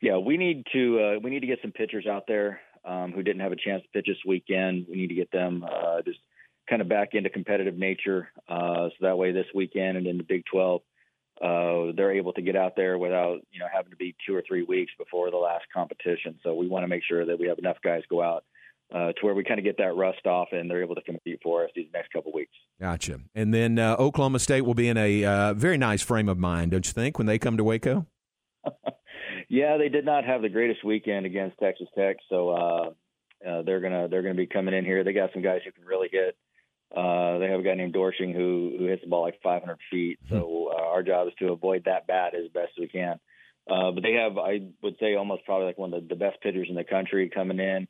Yeah, 0.01 0.17
we 0.17 0.37
need 0.37 0.65
to 0.73 0.99
uh, 0.99 1.19
we 1.21 1.29
need 1.29 1.41
to 1.41 1.47
get 1.47 1.59
some 1.61 1.71
pitchers 1.71 2.07
out 2.07 2.23
there 2.27 2.61
um, 2.83 3.11
who 3.11 3.21
didn't 3.21 3.41
have 3.41 3.51
a 3.51 3.57
chance 3.57 3.83
to 3.83 3.89
pitch 3.93 4.07
this 4.07 4.17
weekend. 4.25 4.87
We 4.89 4.95
need 4.95 5.07
to 5.07 5.15
get 5.15 5.31
them 5.31 5.63
uh, 5.63 6.01
just 6.01 6.19
kind 6.71 6.81
of 6.81 6.87
back 6.87 7.09
into 7.13 7.29
competitive 7.29 7.77
nature, 7.77 8.29
uh, 8.47 8.87
so 8.87 8.95
that 9.01 9.17
way 9.17 9.33
this 9.33 9.45
weekend 9.53 9.97
and 9.97 10.07
in 10.07 10.17
the 10.17 10.23
Big 10.23 10.43
12, 10.49 10.81
uh, 11.41 11.91
they're 11.97 12.13
able 12.13 12.31
to 12.33 12.41
get 12.41 12.55
out 12.55 12.75
there 12.75 12.97
without 12.97 13.39
you 13.51 13.59
know 13.59 13.67
having 13.71 13.91
to 13.91 13.97
be 13.97 14.15
two 14.25 14.33
or 14.33 14.41
three 14.47 14.63
weeks 14.63 14.91
before 14.97 15.29
the 15.29 15.37
last 15.37 15.65
competition. 15.73 16.39
So 16.43 16.55
we 16.55 16.67
want 16.67 16.83
to 16.83 16.87
make 16.87 17.03
sure 17.03 17.25
that 17.25 17.37
we 17.37 17.47
have 17.47 17.59
enough 17.59 17.77
guys 17.83 18.03
go 18.09 18.21
out 18.21 18.45
uh, 18.93 19.11
to 19.13 19.25
where 19.25 19.33
we 19.33 19.43
kind 19.43 19.59
of 19.59 19.65
get 19.65 19.77
that 19.79 19.95
rust 19.95 20.25
off 20.25 20.49
and 20.51 20.69
they're 20.69 20.81
able 20.81 20.95
to 20.95 21.01
compete 21.01 21.39
for 21.43 21.63
us 21.65 21.71
these 21.75 21.87
next 21.93 22.13
couple 22.13 22.31
weeks. 22.31 22.53
Gotcha. 22.79 23.19
And 23.35 23.53
then 23.53 23.79
uh, 23.79 23.95
Oklahoma 23.97 24.39
State 24.39 24.61
will 24.61 24.73
be 24.73 24.87
in 24.87 24.97
a 24.97 25.25
uh, 25.25 25.53
very 25.53 25.77
nice 25.77 26.01
frame 26.01 26.29
of 26.29 26.37
mind, 26.37 26.71
don't 26.71 26.85
you 26.85 26.93
think, 26.93 27.17
when 27.17 27.27
they 27.27 27.37
come 27.37 27.57
to 27.57 27.63
Waco? 27.63 28.05
yeah, 29.49 29.77
they 29.77 29.89
did 29.89 30.05
not 30.05 30.23
have 30.25 30.41
the 30.41 30.49
greatest 30.49 30.83
weekend 30.85 31.25
against 31.25 31.57
Texas 31.57 31.87
Tech, 31.97 32.17
so 32.29 32.49
uh, 32.49 32.89
uh, 33.47 33.61
they're 33.63 33.79
gonna 33.79 34.07
they're 34.07 34.21
gonna 34.21 34.35
be 34.35 34.45
coming 34.45 34.73
in 34.73 34.85
here. 34.85 35.03
They 35.03 35.13
got 35.13 35.33
some 35.33 35.41
guys 35.41 35.61
who 35.65 35.71
can 35.71 35.85
really 35.85 36.09
hit. 36.11 36.37
Uh, 36.95 37.37
they 37.37 37.47
have 37.47 37.59
a 37.59 37.63
guy 37.63 37.75
named 37.75 37.93
Doersching 37.93 38.35
who 38.35 38.75
who 38.77 38.85
hits 38.85 39.01
the 39.01 39.09
ball 39.09 39.21
like 39.21 39.41
500 39.41 39.77
feet. 39.89 40.19
So 40.29 40.71
uh, 40.77 40.81
our 40.81 41.03
job 41.03 41.27
is 41.27 41.33
to 41.39 41.51
avoid 41.51 41.85
that 41.85 42.07
bat 42.07 42.33
as 42.35 42.51
best 42.51 42.71
as 42.77 42.81
we 42.81 42.87
can. 42.87 43.19
Uh, 43.69 43.91
but 43.91 44.03
they 44.03 44.13
have, 44.13 44.37
I 44.37 44.61
would 44.81 44.97
say, 44.99 45.15
almost 45.15 45.45
probably 45.45 45.67
like 45.67 45.77
one 45.77 45.93
of 45.93 46.01
the, 46.01 46.15
the 46.15 46.19
best 46.19 46.41
pitchers 46.41 46.67
in 46.69 46.75
the 46.75 46.83
country 46.83 47.29
coming 47.29 47.59
in. 47.59 47.87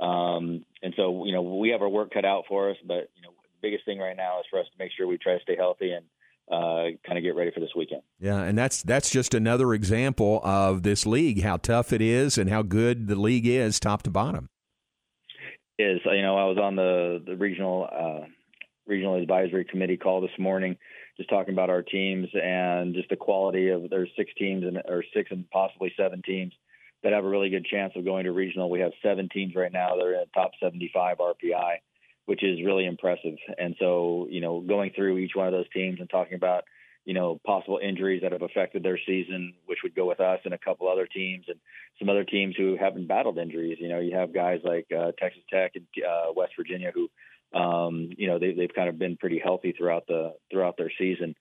Um, 0.00 0.64
and 0.82 0.94
so 0.96 1.24
you 1.26 1.32
know 1.32 1.42
we 1.42 1.70
have 1.70 1.82
our 1.82 1.88
work 1.88 2.12
cut 2.12 2.24
out 2.24 2.44
for 2.48 2.70
us. 2.70 2.76
But 2.86 3.10
you 3.16 3.22
know 3.22 3.30
the 3.42 3.48
biggest 3.60 3.84
thing 3.84 3.98
right 3.98 4.16
now 4.16 4.40
is 4.40 4.46
for 4.50 4.60
us 4.60 4.66
to 4.66 4.82
make 4.82 4.92
sure 4.96 5.06
we 5.06 5.18
try 5.18 5.34
to 5.34 5.42
stay 5.42 5.56
healthy 5.56 5.92
and 5.92 6.06
uh, 6.50 6.96
kind 7.04 7.18
of 7.18 7.22
get 7.22 7.34
ready 7.34 7.50
for 7.50 7.60
this 7.60 7.74
weekend. 7.76 8.02
Yeah, 8.20 8.42
and 8.42 8.56
that's 8.56 8.82
that's 8.82 9.10
just 9.10 9.34
another 9.34 9.74
example 9.74 10.40
of 10.44 10.82
this 10.82 11.04
league, 11.04 11.42
how 11.42 11.56
tough 11.58 11.92
it 11.92 12.00
is, 12.00 12.38
and 12.38 12.48
how 12.48 12.62
good 12.62 13.08
the 13.08 13.16
league 13.16 13.46
is, 13.46 13.78
top 13.80 14.02
to 14.04 14.10
bottom. 14.10 14.48
Is 15.78 16.00
you 16.04 16.22
know 16.22 16.36
I 16.36 16.44
was 16.44 16.58
on 16.58 16.76
the 16.76 17.22
the 17.24 17.36
regional 17.36 17.88
uh, 17.90 18.26
regional 18.88 19.14
advisory 19.14 19.64
committee 19.64 19.96
call 19.96 20.20
this 20.20 20.30
morning, 20.38 20.76
just 21.16 21.28
talking 21.28 21.54
about 21.54 21.70
our 21.70 21.82
teams 21.82 22.28
and 22.34 22.94
just 22.94 23.08
the 23.10 23.16
quality 23.16 23.68
of 23.68 23.90
there's 23.90 24.10
six 24.16 24.32
teams 24.38 24.64
and 24.64 24.78
or 24.86 25.04
six 25.14 25.30
and 25.30 25.48
possibly 25.50 25.92
seven 25.96 26.22
teams 26.22 26.52
that 27.02 27.12
have 27.12 27.24
a 27.24 27.28
really 27.28 27.50
good 27.50 27.64
chance 27.64 27.92
of 27.96 28.04
going 28.04 28.24
to 28.24 28.32
regional. 28.32 28.70
We 28.70 28.80
have 28.80 28.92
seven 29.02 29.28
teams 29.28 29.54
right 29.54 29.72
now 29.72 29.96
that 29.96 30.04
are 30.04 30.14
in 30.14 30.20
the 30.20 30.26
top 30.34 30.52
75 30.60 31.18
RPI, 31.18 31.76
which 32.26 32.42
is 32.42 32.64
really 32.64 32.86
impressive. 32.86 33.36
And 33.56 33.76
so, 33.78 34.26
you 34.30 34.40
know, 34.40 34.60
going 34.60 34.90
through 34.94 35.18
each 35.18 35.32
one 35.34 35.46
of 35.46 35.52
those 35.52 35.70
teams 35.72 36.00
and 36.00 36.10
talking 36.10 36.34
about, 36.34 36.64
you 37.04 37.14
know, 37.14 37.40
possible 37.46 37.78
injuries 37.82 38.22
that 38.22 38.32
have 38.32 38.42
affected 38.42 38.82
their 38.82 38.98
season, 39.06 39.54
which 39.66 39.78
would 39.82 39.94
go 39.94 40.06
with 40.06 40.20
us 40.20 40.40
and 40.44 40.52
a 40.52 40.58
couple 40.58 40.88
other 40.88 41.06
teams 41.06 41.44
and 41.48 41.58
some 41.98 42.08
other 42.08 42.24
teams 42.24 42.54
who 42.56 42.76
haven't 42.78 43.08
battled 43.08 43.38
injuries. 43.38 43.78
You 43.80 43.88
know, 43.88 44.00
you 44.00 44.16
have 44.16 44.34
guys 44.34 44.60
like 44.64 44.86
uh, 44.92 45.12
Texas 45.18 45.42
Tech 45.50 45.72
and 45.76 45.86
uh, 46.04 46.32
West 46.34 46.52
Virginia 46.58 46.90
who, 46.92 47.08
um, 47.54 48.10
you 48.16 48.26
know, 48.26 48.38
they, 48.38 48.52
they've 48.52 48.74
kind 48.74 48.88
of 48.88 48.98
been 48.98 49.16
pretty 49.16 49.40
healthy 49.42 49.72
throughout 49.76 50.06
the 50.06 50.34
throughout 50.50 50.76
their 50.76 50.92
season. 50.98 51.34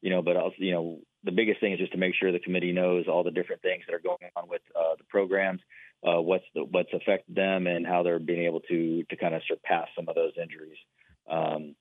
You 0.00 0.10
know, 0.10 0.22
but 0.22 0.36
also, 0.36 0.54
you 0.58 0.72
know, 0.72 0.98
the 1.24 1.32
biggest 1.32 1.60
thing 1.60 1.74
is 1.74 1.78
just 1.78 1.92
to 1.92 1.98
make 1.98 2.14
sure 2.14 2.32
the 2.32 2.38
committee 2.38 2.72
knows 2.72 3.04
all 3.06 3.22
the 3.22 3.30
different 3.30 3.60
things 3.60 3.82
that 3.86 3.94
are 3.94 4.00
going 4.00 4.30
on 4.34 4.48
with 4.48 4.62
uh, 4.74 4.96
the 4.96 5.04
programs, 5.04 5.60
uh, 6.02 6.20
what's 6.20 6.44
the, 6.54 6.64
what's 6.64 6.88
affected 6.94 7.34
them, 7.34 7.66
and 7.66 7.86
how 7.86 8.02
they're 8.02 8.18
being 8.18 8.46
able 8.46 8.60
to 8.60 9.02
to 9.04 9.16
kind 9.16 9.34
of 9.34 9.42
surpass 9.46 9.88
some 9.94 10.08
of 10.08 10.14
those 10.14 10.32
injuries. 10.40 10.78
Um, 11.30 11.74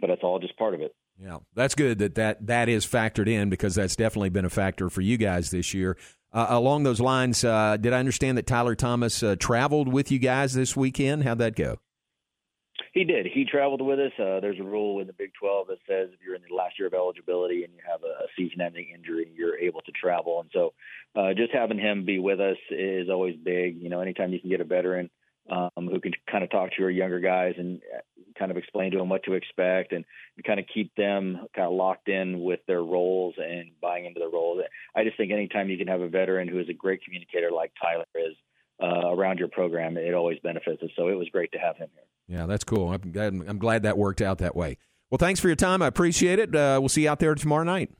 but 0.00 0.10
it's 0.10 0.22
all 0.22 0.38
just 0.38 0.56
part 0.56 0.74
of 0.74 0.80
it. 0.80 0.94
Yeah, 1.20 1.38
that's 1.54 1.74
good 1.74 1.98
that 1.98 2.14
that, 2.14 2.46
that 2.46 2.68
is 2.68 2.86
factored 2.86 3.28
in 3.28 3.50
because 3.50 3.74
that's 3.74 3.96
definitely 3.96 4.30
been 4.30 4.44
a 4.44 4.50
factor 4.50 4.88
for 4.88 5.00
you 5.00 5.16
guys 5.16 5.50
this 5.50 5.74
year. 5.74 5.96
Uh, 6.32 6.46
along 6.50 6.84
those 6.84 7.00
lines, 7.00 7.42
uh, 7.42 7.76
did 7.78 7.92
I 7.92 7.98
understand 7.98 8.38
that 8.38 8.46
Tyler 8.46 8.74
Thomas 8.74 9.22
uh, 9.22 9.34
traveled 9.36 9.92
with 9.92 10.12
you 10.12 10.18
guys 10.18 10.52
this 10.52 10.76
weekend? 10.76 11.24
How'd 11.24 11.38
that 11.38 11.56
go? 11.56 11.78
He 12.92 13.04
did. 13.04 13.26
He 13.26 13.44
traveled 13.44 13.82
with 13.82 13.98
us. 13.98 14.12
Uh, 14.18 14.40
there's 14.40 14.58
a 14.60 14.64
rule 14.64 15.00
in 15.00 15.06
the 15.06 15.12
Big 15.12 15.32
12 15.38 15.68
that 15.68 15.78
says 15.86 16.10
if 16.12 16.20
you're 16.24 16.34
in 16.34 16.42
the 16.48 16.54
last 16.54 16.78
year 16.78 16.88
of 16.88 16.94
eligibility 16.94 17.64
and 17.64 17.72
you 17.72 17.80
have 17.88 18.02
a, 18.02 18.26
season-ending 18.36 18.88
injury, 18.94 19.30
you're 19.34 19.58
able 19.58 19.80
to 19.80 19.92
travel. 19.92 20.40
And 20.40 20.50
so, 20.52 20.72
uh, 21.16 21.34
just 21.34 21.52
having 21.52 21.78
him 21.78 22.04
be 22.04 22.18
with 22.18 22.40
us 22.40 22.56
is 22.70 23.08
always 23.08 23.36
big. 23.36 23.80
You 23.80 23.88
know, 23.88 24.00
anytime 24.00 24.32
you 24.32 24.40
can 24.40 24.50
get 24.50 24.60
a 24.60 24.64
veteran 24.64 25.10
um, 25.50 25.70
who 25.76 26.00
can 26.00 26.12
kind 26.30 26.44
of 26.44 26.50
talk 26.50 26.70
to 26.70 26.76
your 26.80 26.90
younger 26.90 27.20
guys 27.20 27.54
and 27.56 27.80
uh, 27.94 28.00
kind 28.38 28.50
of 28.50 28.56
explain 28.56 28.92
to 28.92 28.98
them 28.98 29.08
what 29.08 29.24
to 29.24 29.34
expect 29.34 29.92
and, 29.92 30.04
kind 30.46 30.60
of 30.60 30.66
keep 30.72 30.94
them 30.94 31.46
kind 31.54 31.66
of 31.66 31.72
locked 31.72 32.08
in 32.08 32.40
with 32.40 32.60
their 32.68 32.82
roles 32.82 33.34
and 33.38 33.72
buying 33.82 34.04
into 34.04 34.20
their 34.20 34.30
roles. 34.30 34.62
I 34.94 35.02
just 35.02 35.16
think 35.16 35.32
anytime 35.32 35.68
you 35.68 35.76
can 35.76 35.88
have 35.88 36.00
a 36.00 36.08
veteran 36.08 36.46
who 36.46 36.60
is 36.60 36.68
a 36.68 36.72
great 36.72 37.02
communicator 37.02 37.50
like 37.50 37.72
Tyler 37.82 38.04
is 38.14 38.36
uh, 38.82 39.12
around 39.12 39.38
your 39.38 39.48
program, 39.48 39.96
it 39.96 40.14
always 40.14 40.38
benefits 40.40 40.82
us. 40.82 40.90
So 40.96 41.08
it 41.08 41.14
was 41.14 41.28
great 41.30 41.52
to 41.52 41.58
have 41.58 41.76
him 41.76 41.88
here. 41.94 42.38
Yeah, 42.38 42.46
that's 42.46 42.64
cool. 42.64 42.92
I'm 42.92 43.12
glad, 43.12 43.32
I'm 43.46 43.58
glad 43.58 43.82
that 43.84 43.96
worked 43.96 44.20
out 44.20 44.38
that 44.38 44.54
way. 44.54 44.78
Well, 45.10 45.18
thanks 45.18 45.40
for 45.40 45.48
your 45.48 45.56
time. 45.56 45.80
I 45.80 45.86
appreciate 45.86 46.38
it. 46.38 46.54
Uh, 46.54 46.78
we'll 46.80 46.90
see 46.90 47.04
you 47.04 47.10
out 47.10 47.18
there 47.18 47.34
tomorrow 47.34 47.64
night. 47.64 47.90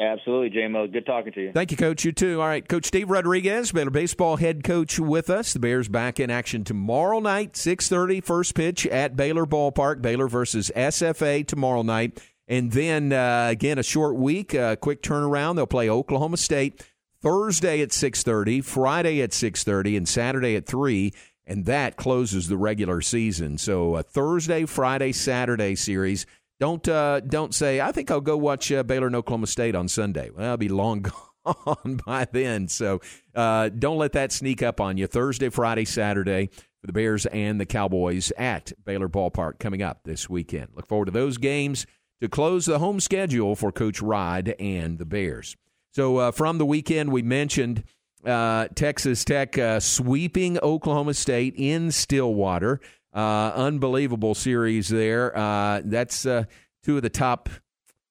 Absolutely, 0.00 0.50
JMO. 0.50 0.90
Good 0.92 1.06
talking 1.06 1.32
to 1.32 1.40
you. 1.40 1.52
Thank 1.52 1.72
you, 1.72 1.76
Coach. 1.76 2.04
You 2.04 2.12
too. 2.12 2.40
All 2.40 2.46
right, 2.46 2.66
Coach 2.66 2.86
Steve 2.86 3.10
Rodriguez, 3.10 3.72
Baylor 3.72 3.90
baseball 3.90 4.36
head 4.36 4.62
coach, 4.62 5.00
with 5.00 5.28
us. 5.28 5.52
The 5.52 5.58
Bears 5.58 5.88
back 5.88 6.20
in 6.20 6.30
action 6.30 6.62
tomorrow 6.62 7.18
night, 7.18 7.54
6:30, 7.54 8.20
first 8.22 8.54
pitch 8.54 8.86
at 8.86 9.16
Baylor 9.16 9.44
Ballpark. 9.44 10.00
Baylor 10.00 10.28
versus 10.28 10.70
SFA 10.76 11.44
tomorrow 11.44 11.82
night, 11.82 12.22
and 12.46 12.70
then 12.70 13.12
uh, 13.12 13.48
again 13.50 13.76
a 13.76 13.82
short 13.82 14.14
week, 14.14 14.54
uh, 14.54 14.76
quick 14.76 15.02
turnaround. 15.02 15.56
They'll 15.56 15.66
play 15.66 15.90
Oklahoma 15.90 16.36
State 16.36 16.80
Thursday 17.22 17.80
at 17.80 17.90
6:30, 17.90 18.60
Friday 18.64 19.20
at 19.22 19.32
6:30, 19.32 19.96
and 19.96 20.08
Saturday 20.08 20.56
at 20.56 20.66
three. 20.66 21.12
And 21.46 21.64
that 21.64 21.96
closes 21.96 22.48
the 22.48 22.58
regular 22.58 23.00
season. 23.00 23.56
So 23.56 23.96
a 23.96 24.02
Thursday, 24.02 24.66
Friday, 24.66 25.12
Saturday 25.12 25.74
series 25.74 26.26
don't 26.60 26.86
uh, 26.88 27.20
don't 27.20 27.54
say 27.54 27.80
I 27.80 27.92
think 27.92 28.10
I'll 28.10 28.20
go 28.20 28.36
watch 28.36 28.70
uh, 28.72 28.82
Baylor 28.82 29.06
and 29.06 29.16
Oklahoma 29.16 29.46
State 29.46 29.74
on 29.74 29.88
Sunday. 29.88 30.30
Well, 30.30 30.50
I'll 30.50 30.56
be 30.56 30.68
long 30.68 31.06
gone 31.44 32.00
by 32.04 32.26
then. 32.30 32.68
So 32.68 33.00
uh, 33.34 33.70
don't 33.70 33.98
let 33.98 34.12
that 34.12 34.32
sneak 34.32 34.62
up 34.62 34.80
on 34.80 34.96
you. 34.96 35.06
Thursday, 35.06 35.48
Friday, 35.48 35.84
Saturday 35.84 36.50
for 36.80 36.86
the 36.86 36.92
Bears 36.92 37.26
and 37.26 37.60
the 37.60 37.66
Cowboys 37.66 38.32
at 38.36 38.72
Baylor 38.84 39.08
Ballpark 39.08 39.58
coming 39.58 39.82
up 39.82 40.00
this 40.04 40.28
weekend. 40.28 40.68
Look 40.74 40.86
forward 40.86 41.06
to 41.06 41.12
those 41.12 41.38
games 41.38 41.86
to 42.20 42.28
close 42.28 42.66
the 42.66 42.78
home 42.78 43.00
schedule 43.00 43.54
for 43.54 43.70
Coach 43.72 44.02
Rod 44.02 44.54
and 44.58 44.98
the 44.98 45.06
Bears. 45.06 45.56
So 45.98 46.18
uh, 46.18 46.30
from 46.30 46.58
the 46.58 46.64
weekend, 46.64 47.10
we 47.10 47.22
mentioned 47.22 47.82
uh, 48.24 48.68
Texas 48.76 49.24
Tech 49.24 49.58
uh, 49.58 49.80
sweeping 49.80 50.56
Oklahoma 50.60 51.12
State 51.12 51.54
in 51.56 51.90
Stillwater. 51.90 52.80
Uh, 53.12 53.50
unbelievable 53.56 54.36
series 54.36 54.86
there. 54.90 55.36
Uh, 55.36 55.82
that's 55.84 56.24
uh, 56.24 56.44
two 56.84 56.98
of 56.98 57.02
the 57.02 57.10
top, 57.10 57.48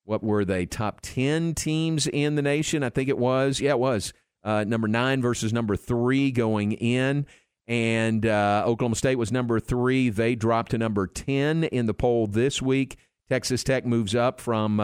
what 0.04 0.22
were 0.22 0.44
they, 0.44 0.66
top 0.66 1.00
10 1.00 1.56
teams 1.56 2.08
in 2.08 2.36
the 2.36 2.42
nation? 2.42 2.84
I 2.84 2.90
think 2.90 3.08
it 3.08 3.18
was. 3.18 3.62
Yeah, 3.62 3.72
it 3.72 3.80
was. 3.80 4.12
Number 4.44 4.90
nine 4.90 5.22
versus 5.22 5.54
number 5.54 5.78
three 5.78 6.32
going 6.32 6.74
in. 6.74 7.26
And 7.68 8.26
Oklahoma 8.26 8.98
State 8.98 9.16
was 9.16 9.32
number 9.32 9.62
three. 9.62 10.10
They 10.10 10.36
dropped 10.36 10.72
to 10.72 10.78
number 10.78 11.08
10 11.08 11.64
in 11.64 11.86
the 11.86 11.94
poll 11.94 12.28
this 12.28 12.62
week. 12.62 12.98
Texas 13.30 13.64
Tech 13.64 13.86
moves 13.86 14.14
up 14.14 14.42
from, 14.42 14.82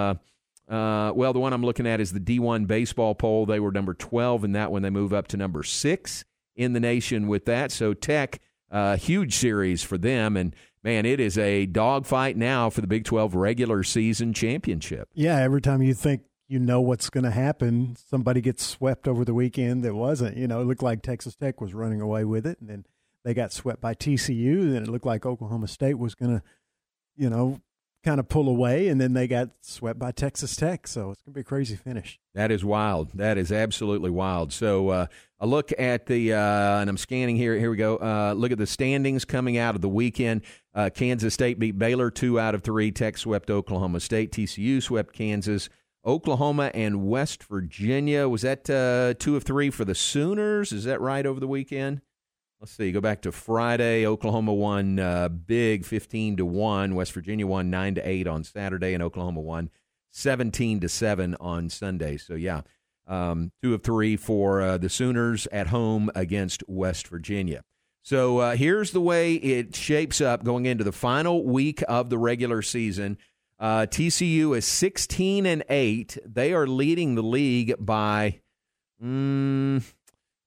uh, 0.70 1.12
well, 1.14 1.34
the 1.34 1.40
one 1.40 1.54
I'm 1.54 1.64
looking 1.64 1.88
at 1.88 2.00
is 2.00 2.14
the 2.14 2.20
D1 2.20 2.68
baseball 2.68 3.16
poll. 3.16 3.46
They 3.46 3.60
were 3.60 3.72
number 3.72 3.94
12 3.94 4.44
in 4.44 4.52
that 4.54 4.72
one. 4.72 4.82
They 4.82 4.90
move 4.90 5.14
up 5.14 5.28
to 5.30 5.38
number 5.38 5.64
six 5.64 6.24
in 6.56 6.74
the 6.74 6.80
nation 6.80 7.28
with 7.28 7.46
that. 7.46 7.72
So 7.72 7.94
Tech 7.94 8.40
uh, 8.74 8.98
huge 8.98 9.36
series 9.36 9.84
for 9.84 9.98
them. 9.98 10.36
And 10.36 10.56
man, 10.84 11.06
it 11.06 11.20
is 11.20 11.38
a 11.38 11.66
dogfight 11.68 12.36
now 12.36 12.70
for 12.70 12.82
the 12.82 12.88
Big 12.88 13.06
12 13.06 13.36
regular 13.36 13.84
season 13.84 14.34
championship. 14.34 15.10
Yeah, 15.14 15.38
every 15.38 15.62
time 15.62 15.82
you 15.82 15.94
think 15.94 16.24
you 16.48 16.60
know 16.60 16.82
what's 16.82 17.10
going 17.10 17.24
to 17.24 17.32
happen, 17.32 17.96
somebody 18.10 18.42
gets 18.42 18.66
swept 18.66 19.08
over 19.08 19.24
the 19.24 19.34
weekend 19.34 19.84
that 19.84 19.94
wasn't. 19.94 20.36
You 20.36 20.48
know, 20.48 20.62
it 20.62 20.66
looked 20.66 20.84
like 20.84 21.02
Texas 21.04 21.36
Tech 21.36 21.62
was 21.62 21.74
running 21.74 22.02
away 22.02 22.26
with 22.26 22.46
it, 22.46 22.60
and 22.60 22.70
then 22.70 22.86
they 23.24 23.34
got 23.34 23.54
swept 23.54 23.80
by 23.80 23.94
TCU. 23.94 24.72
Then 24.72 24.84
it 24.84 24.90
looked 24.90 25.06
like 25.06 25.26
Oklahoma 25.26 25.68
State 25.68 25.98
was 26.00 26.16
going 26.16 26.40
to, 26.40 26.44
you 27.16 27.30
know, 27.30 27.62
kind 28.04 28.20
of 28.20 28.28
pull 28.28 28.50
away, 28.50 28.90
and 28.90 29.00
then 29.00 29.14
they 29.14 29.28
got 29.28 29.50
swept 29.62 29.98
by 29.98 30.12
Texas 30.12 30.56
Tech. 30.56 30.88
So 30.88 31.12
it's 31.12 31.22
going 31.22 31.34
to 31.34 31.38
be 31.38 31.42
a 31.42 31.44
crazy 31.44 31.76
finish. 31.76 32.20
That 32.36 32.52
is 32.52 32.64
wild. 32.66 33.10
That 33.14 33.38
is 33.38 33.52
absolutely 33.52 34.10
wild. 34.10 34.52
So 34.52 34.90
uh, 34.90 35.06
a 35.40 35.48
look 35.48 35.72
at 35.80 36.06
the, 36.06 36.34
uh, 36.34 36.38
and 36.38 36.90
I'm 36.90 36.98
scanning 36.98 37.36
here. 37.36 37.58
Here 37.58 37.72
we 37.72 37.78
go. 37.78 37.98
Uh, 37.98 38.34
look 38.36 38.52
at 38.52 38.58
the 38.58 38.68
standings 38.68 39.26
coming 39.26 39.58
out 39.58 39.76
of 39.76 39.82
the 39.82 39.90
weekend. 39.90 40.42
Uh, 40.74 40.90
Kansas 40.94 41.34
State 41.34 41.60
beat 41.60 41.78
Baylor 41.78 42.12
two 42.12 42.40
out 42.40 42.56
of 42.56 42.64
three. 42.64 42.92
Tech 42.92 43.18
swept 43.18 43.50
Oklahoma 43.50 44.00
State. 44.00 44.32
TCU 44.32 44.82
swept 44.82 45.14
Kansas. 45.14 45.70
Oklahoma 46.06 46.70
and 46.74 47.08
West 47.08 47.44
Virginia. 47.44 48.28
Was 48.28 48.42
that 48.42 48.70
uh, 48.70 49.14
two 49.18 49.38
of 49.38 49.44
three 49.44 49.70
for 49.70 49.86
the 49.86 49.96
Sooners? 49.96 50.74
Is 50.74 50.84
that 50.84 51.00
right 51.00 51.26
over 51.26 51.40
the 51.40 51.48
weekend? 51.48 52.02
Let's 52.64 52.78
see. 52.78 52.94
Go 52.94 53.02
back 53.02 53.24
to 53.24 53.34
Friday. 53.34 54.08
Oklahoma 54.08 54.54
won 54.54 54.98
uh, 54.98 55.28
big, 55.28 55.84
fifteen 55.84 56.38
to 56.38 56.46
one. 56.46 56.96
West 56.96 57.12
Virginia 57.12 57.46
won 57.46 57.70
nine 57.70 57.94
to 57.96 58.08
eight 58.08 58.26
on 58.26 58.46
Saturday, 58.46 58.94
and 58.94 59.04
Oklahoma 59.04 59.42
won 59.42 59.70
seventeen 60.12 60.80
to 60.80 60.88
seven 60.88 61.36
on 61.42 61.68
Sunday. 61.70 62.16
So 62.16 62.36
yeah, 62.36 62.62
um, 63.06 63.52
two 63.62 63.74
of 63.74 63.84
three 63.84 64.16
for 64.16 64.62
uh, 64.62 64.78
the 64.78 64.88
Sooners 64.88 65.46
at 65.48 65.68
home 65.68 66.10
against 66.16 66.64
West 66.66 67.10
Virginia. 67.10 67.66
So 68.02 68.38
uh, 68.38 68.56
here's 68.56 68.92
the 68.92 69.02
way 69.02 69.34
it 69.34 69.76
shapes 69.76 70.22
up 70.22 70.46
going 70.46 70.66
into 70.66 70.86
the 70.86 70.94
final 70.94 71.44
week 71.44 71.84
of 71.90 72.10
the 72.10 72.18
regular 72.18 72.62
season. 72.62 73.18
Uh, 73.60 73.88
TCU 73.88 74.58
is 74.58 74.66
16 74.66 75.46
and 75.46 75.66
8. 75.68 76.18
They 76.26 76.54
are 76.54 76.66
leading 76.66 77.16
the 77.16 77.24
league 77.24 77.76
by 77.78 78.40
mm, 79.04 79.84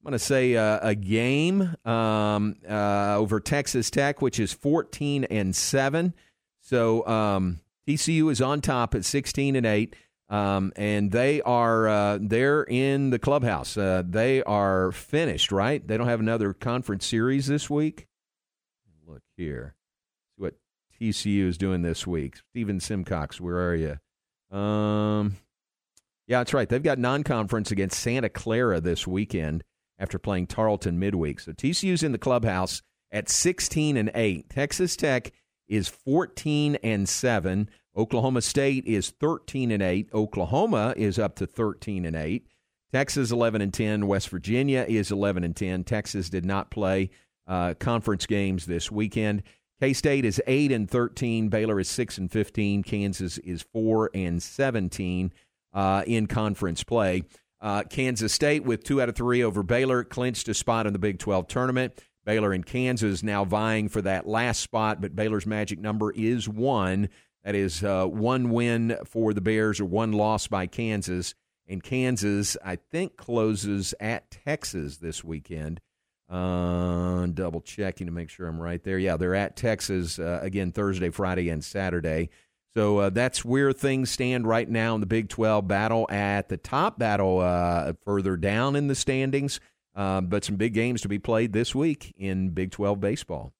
I'm 0.06 0.10
going 0.10 0.20
to 0.20 0.24
say 0.24 0.54
uh, 0.54 0.78
a 0.82 0.94
game 0.94 1.74
um, 1.84 2.54
uh, 2.70 3.16
over 3.16 3.40
Texas 3.40 3.90
Tech, 3.90 4.22
which 4.22 4.38
is 4.38 4.52
14 4.52 5.24
and 5.24 5.54
seven. 5.54 6.14
So 6.60 7.04
um, 7.08 7.58
TCU 7.88 8.30
is 8.30 8.40
on 8.40 8.60
top 8.60 8.94
at 8.94 9.04
16 9.04 9.56
and 9.56 9.66
eight, 9.66 9.96
um, 10.28 10.72
and 10.76 11.10
they 11.10 11.42
are 11.42 11.88
uh, 11.88 12.18
they're 12.20 12.62
in 12.62 13.10
the 13.10 13.18
clubhouse. 13.18 13.76
Uh, 13.76 14.04
they 14.08 14.44
are 14.44 14.92
finished, 14.92 15.50
right? 15.50 15.84
They 15.84 15.96
don't 15.96 16.06
have 16.06 16.20
another 16.20 16.52
conference 16.52 17.04
series 17.04 17.48
this 17.48 17.68
week. 17.68 18.06
Look 19.08 19.22
here, 19.36 19.74
see 20.38 20.44
what 20.44 20.54
TCU 21.00 21.48
is 21.48 21.58
doing 21.58 21.82
this 21.82 22.06
week. 22.06 22.36
Stephen 22.52 22.78
Simcox, 22.78 23.40
where 23.40 23.56
are 23.56 23.74
you? 23.74 24.56
Um, 24.56 25.34
yeah, 26.28 26.38
that's 26.38 26.54
right. 26.54 26.68
They've 26.68 26.80
got 26.80 27.00
non-conference 27.00 27.72
against 27.72 27.98
Santa 27.98 28.28
Clara 28.28 28.80
this 28.80 29.04
weekend 29.04 29.64
after 29.98 30.18
playing 30.18 30.46
Tarleton 30.46 30.98
midweek. 30.98 31.40
So 31.40 31.52
TCU's 31.52 32.02
in 32.02 32.12
the 32.12 32.18
clubhouse 32.18 32.82
at 33.10 33.28
16 33.28 33.96
and 33.96 34.10
8. 34.14 34.50
Texas 34.50 34.96
Tech 34.96 35.32
is 35.68 35.88
14 35.88 36.76
and 36.82 37.08
7. 37.08 37.70
Oklahoma 37.96 38.42
State 38.42 38.84
is 38.86 39.10
13 39.10 39.70
and 39.70 39.82
8. 39.82 40.10
Oklahoma 40.12 40.94
is 40.96 41.18
up 41.18 41.36
to 41.36 41.46
13 41.46 42.04
and 42.04 42.16
8. 42.16 42.46
Texas 42.92 43.30
11 43.30 43.62
and 43.62 43.72
10. 43.74 44.06
West 44.06 44.28
Virginia 44.28 44.84
is 44.88 45.10
11 45.10 45.44
and 45.44 45.56
10. 45.56 45.84
Texas 45.84 46.30
did 46.30 46.44
not 46.44 46.70
play 46.70 47.10
uh, 47.46 47.74
conference 47.74 48.26
games 48.26 48.66
this 48.66 48.90
weekend. 48.90 49.42
K 49.80 49.92
State 49.92 50.24
is 50.24 50.40
8 50.46 50.72
and 50.72 50.90
13. 50.90 51.48
Baylor 51.48 51.78
is 51.80 51.88
6 51.88 52.18
and 52.18 52.30
15. 52.30 52.82
Kansas 52.82 53.38
is 53.38 53.62
4 53.72 54.10
and 54.14 54.42
17 54.42 55.32
uh, 55.74 56.02
in 56.06 56.26
conference 56.26 56.82
play. 56.82 57.22
Uh, 57.60 57.82
Kansas 57.84 58.32
State 58.32 58.64
with 58.64 58.84
two 58.84 59.00
out 59.00 59.08
of 59.08 59.16
three 59.16 59.42
over 59.42 59.62
Baylor 59.62 60.04
clinched 60.04 60.48
a 60.48 60.54
spot 60.54 60.86
in 60.86 60.92
the 60.92 60.98
Big 60.98 61.18
12 61.18 61.48
tournament. 61.48 61.98
Baylor 62.24 62.52
and 62.52 62.66
Kansas 62.66 63.22
now 63.22 63.44
vying 63.44 63.88
for 63.88 64.02
that 64.02 64.26
last 64.26 64.60
spot, 64.60 65.00
but 65.00 65.14
Baylor's 65.14 65.46
magic 65.46 65.78
number 65.78 66.10
is 66.10 66.48
one. 66.48 67.08
That 67.44 67.54
is 67.54 67.84
uh, 67.84 68.06
one 68.06 68.50
win 68.50 68.96
for 69.04 69.32
the 69.32 69.40
Bears 69.40 69.80
or 69.80 69.84
one 69.84 70.12
loss 70.12 70.48
by 70.48 70.66
Kansas. 70.66 71.34
And 71.68 71.82
Kansas, 71.82 72.56
I 72.64 72.76
think, 72.76 73.16
closes 73.16 73.94
at 74.00 74.30
Texas 74.30 74.98
this 74.98 75.22
weekend. 75.22 75.80
Uh, 76.28 77.26
double 77.26 77.60
checking 77.60 78.08
to 78.08 78.12
make 78.12 78.30
sure 78.30 78.48
I'm 78.48 78.60
right 78.60 78.82
there. 78.82 78.98
Yeah, 78.98 79.16
they're 79.16 79.36
at 79.36 79.56
Texas 79.56 80.18
uh, 80.18 80.40
again 80.42 80.72
Thursday, 80.72 81.10
Friday, 81.10 81.48
and 81.48 81.62
Saturday. 81.64 82.30
So 82.76 82.98
uh, 82.98 83.08
that's 83.08 83.42
where 83.42 83.72
things 83.72 84.10
stand 84.10 84.46
right 84.46 84.68
now 84.68 84.94
in 84.96 85.00
the 85.00 85.06
Big 85.06 85.30
12 85.30 85.66
battle. 85.66 86.06
At 86.10 86.50
the 86.50 86.58
top 86.58 86.98
battle, 86.98 87.38
uh, 87.40 87.94
further 88.04 88.36
down 88.36 88.76
in 88.76 88.86
the 88.86 88.94
standings, 88.94 89.60
uh, 89.94 90.20
but 90.20 90.44
some 90.44 90.56
big 90.56 90.74
games 90.74 91.00
to 91.00 91.08
be 91.08 91.18
played 91.18 91.54
this 91.54 91.74
week 91.74 92.14
in 92.18 92.50
Big 92.50 92.72
12 92.72 93.00
baseball. 93.00 93.54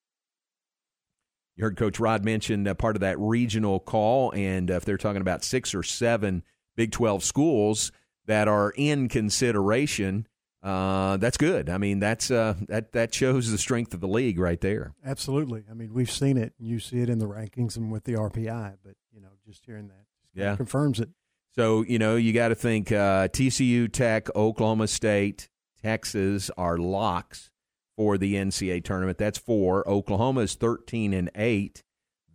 You 1.57 1.64
heard 1.64 1.79
Coach 1.79 1.99
Rod 1.99 2.27
mention 2.27 2.69
uh, 2.69 2.75
part 2.75 2.95
of 2.95 3.01
that 3.01 3.19
regional 3.19 3.81
call, 3.81 4.33
and 4.33 4.69
if 4.69 4.85
they're 4.85 4.99
talking 4.99 5.23
about 5.23 5.43
six 5.43 5.75
or 5.75 5.83
seven 5.83 6.43
Big 6.77 6.93
12 6.93 7.25
schools 7.25 7.93
that 8.27 8.49
are 8.49 8.75
in 8.77 9.09
consideration, 9.09 10.27
uh, 10.62 11.17
that's 11.17 11.39
good. 11.39 11.71
I 11.71 11.79
mean, 11.79 12.01
that's 12.01 12.31
uh, 12.31 12.55
that 12.69 12.93
that 12.93 13.14
shows 13.14 13.51
the 13.51 13.57
strength 13.57 13.95
of 13.95 14.01
the 14.01 14.09
league 14.09 14.39
right 14.39 14.61
there. 14.61 14.95
Absolutely. 15.05 15.64
I 15.71 15.75
mean, 15.75 15.95
we've 15.95 16.11
seen 16.11 16.37
it. 16.37 16.53
You 16.59 16.81
see 16.81 17.01
it 17.01 17.09
in 17.09 17.19
the 17.19 17.29
rankings 17.29 17.77
and 17.77 17.91
with 17.91 18.05
the 18.05 18.14
RPI, 18.14 18.75
but 18.85 18.97
you 19.17 19.23
know, 19.23 19.31
just 19.45 19.64
hearing 19.67 19.89
that 19.89 20.05
yeah 20.35 20.55
confirms 20.55 21.01
it. 21.01 21.09
So 21.55 21.83
you 21.83 21.99
know, 21.99 22.14
you 22.17 22.33
got 22.33 22.49
to 22.49 22.55
think 22.55 22.93
uh, 22.93 23.29
TCU, 23.29 23.91
Tech, 23.91 24.29
Oklahoma 24.37 24.87
State, 24.87 25.49
Texas 25.83 26.51
are 26.59 26.77
locks 26.79 27.51
for 27.97 28.19
the 28.19 28.35
NCAA 28.35 28.85
tournament. 28.85 29.17
That's 29.19 29.39
four. 29.39 29.89
Oklahoma 29.89 30.43
is 30.43 30.55
thirteen 30.55 31.14
and 31.14 31.31
eight. 31.35 31.83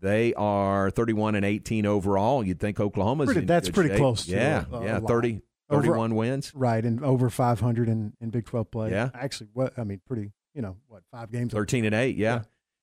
They 0.01 0.33
are 0.33 0.89
thirty-one 0.89 1.35
and 1.35 1.45
eighteen 1.45 1.85
overall. 1.85 2.43
You'd 2.43 2.59
think 2.59 2.79
Oklahoma's 2.79 3.27
pretty, 3.27 3.45
that's 3.45 3.69
pretty 3.69 3.89
shape. 3.91 3.99
close. 3.99 4.27
Yeah, 4.27 4.65
a, 4.71 4.75
a 4.77 4.83
yeah, 4.85 4.97
lot. 4.97 5.07
30, 5.07 5.41
Over- 5.69 5.81
31 5.83 6.15
wins. 6.15 6.51
right, 6.55 6.83
and 6.83 7.03
over 7.05 7.29
500 7.29 7.87
in, 7.87 8.13
in 8.19 8.31
Big 8.31 8.45
12 8.45 8.71
play. 8.71 8.89
Yeah. 8.91 9.11
actually, 9.13 9.49
what 9.53 9.77
I 9.77 9.83
mean, 9.83 10.01
pretty. 10.07 10.31
You 10.55 10.61
know, 10.63 10.75
what 10.87 11.03
five 11.11 11.31
games? 11.31 11.53
13 11.53 11.85
and 11.85 11.95
8 11.95 12.17
yeah, 12.17 12.41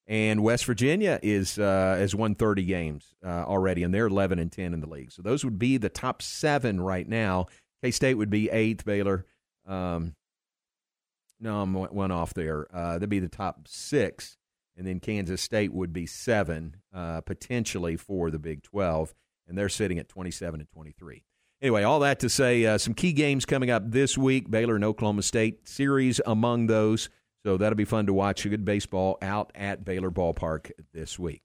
and 0.08 0.42
west 0.42 0.64
virginia 0.64 1.20
is 1.22 1.58
uh, 1.58 1.96
has 1.98 2.14
won 2.14 2.34
30 2.34 2.64
games 2.64 3.14
uh, 3.24 3.44
already 3.44 3.82
and 3.82 3.94
they're 3.94 4.06
11 4.06 4.38
and 4.38 4.50
10 4.50 4.74
in 4.74 4.80
the 4.80 4.88
league. 4.88 5.12
So 5.12 5.22
those 5.22 5.44
would 5.44 5.58
be 5.58 5.76
the 5.76 5.90
top 5.90 6.22
seven 6.22 6.80
right 6.80 7.06
now. 7.06 7.46
K-state 7.82 8.14
would 8.14 8.30
be 8.30 8.50
eighth 8.50 8.84
baylor 8.84 9.26
um, 9.66 10.14
no 11.38 11.60
i'm 11.60 11.74
one 11.74 12.10
off 12.10 12.34
there. 12.34 12.66
Uh, 12.74 12.98
they'd 12.98 13.08
be 13.08 13.20
the 13.20 13.28
top 13.28 13.68
six. 13.68 14.36
And 14.76 14.86
then 14.86 14.98
kansas 14.98 15.42
state 15.42 15.72
would 15.72 15.92
be 15.92 16.06
seven 16.06 16.76
uh, 16.92 17.20
potentially 17.20 17.96
for 17.96 18.30
the 18.30 18.38
big 18.38 18.62
12 18.62 19.14
and 19.46 19.56
they're 19.56 19.68
sitting 19.68 19.98
at 19.98 20.08
27 20.08 20.60
and 20.60 20.68
23 20.70 21.24
Anyway, 21.60 21.82
all 21.82 21.98
that 22.00 22.20
to 22.20 22.28
say, 22.28 22.64
uh, 22.64 22.78
some 22.78 22.94
key 22.94 23.12
games 23.12 23.44
coming 23.44 23.68
up 23.68 23.82
this 23.90 24.16
week. 24.16 24.48
Baylor 24.48 24.76
and 24.76 24.84
Oklahoma 24.84 25.22
State 25.22 25.68
series 25.68 26.20
among 26.24 26.68
those. 26.68 27.08
So 27.48 27.56
that'll 27.56 27.76
be 27.76 27.86
fun 27.86 28.04
to 28.04 28.12
watch. 28.12 28.44
A 28.44 28.50
Good 28.50 28.66
baseball 28.66 29.16
out 29.22 29.52
at 29.54 29.82
Baylor 29.82 30.10
Ballpark 30.10 30.70
this 30.92 31.18
week. 31.18 31.44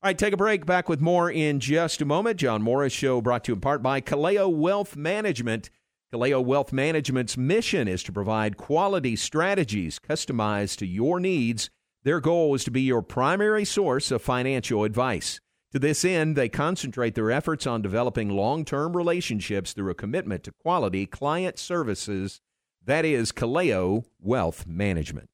All 0.00 0.08
right, 0.08 0.16
take 0.16 0.32
a 0.32 0.36
break. 0.36 0.64
Back 0.64 0.88
with 0.88 1.00
more 1.00 1.28
in 1.28 1.58
just 1.58 2.00
a 2.00 2.04
moment. 2.04 2.36
John 2.36 2.62
Morris 2.62 2.92
Show 2.92 3.20
brought 3.20 3.42
to 3.42 3.50
you 3.50 3.54
in 3.56 3.60
part 3.60 3.82
by 3.82 4.00
Kaleo 4.00 4.48
Wealth 4.48 4.94
Management. 4.94 5.68
Kaleo 6.12 6.40
Wealth 6.40 6.72
Management's 6.72 7.36
mission 7.36 7.88
is 7.88 8.04
to 8.04 8.12
provide 8.12 8.58
quality 8.58 9.16
strategies 9.16 9.98
customized 9.98 10.76
to 10.76 10.86
your 10.86 11.18
needs. 11.18 11.68
Their 12.04 12.20
goal 12.20 12.54
is 12.54 12.62
to 12.62 12.70
be 12.70 12.82
your 12.82 13.02
primary 13.02 13.64
source 13.64 14.12
of 14.12 14.22
financial 14.22 14.84
advice. 14.84 15.40
To 15.72 15.80
this 15.80 16.04
end, 16.04 16.36
they 16.36 16.48
concentrate 16.48 17.16
their 17.16 17.32
efforts 17.32 17.66
on 17.66 17.82
developing 17.82 18.28
long 18.28 18.64
term 18.64 18.96
relationships 18.96 19.72
through 19.72 19.90
a 19.90 19.96
commitment 19.96 20.44
to 20.44 20.52
quality 20.62 21.06
client 21.06 21.58
services. 21.58 22.40
That 22.84 23.04
is 23.04 23.32
Kaleo 23.32 24.04
Wealth 24.20 24.64
Management. 24.64 25.29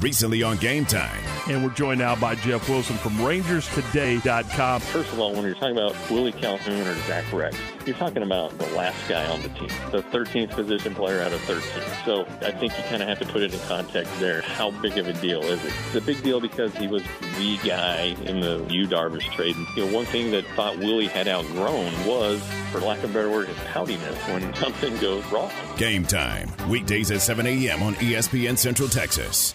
Recently 0.00 0.42
on 0.42 0.56
Game 0.56 0.86
Time. 0.86 1.22
And 1.48 1.62
we're 1.62 1.74
joined 1.74 1.98
now 1.98 2.16
by 2.16 2.34
Jeff 2.36 2.66
Wilson 2.68 2.96
from 2.96 3.12
RangersToday.com. 3.18 4.80
First 4.80 5.12
of 5.12 5.18
all, 5.18 5.32
when 5.34 5.42
you're 5.42 5.54
talking 5.54 5.76
about 5.76 5.94
Willie 6.10 6.32
Calhoun 6.32 6.86
or 6.86 6.94
Zach 7.06 7.30
Reks, 7.32 7.58
you're 7.84 7.96
talking 7.96 8.22
about 8.22 8.56
the 8.56 8.66
last 8.68 8.96
guy 9.08 9.26
on 9.26 9.42
the 9.42 9.48
team, 9.50 9.68
the 9.90 10.02
13th 10.10 10.50
position 10.52 10.94
player 10.94 11.20
out 11.20 11.32
of 11.32 11.40
13. 11.42 11.62
So 12.06 12.22
I 12.46 12.50
think 12.50 12.76
you 12.78 12.84
kind 12.84 13.02
of 13.02 13.08
have 13.08 13.18
to 13.18 13.26
put 13.26 13.42
it 13.42 13.52
in 13.52 13.60
context 13.60 14.18
there. 14.20 14.40
How 14.40 14.70
big 14.70 14.96
of 14.96 15.06
a 15.06 15.12
deal 15.14 15.42
is 15.42 15.62
it? 15.64 15.72
It's 15.86 15.96
a 15.96 16.00
big 16.00 16.22
deal 16.22 16.40
because 16.40 16.74
he 16.76 16.86
was 16.86 17.02
the 17.36 17.58
guy 17.58 18.16
in 18.24 18.40
the 18.40 18.64
Yu 18.70 18.86
Darvish 18.86 19.30
trade. 19.34 19.56
And, 19.56 19.66
you 19.76 19.84
know, 19.84 19.94
one 19.94 20.06
thing 20.06 20.30
that 20.30 20.46
thought 20.56 20.78
Willie 20.78 21.08
had 21.08 21.28
outgrown 21.28 21.92
was, 22.06 22.42
for 22.70 22.80
lack 22.80 23.02
of 23.02 23.10
a 23.10 23.12
better 23.12 23.30
word, 23.30 23.48
his 23.48 23.56
poutiness 23.58 24.16
when 24.32 24.54
something 24.54 24.96
goes 24.98 25.24
wrong. 25.26 25.50
Game 25.76 26.04
Time. 26.06 26.50
Weekdays 26.70 27.10
at 27.10 27.20
7 27.20 27.46
a.m. 27.46 27.82
on 27.82 27.94
ESPN 27.96 28.56
Central 28.56 28.88
Texas. 28.88 29.54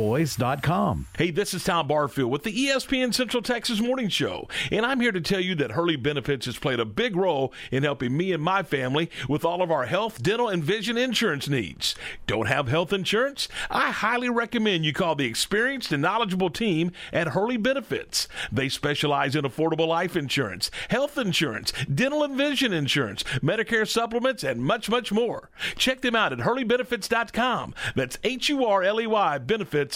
pioneerboys.com. 0.01 1.07
Hey, 1.17 1.31
this 1.31 1.53
is 1.53 1.63
Tom 1.63 1.87
Barfield 1.87 2.31
with 2.31 2.43
the 2.43 2.67
ESPN 2.67 3.13
Central 3.13 3.43
Texas 3.43 3.79
Morning 3.79 4.09
Show, 4.09 4.47
and 4.71 4.85
I'm 4.85 4.99
here 4.99 5.11
to 5.11 5.21
tell 5.21 5.39
you 5.39 5.55
that 5.55 5.71
Hurley 5.71 5.95
Benefits 5.95 6.45
has 6.47 6.57
played 6.57 6.79
a 6.79 6.85
big 6.85 7.15
role 7.15 7.53
in 7.71 7.83
helping 7.83 8.17
me 8.17 8.31
and 8.31 8.41
my 8.41 8.63
family 8.63 9.09
with 9.29 9.45
all 9.45 9.61
of 9.61 9.71
our 9.71 9.85
health, 9.85 10.21
dental, 10.21 10.49
and 10.49 10.63
vision 10.63 10.97
insurance 10.97 11.47
needs. 11.47 11.95
Don't 12.27 12.47
have 12.47 12.67
health 12.67 12.91
insurance? 12.91 13.47
I 13.69 13.91
highly 13.91 14.29
recommend 14.29 14.85
you 14.85 14.93
call 14.93 15.15
the 15.15 15.25
experienced 15.25 15.91
and 15.91 16.01
knowledgeable 16.01 16.49
team 16.49 16.91
at 17.13 17.29
Hurley 17.29 17.57
Benefits. 17.57 18.27
They 18.51 18.69
specialize 18.69 19.35
in 19.35 19.45
affordable 19.45 19.87
life 19.87 20.15
insurance, 20.15 20.71
health 20.89 21.17
insurance, 21.17 21.73
dental 21.93 22.23
and 22.23 22.35
vision 22.35 22.73
insurance, 22.73 23.23
Medicare 23.41 23.87
supplements, 23.87 24.43
and 24.43 24.63
much, 24.63 24.89
much 24.89 25.11
more. 25.11 25.49
Check 25.75 26.01
them 26.01 26.15
out 26.15 26.33
at 26.33 26.39
hurleybenefits.com. 26.39 27.75
That's 27.95 28.17
H 28.23 28.49
U 28.49 28.65
R 28.65 28.83
L 28.83 28.99
E 28.99 29.07
Y 29.07 29.37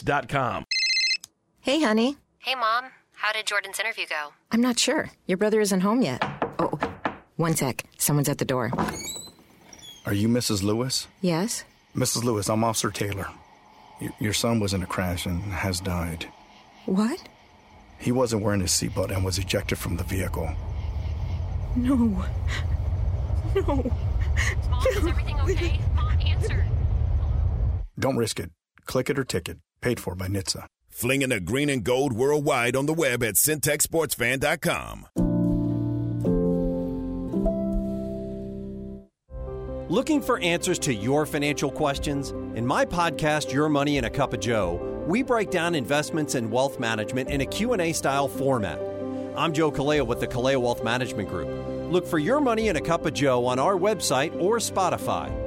benefits.com. 0.04 0.66
Hey, 1.62 1.82
honey. 1.82 2.18
Hey, 2.40 2.56
Mom. 2.56 2.86
How 3.14 3.32
did 3.34 3.46
Jordan's 3.48 3.80
interview 3.80 4.06
go? 4.08 4.34
I'm 4.52 4.62
not 4.62 4.78
sure. 4.78 5.10
Your 5.26 5.38
brother 5.38 5.62
isn't 5.62 5.82
home 5.82 6.02
yet. 6.02 6.22
Oh, 6.60 6.78
one 7.38 7.56
sec. 7.56 7.84
Someone's 7.98 8.30
at 8.30 8.38
the 8.38 8.46
door. 8.46 8.72
Are 10.06 10.14
you 10.14 10.28
Mrs. 10.28 10.64
Lewis? 10.64 11.08
Yes? 11.22 11.64
Mrs. 11.96 12.24
Lewis, 12.24 12.50
I'm 12.50 12.64
Officer 12.64 12.92
Taylor. 12.92 13.28
Y- 14.02 14.10
your 14.20 14.34
son 14.34 14.60
was 14.60 14.74
in 14.74 14.84
a 14.84 14.86
crash 14.86 15.26
and 15.26 15.42
has 15.42 15.80
died. 15.80 16.28
What? 16.86 17.28
He 17.98 18.12
wasn't 18.12 18.44
wearing 18.44 18.62
his 18.62 18.72
seatbelt 18.72 19.12
and 19.16 19.24
was 19.26 19.40
ejected 19.40 19.78
from 19.78 19.96
the 19.98 20.04
vehicle. 20.04 20.50
No. 21.76 21.96
No. 23.56 23.92
Mom, 24.70 24.86
is 24.90 24.98
everything 24.98 25.40
okay? 25.40 25.80
Mom, 25.96 26.20
answer. 26.20 26.66
Don't 27.98 28.18
risk 28.18 28.40
it. 28.42 28.52
Click 28.86 29.10
it 29.10 29.18
or 29.18 29.24
ticket. 29.24 29.58
Paid 29.86 30.00
for 30.00 30.16
by 30.16 30.28
NHTSA. 30.28 30.66
Flinging 30.90 31.30
the 31.30 31.40
green 31.40 31.70
and 31.70 31.84
gold 31.84 32.12
worldwide 32.12 32.76
on 32.76 32.88
the 32.88 32.94
web 32.94 33.22
at 33.22 33.36
syntechsportsfan.com. 33.36 35.06
Looking 39.88 40.24
for 40.24 40.40
answers 40.40 40.80
to 40.80 40.92
your 40.92 41.28
financial 41.28 41.70
questions? 41.70 42.32
In 42.32 42.66
my 42.66 42.84
podcast 42.84 43.54
Your 43.54 43.70
Money 43.70 44.00
in 44.00 44.06
a 44.06 44.10
Cup 44.10 44.34
of 44.34 44.40
Joe, 44.40 45.04
we 45.08 45.22
break 45.22 45.52
down 45.52 45.76
investments 45.76 46.34
and 46.34 46.52
wealth 46.52 46.80
management 46.80 47.30
in 47.30 47.42
a 47.42 47.46
Q&A 47.46 47.94
style 47.94 48.28
format. 48.28 48.80
I'm 49.38 49.54
Joe 49.54 49.72
Kaleo 49.72 50.04
with 50.08 50.20
the 50.20 50.28
Kaleo 50.28 50.60
Wealth 50.60 50.84
Management 50.84 51.30
Group. 51.30 51.48
Look 51.92 52.08
for 52.08 52.18
Your 52.18 52.42
Money 52.42 52.70
in 52.70 52.76
a 52.76 52.82
Cup 52.82 53.06
of 53.06 53.14
Joe 53.14 53.46
on 53.46 53.60
our 53.60 53.76
website 53.76 54.34
or 54.42 54.58
Spotify. 54.58 55.45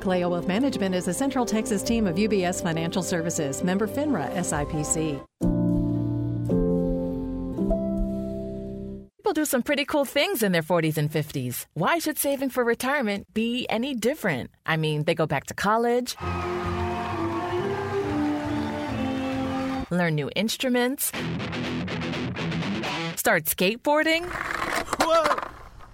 Kaleo 0.00 0.30
Wealth 0.30 0.46
Management 0.46 0.94
is 0.94 1.08
a 1.08 1.14
Central 1.14 1.44
Texas 1.44 1.82
team 1.82 2.06
of 2.06 2.16
UBS 2.16 2.62
Financial 2.62 3.02
Services, 3.02 3.62
member 3.62 3.86
FINRA 3.86 4.32
SIPC. 4.34 5.24
People 9.16 9.32
do 9.34 9.44
some 9.44 9.62
pretty 9.62 9.84
cool 9.84 10.04
things 10.04 10.42
in 10.42 10.52
their 10.52 10.62
40s 10.62 10.96
and 10.96 11.10
50s. 11.10 11.66
Why 11.74 11.98
should 11.98 12.16
saving 12.18 12.50
for 12.50 12.64
retirement 12.64 13.26
be 13.34 13.66
any 13.68 13.94
different? 13.94 14.50
I 14.64 14.76
mean, 14.76 15.04
they 15.04 15.14
go 15.14 15.26
back 15.26 15.46
to 15.46 15.54
college, 15.54 16.16
learn 19.90 20.14
new 20.14 20.30
instruments, 20.34 21.12
start 23.16 23.44
skateboarding 23.44 24.24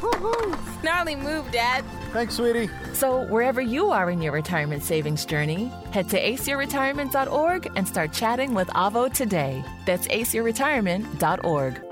Gnarly 0.82 1.16
move, 1.16 1.50
Dad. 1.50 1.84
Thanks, 2.12 2.34
sweetie. 2.34 2.70
So, 2.92 3.26
wherever 3.26 3.60
you 3.60 3.90
are 3.90 4.10
in 4.10 4.20
your 4.22 4.32
retirement 4.32 4.82
savings 4.82 5.24
journey, 5.24 5.70
head 5.92 6.08
to 6.10 6.20
aceyourretirement.org 6.20 7.70
and 7.76 7.86
start 7.86 8.12
chatting 8.12 8.54
with 8.54 8.68
Avo 8.68 9.12
today. 9.12 9.64
That's 9.86 10.06
aceyourretirement.org. 10.08 11.82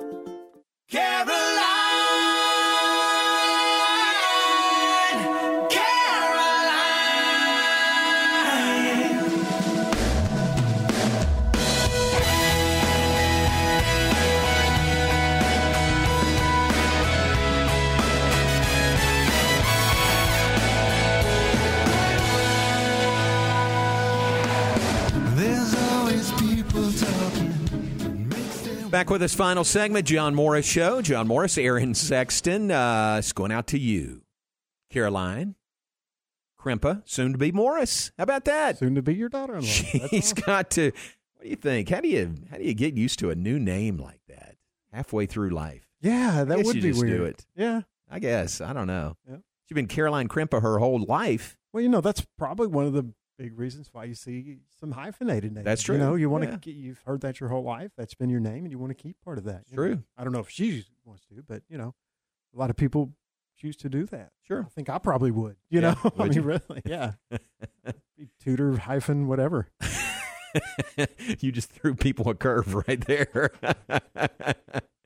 There's 0.90 1.77
Back 28.90 29.10
with 29.10 29.20
this 29.20 29.34
final 29.34 29.64
segment, 29.64 30.06
John 30.06 30.34
Morris 30.34 30.64
Show. 30.64 31.02
John 31.02 31.28
Morris, 31.28 31.58
Aaron 31.58 31.94
Sexton. 31.94 32.70
Uh, 32.70 33.16
it's 33.18 33.32
going 33.32 33.52
out 33.52 33.66
to 33.68 33.78
you. 33.78 34.22
Caroline, 34.90 35.56
Krimpa, 36.58 37.02
soon 37.04 37.32
to 37.32 37.38
be 37.38 37.52
Morris. 37.52 38.12
How 38.16 38.22
about 38.24 38.46
that? 38.46 38.78
Soon 38.78 38.94
to 38.94 39.02
be 39.02 39.14
your 39.14 39.28
daughter 39.28 39.56
in 39.56 39.60
law. 39.60 40.08
He's 40.10 40.32
got 40.32 40.70
to. 40.70 40.92
What 41.34 41.42
do 41.44 41.48
you 41.50 41.56
think? 41.56 41.90
How 41.90 42.00
do 42.00 42.08
you 42.08 42.34
how 42.50 42.56
do 42.56 42.64
you 42.64 42.72
get 42.72 42.94
used 42.94 43.18
to 43.18 43.30
a 43.30 43.34
new 43.34 43.58
name 43.58 43.98
like 43.98 44.20
that 44.28 44.56
halfway 44.90 45.26
through 45.26 45.50
life? 45.50 45.86
Yeah, 46.00 46.44
that 46.44 46.64
would 46.64 46.74
be 46.76 46.80
just 46.80 47.00
do 47.00 47.06
weird. 47.06 47.20
it. 47.34 47.46
Yeah. 47.54 47.82
I 48.10 48.20
guess 48.20 48.62
I 48.62 48.72
don't 48.72 48.86
know. 48.86 49.16
Yeah. 49.28 49.36
She's 49.66 49.74
been 49.74 49.86
Caroline 49.86 50.28
Krimpa 50.28 50.62
her 50.62 50.78
whole 50.78 51.04
life. 51.04 51.58
Well, 51.74 51.82
you 51.82 51.90
know, 51.90 52.00
that's 52.00 52.26
probably 52.38 52.68
one 52.68 52.86
of 52.86 52.94
the 52.94 53.12
big 53.38 53.58
reasons 53.58 53.88
why 53.92 54.04
you 54.04 54.14
see 54.14 54.58
some 54.80 54.90
hyphenated 54.92 55.52
names. 55.54 55.64
That's 55.64 55.82
true. 55.82 55.94
You 55.96 56.00
know, 56.02 56.14
you 56.16 56.28
want 56.28 56.44
Yeah. 56.44 56.56
to 56.56 56.70
you've 56.72 57.00
heard 57.02 57.20
that 57.22 57.40
your 57.40 57.48
whole 57.48 57.62
life. 57.62 57.92
That's 57.96 58.14
been 58.14 58.28
your 58.28 58.40
name, 58.40 58.64
and 58.64 58.70
you 58.72 58.78
want 58.78 58.90
to 58.90 59.00
keep 59.02 59.16
part 59.24 59.38
of 59.38 59.44
that. 59.44 59.64
you 59.70 59.76
know. 59.76 59.82
True. 59.82 60.02
I 60.16 60.24
don't 60.24 60.32
know 60.32 60.40
if 60.40 60.50
she 60.50 60.84
wants 61.04 61.24
to, 61.26 61.42
but 61.46 61.62
you 61.68 61.78
know, 61.78 61.94
a 62.54 62.58
lot 62.58 62.68
of 62.70 62.76
people 62.76 63.12
choose 63.56 63.76
to 63.76 63.88
do 63.88 64.04
that. 64.06 64.30
Sure. 64.42 64.64
I 64.66 64.68
think 64.70 64.88
I 64.90 64.98
probably 64.98 65.30
would. 65.30 65.56
You 65.70 65.80
Yeah, 65.80 65.90
know, 65.92 65.96
I 66.04 66.22
would 66.22 66.28
mean, 66.30 66.32
you? 66.34 66.42
really, 66.42 66.82
yeah. 66.84 67.12
Be 68.16 68.28
Tutor 68.40 68.76
hyphen 68.78 69.28
whatever. 69.28 69.68
you 71.40 71.52
just 71.52 71.70
threw 71.70 71.94
people 71.94 72.28
a 72.28 72.34
curve 72.34 72.74
right 72.88 73.04
there. 73.06 73.50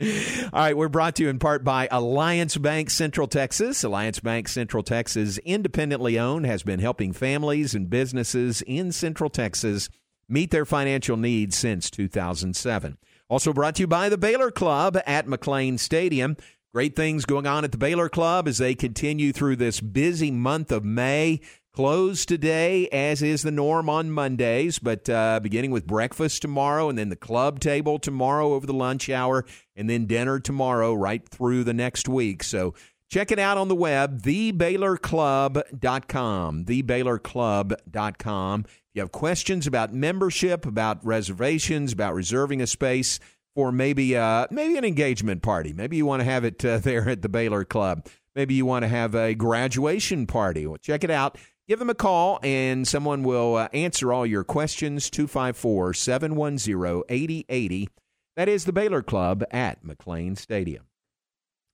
All 0.02 0.60
right, 0.60 0.76
we're 0.76 0.88
brought 0.88 1.16
to 1.16 1.22
you 1.22 1.28
in 1.28 1.38
part 1.38 1.62
by 1.62 1.86
Alliance 1.90 2.56
Bank 2.56 2.90
Central 2.90 3.28
Texas. 3.28 3.84
Alliance 3.84 4.18
Bank 4.18 4.48
Central 4.48 4.82
Texas, 4.82 5.38
independently 5.38 6.18
owned, 6.18 6.44
has 6.44 6.64
been 6.64 6.80
helping 6.80 7.12
families 7.12 7.74
and 7.74 7.88
businesses 7.88 8.62
in 8.62 8.90
Central 8.90 9.30
Texas 9.30 9.88
meet 10.28 10.50
their 10.50 10.64
financial 10.64 11.16
needs 11.16 11.56
since 11.56 11.88
2007. 11.90 12.98
Also 13.28 13.52
brought 13.52 13.76
to 13.76 13.82
you 13.82 13.86
by 13.86 14.08
the 14.08 14.18
Baylor 14.18 14.50
Club 14.50 14.98
at 15.06 15.26
McLane 15.26 15.78
Stadium. 15.78 16.36
Great 16.74 16.96
things 16.96 17.24
going 17.24 17.46
on 17.46 17.64
at 17.64 17.70
the 17.70 17.78
Baylor 17.78 18.08
Club 18.08 18.48
as 18.48 18.58
they 18.58 18.74
continue 18.74 19.32
through 19.32 19.56
this 19.56 19.80
busy 19.80 20.30
month 20.30 20.72
of 20.72 20.84
May. 20.84 21.40
Closed 21.74 22.28
today, 22.28 22.86
as 22.88 23.22
is 23.22 23.40
the 23.40 23.50
norm 23.50 23.88
on 23.88 24.10
Mondays, 24.10 24.78
but 24.78 25.08
uh, 25.08 25.40
beginning 25.40 25.70
with 25.70 25.86
breakfast 25.86 26.42
tomorrow 26.42 26.90
and 26.90 26.98
then 26.98 27.08
the 27.08 27.16
club 27.16 27.60
table 27.60 27.98
tomorrow 27.98 28.52
over 28.52 28.66
the 28.66 28.74
lunch 28.74 29.08
hour 29.08 29.46
and 29.74 29.88
then 29.88 30.04
dinner 30.04 30.38
tomorrow 30.38 30.92
right 30.92 31.26
through 31.26 31.64
the 31.64 31.72
next 31.72 32.10
week. 32.10 32.42
So 32.42 32.74
check 33.08 33.32
it 33.32 33.38
out 33.38 33.56
on 33.56 33.68
the 33.68 33.74
web, 33.74 34.20
thebaylorclub.com. 34.20 36.64
Thebaylorclub.com. 36.66 38.64
If 38.66 38.80
you 38.92 39.00
have 39.00 39.12
questions 39.12 39.66
about 39.66 39.94
membership, 39.94 40.66
about 40.66 41.02
reservations, 41.02 41.94
about 41.94 42.12
reserving 42.12 42.60
a 42.60 42.66
space, 42.66 43.18
for 43.54 43.72
maybe 43.72 44.16
uh, 44.16 44.46
maybe 44.50 44.76
an 44.76 44.84
engagement 44.84 45.42
party. 45.42 45.72
Maybe 45.72 45.96
you 45.96 46.06
want 46.06 46.20
to 46.20 46.24
have 46.24 46.44
it 46.44 46.64
uh, 46.64 46.78
there 46.78 47.08
at 47.08 47.22
the 47.22 47.28
Baylor 47.28 47.64
Club. 47.64 48.06
Maybe 48.34 48.54
you 48.54 48.64
want 48.64 48.82
to 48.82 48.88
have 48.88 49.14
a 49.14 49.34
graduation 49.34 50.26
party. 50.26 50.66
Well, 50.66 50.78
check 50.78 51.04
it 51.04 51.10
out. 51.10 51.36
Give 51.68 51.78
them 51.78 51.90
a 51.90 51.94
call, 51.94 52.40
and 52.42 52.86
someone 52.86 53.22
will 53.22 53.56
uh, 53.56 53.68
answer 53.72 54.12
all 54.12 54.26
your 54.26 54.44
questions. 54.44 55.08
254 55.10 55.94
710 55.94 57.02
8080. 57.08 57.88
That 58.36 58.48
is 58.48 58.64
the 58.64 58.72
Baylor 58.72 59.02
Club 59.02 59.44
at 59.50 59.84
McLane 59.84 60.36
Stadium. 60.36 60.84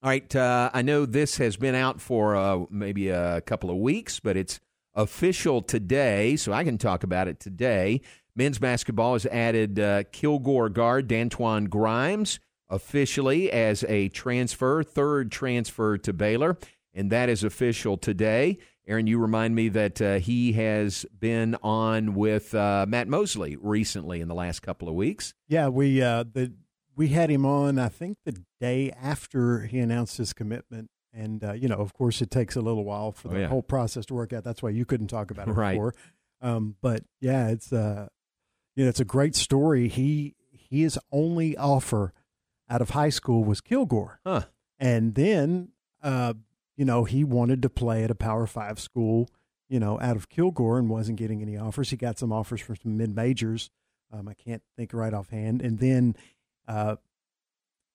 All 0.03 0.09
right. 0.09 0.33
Uh, 0.33 0.69
I 0.73 0.81
know 0.81 1.05
this 1.05 1.37
has 1.37 1.57
been 1.57 1.75
out 1.75 1.99
for 1.99 2.35
uh, 2.35 2.65
maybe 2.69 3.09
a 3.09 3.41
couple 3.41 3.69
of 3.69 3.77
weeks, 3.77 4.19
but 4.19 4.37
it's 4.37 4.59
official 4.93 5.61
today, 5.61 6.35
so 6.35 6.53
I 6.53 6.63
can 6.63 6.77
talk 6.77 7.03
about 7.03 7.27
it 7.27 7.39
today. 7.39 8.01
Men's 8.35 8.59
basketball 8.59 9.13
has 9.13 9.25
added 9.25 9.79
uh, 9.79 10.03
Kilgore 10.11 10.69
guard 10.69 11.09
Dantwan 11.09 11.69
Grimes 11.69 12.39
officially 12.69 13.51
as 13.51 13.83
a 13.85 14.09
transfer, 14.09 14.83
third 14.83 15.31
transfer 15.31 15.97
to 15.97 16.13
Baylor, 16.13 16.57
and 16.93 17.11
that 17.11 17.27
is 17.27 17.43
official 17.43 17.97
today. 17.97 18.57
Aaron, 18.89 19.05
you 19.05 19.19
remind 19.19 19.53
me 19.53 19.69
that 19.69 20.01
uh, 20.01 20.15
he 20.17 20.53
has 20.53 21.05
been 21.19 21.55
on 21.61 22.15
with 22.15 22.55
uh, 22.55 22.87
Matt 22.89 23.07
Mosley 23.07 23.55
recently 23.55 24.19
in 24.19 24.27
the 24.27 24.33
last 24.33 24.61
couple 24.61 24.89
of 24.89 24.95
weeks. 24.95 25.35
Yeah, 25.47 25.67
we 25.67 26.01
uh, 26.01 26.23
the 26.33 26.51
we 26.95 27.09
had 27.09 27.29
him 27.29 27.45
on. 27.45 27.77
I 27.77 27.87
think 27.89 28.17
the 28.25 28.41
day 28.59 28.91
after 28.99 29.61
he 29.61 29.77
announced 29.77 30.17
his 30.17 30.33
commitment, 30.33 30.89
and 31.13 31.43
uh, 31.43 31.53
you 31.53 31.67
know, 31.67 31.75
of 31.75 31.93
course, 31.93 32.19
it 32.19 32.31
takes 32.31 32.55
a 32.55 32.61
little 32.61 32.83
while 32.83 33.11
for 33.11 33.27
Oh, 33.29 33.33
the 33.35 33.39
yeah. 33.41 33.47
whole 33.47 33.61
process 33.61 34.07
to 34.07 34.15
work 34.15 34.33
out. 34.33 34.43
That's 34.43 34.63
why 34.63 34.71
you 34.71 34.85
couldn't 34.85 35.07
talk 35.07 35.29
about 35.29 35.47
it 35.47 35.51
Right. 35.51 35.73
before. 35.73 35.93
Um, 36.41 36.75
but 36.81 37.03
yeah, 37.21 37.49
it's 37.49 37.71
uh, 37.71 38.07
you 38.75 38.85
know, 38.85 38.89
it's 38.89 38.99
a 38.99 39.05
great 39.05 39.35
story. 39.35 39.87
He 39.87 40.33
his 40.51 40.97
only 41.11 41.55
offer 41.55 42.11
out 42.67 42.81
of 42.81 42.89
high 42.89 43.09
school 43.09 43.43
was 43.43 43.61
Kilgore, 43.61 44.19
huh. 44.25 44.43
and 44.79 45.13
then 45.13 45.69
uh, 46.01 46.33
you 46.79 46.85
know, 46.85 47.03
he 47.03 47.23
wanted 47.25 47.61
to 47.63 47.69
play 47.69 48.03
at 48.05 48.09
a 48.11 48.15
Power 48.15 48.47
Five 48.47 48.79
school. 48.79 49.29
You 49.67 49.79
know, 49.79 49.99
out 50.01 50.15
of 50.15 50.29
Kilgore, 50.29 50.79
and 50.79 50.89
wasn't 50.89 51.19
getting 51.19 51.43
any 51.43 51.55
offers. 51.55 51.91
He 51.91 51.97
got 51.97 52.17
some 52.17 52.31
offers 52.31 52.59
from 52.61 52.75
some 52.77 52.97
mid 52.97 53.15
majors. 53.15 53.69
Um, 54.11 54.27
I 54.27 54.33
can't 54.33 54.63
think 54.75 54.93
right 54.93 55.13
offhand. 55.13 55.61
And 55.61 55.77
then 55.77 56.15
uh, 56.67 56.95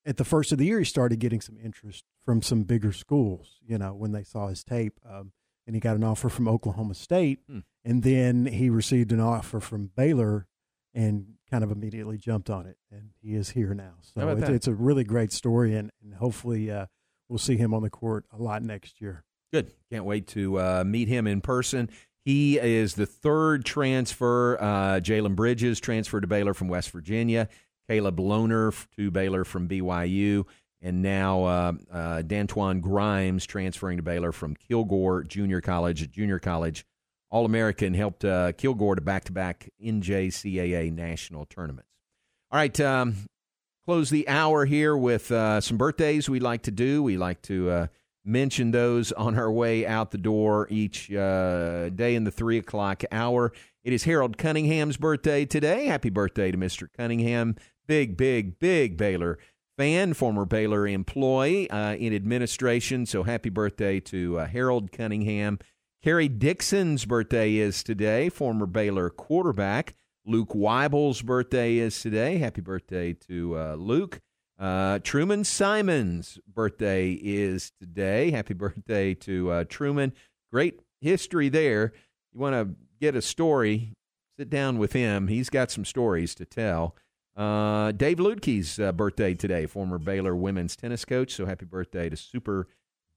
at 0.07 0.17
the 0.19 0.25
first 0.25 0.53
of 0.53 0.59
the 0.59 0.67
year, 0.67 0.79
he 0.79 0.85
started 0.85 1.19
getting 1.19 1.41
some 1.41 1.57
interest 1.61 2.05
from 2.25 2.43
some 2.43 2.63
bigger 2.63 2.93
schools. 2.93 3.59
You 3.67 3.79
know, 3.79 3.93
when 3.93 4.13
they 4.13 4.23
saw 4.23 4.47
his 4.49 4.63
tape, 4.63 5.01
um, 5.05 5.33
and 5.67 5.75
he 5.75 5.81
got 5.81 5.97
an 5.97 6.05
offer 6.05 6.29
from 6.29 6.47
Oklahoma 6.47 6.95
State, 6.95 7.41
Hmm. 7.49 7.61
and 7.85 8.05
then 8.05 8.47
he 8.47 8.71
received 8.71 9.11
an 9.11 9.19
offer 9.19 9.59
from 9.59 9.91
Baylor, 9.97 10.47
and 10.95 11.35
kind 11.51 11.65
of 11.65 11.73
immediately 11.73 12.19
jumped 12.19 12.51
on 12.51 12.67
it. 12.67 12.77
And 12.93 13.11
he 13.21 13.35
is 13.35 13.51
here 13.51 13.75
now. 13.75 13.95
So 14.03 14.21
it's, 14.29 14.43
it's 14.55 14.67
a 14.69 14.75
really 14.75 15.03
great 15.03 15.33
story, 15.33 15.75
and, 15.75 15.91
and 16.03 16.15
hopefully 16.15 16.71
uh, 16.71 16.87
we'll 17.35 17.41
see 17.41 17.57
him 17.57 17.75
on 17.75 17.83
the 17.83 17.91
court 17.91 18.25
a 18.33 18.41
lot 18.41 18.63
next 18.63 19.01
year. 19.01 19.25
Good. 19.53 19.73
Can't 19.91 20.05
wait 20.05 20.29
to 20.29 20.61
uh, 20.61 20.85
meet 20.87 21.09
him 21.09 21.27
in 21.27 21.41
person. 21.41 21.91
He 22.25 22.61
is 22.61 22.95
the 22.95 23.07
third 23.07 23.65
transfer. 23.65 24.57
Uh, 24.61 25.01
Jalen 25.01 25.35
Bridges 25.35 25.81
transferred 25.81 26.21
to 26.21 26.29
Baylor 26.29 26.55
from 26.55 26.69
West 26.69 26.93
Virginia. 26.93 27.49
Caleb 27.89 28.19
Lohner 28.19 28.87
to 28.97 29.11
Baylor 29.11 29.45
from 29.45 29.69
BYU. 29.69 30.45
And 30.81 31.03
now 31.03 31.45
uh, 31.45 31.73
uh, 31.91 32.23
Dantwan 32.23 32.81
Grimes 32.81 33.47
transferring 33.47 33.97
to 33.97 34.05
Baylor 34.05 34.31
from 34.31 34.55
Kilgore 34.55 35.25
Junior 35.25 35.61
College. 35.61 36.09
Junior 36.13 36.39
College 36.39 36.87
All 37.31 37.45
American 37.45 37.95
helped 37.95 38.25
uh, 38.25 38.53
Kilgore 38.53 38.95
to 38.95 39.01
back 39.01 39.25
to 39.25 39.33
back 39.33 39.69
NJCAA 39.85 40.93
national 40.93 41.47
tournaments. 41.47 41.91
All 42.53 42.59
right. 42.59 42.81
Um, 42.81 43.17
close 43.85 44.11
the 44.11 44.29
hour 44.29 44.65
here 44.65 44.97
with 44.97 45.31
uh, 45.31 45.61
some 45.61 45.77
birthdays 45.77 46.29
we 46.29 46.41
like 46.41 46.63
to 46.63 46.71
do. 46.71 47.03
We 47.03 47.17
like 47.17 47.43
to 47.43 47.71
uh, 47.71 47.87
mention 48.25 48.71
those 48.71 49.13
on 49.13 49.39
our 49.39 49.53
way 49.53 49.87
out 49.87 50.11
the 50.11 50.19
door 50.19 50.67
each 50.71 51.13
uh, 51.13 51.91
day 51.91 52.15
in 52.15 52.25
the 52.25 52.31
three 52.31 52.59
o'clock 52.59 53.03
hour. 53.13 53.53
It 53.83 53.93
is 53.93 54.05
Harold 54.05 54.39
Cunningham's 54.39 54.97
birthday 54.97 55.45
today. 55.45 55.87
Happy 55.87 56.09
birthday 56.09 56.51
to 56.51 56.57
Mr. 56.57 56.89
Cunningham. 56.97 57.57
Big, 57.87 58.17
big, 58.17 58.59
big 58.59 58.97
Baylor 58.97 59.39
fan, 59.77 60.15
former 60.15 60.47
Baylor 60.47 60.87
employee 60.87 61.69
uh, 61.69 61.95
in 61.95 62.15
administration. 62.15 63.05
So 63.05 63.25
happy 63.25 63.51
birthday 63.51 64.01
to 64.01 64.39
uh, 64.39 64.47
Harold 64.47 64.93
Cunningham. 64.93 65.59
Kerry 66.03 66.29
Dixon's 66.29 67.05
birthday 67.05 67.57
is 67.57 67.83
today, 67.83 68.31
former 68.31 68.67
Baylor 68.67 69.11
quarterback. 69.11 69.95
Luke 70.27 70.51
Weibel's 70.51 71.21
birthday 71.21 71.77
is 71.77 72.01
today. 72.01 72.39
Happy 72.39 72.63
birthday 72.63 73.13
to 73.29 73.59
uh, 73.59 73.75
Luke. 73.75 74.21
Uh, 74.59 74.99
Truman 75.01 75.45
Simon's 75.45 76.39
birthday 76.47 77.13
is 77.13 77.73
today. 77.79 78.31
Happy 78.31 78.55
birthday 78.55 79.13
to 79.15 79.51
uh, 79.51 79.65
Truman. 79.69 80.15
Great 80.51 80.81
history 81.03 81.51
there. 81.51 81.93
You 82.33 82.41
want 82.41 82.55
to 82.55 82.75
get 83.01 83.15
a 83.15 83.21
story, 83.21 83.93
sit 84.39 84.49
down 84.49 84.79
with 84.79 84.95
him. 84.95 85.29
He's 85.29 85.51
got 85.51 85.71
some 85.71 85.85
stories 85.85 86.35
to 86.37 86.47
tell. 86.47 86.97
Uh, 87.37 87.93
Dave 87.93 88.19
Luedke's 88.19 88.79
uh, 88.79 88.93
birthday 88.93 89.35
today, 89.35 89.67
former 89.67 89.99
Baylor 89.99 90.35
women's 90.35 90.75
tennis 90.75 91.05
coach. 91.05 91.35
So 91.35 91.45
happy 91.45 91.67
birthday 91.67 92.09
to 92.09 92.17
Super 92.17 92.69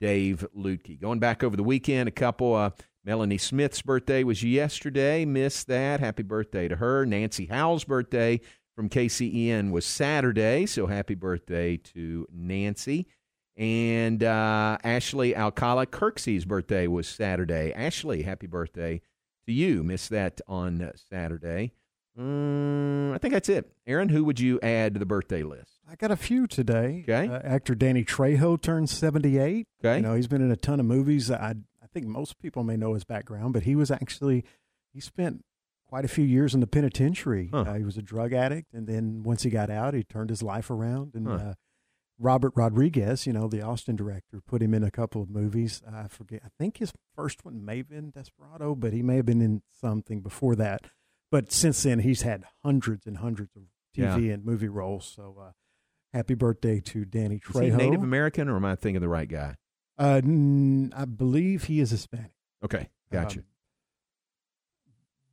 Dave 0.01 0.45
Luedke. 0.57 0.99
Going 0.99 1.19
back 1.19 1.41
over 1.41 1.55
the 1.55 1.63
weekend, 1.63 2.09
a 2.09 2.11
couple. 2.11 2.73
Melanie 3.07 3.37
Smith's 3.37 3.81
birthday 3.81 4.25
was 4.25 4.43
yesterday. 4.43 5.23
Missed 5.23 5.67
that. 5.67 6.01
Happy 6.01 6.23
birthday 6.23 6.67
to 6.67 6.75
her. 6.75 7.05
Nancy 7.05 7.45
Howell's 7.45 7.85
birthday 7.85 8.41
from 8.75 8.89
KCEN 8.89 9.71
was 9.71 9.85
Saturday. 9.85 10.65
So 10.65 10.87
happy 10.87 11.15
birthday 11.15 11.77
to 11.77 12.27
Nancy. 12.33 13.07
And 13.55 14.21
uh, 14.25 14.77
Ashley 14.83 15.33
Alcala 15.37 15.85
Kirksey's 15.85 16.43
birthday 16.43 16.85
was 16.85 17.07
Saturday. 17.07 17.71
Ashley, 17.73 18.23
happy 18.23 18.45
birthday 18.45 18.99
to 19.45 19.53
you. 19.53 19.83
Missed 19.83 20.09
that 20.09 20.41
on 20.45 20.91
Saturday. 21.09 21.71
Mm, 22.19 23.13
I 23.13 23.19
think 23.19 23.33
that's 23.33 23.47
it. 23.47 23.71
Aaron, 23.85 24.09
who 24.09 24.25
would 24.25 24.41
you 24.41 24.59
add 24.61 24.95
to 24.95 24.99
the 24.99 25.05
birthday 25.05 25.43
list? 25.43 25.79
I 25.89 25.95
got 25.95 26.11
a 26.11 26.17
few 26.17 26.45
today. 26.45 27.05
Okay. 27.07 27.33
Uh, 27.33 27.39
actor 27.41 27.73
Danny 27.73 28.03
Trejo 28.03 28.61
turns 28.61 28.91
78. 28.91 29.65
Okay. 29.79 29.95
You 29.95 30.01
know, 30.01 30.13
he's 30.13 30.27
been 30.27 30.41
in 30.41 30.51
a 30.51 30.57
ton 30.57 30.81
of 30.81 30.85
movies. 30.85 31.31
I 31.31 31.55
think 31.99 32.07
most 32.07 32.39
people 32.39 32.63
may 32.63 32.77
know 32.77 32.93
his 32.93 33.03
background, 33.03 33.53
but 33.53 33.63
he 33.63 33.75
was 33.75 33.89
actually, 33.91 34.43
he 34.93 34.99
spent 34.99 35.43
quite 35.87 36.05
a 36.05 36.07
few 36.07 36.23
years 36.25 36.53
in 36.53 36.59
the 36.59 36.67
penitentiary. 36.67 37.49
Huh. 37.51 37.61
Uh, 37.67 37.73
he 37.75 37.83
was 37.83 37.97
a 37.97 38.01
drug 38.01 38.33
addict. 38.33 38.73
And 38.73 38.87
then 38.87 39.23
once 39.23 39.43
he 39.43 39.49
got 39.49 39.69
out, 39.69 39.93
he 39.93 40.03
turned 40.03 40.29
his 40.29 40.43
life 40.43 40.69
around. 40.69 41.15
And 41.15 41.27
Huh. 41.27 41.33
uh, 41.33 41.53
Robert 42.19 42.51
Rodriguez, 42.55 43.27
you 43.27 43.33
know, 43.33 43.47
the 43.47 43.61
Austin 43.61 43.95
director, 43.95 44.41
put 44.45 44.61
him 44.61 44.73
in 44.73 44.83
a 44.83 44.89
couple 44.91 45.21
of 45.21 45.29
movies. 45.29 45.81
I 45.91 46.07
forget. 46.07 46.41
I 46.43 46.49
think 46.59 46.77
his 46.77 46.91
first 47.15 47.45
one 47.45 47.63
may 47.63 47.77
have 47.77 47.89
been 47.89 48.09
Desperado, 48.11 48.73
but 48.75 48.91
he 48.91 49.01
may 49.03 49.17
have 49.17 49.25
been 49.25 49.41
in 49.41 49.61
something 49.79 50.21
before 50.21 50.55
that. 50.55 50.81
But 51.31 51.51
since 51.51 51.83
then, 51.83 51.99
he's 51.99 52.23
had 52.23 52.43
hundreds 52.63 53.05
and 53.05 53.17
hundreds 53.17 53.55
of 53.55 53.63
TV 53.95 54.27
Yeah. 54.27 54.33
and 54.33 54.43
movie 54.45 54.67
roles. 54.69 55.05
So 55.05 55.37
uh, 55.39 55.51
happy 56.11 56.33
birthday 56.33 56.79
to 56.81 57.05
Danny 57.05 57.35
Is 57.35 57.41
Trejo. 57.41 57.63
he 57.65 57.71
Native 57.71 58.01
American, 58.03 58.49
or 58.49 58.55
am 58.55 58.65
I 58.65 58.75
thinking 58.75 59.01
the 59.01 59.09
right 59.09 59.29
guy? 59.29 59.55
Uh, 59.97 60.21
n- 60.23 60.93
I 60.95 61.05
believe 61.05 61.65
he 61.65 61.79
is 61.79 61.91
Hispanic. 61.91 62.31
Okay, 62.63 62.89
gotcha. 63.11 63.39
Um, 63.39 63.45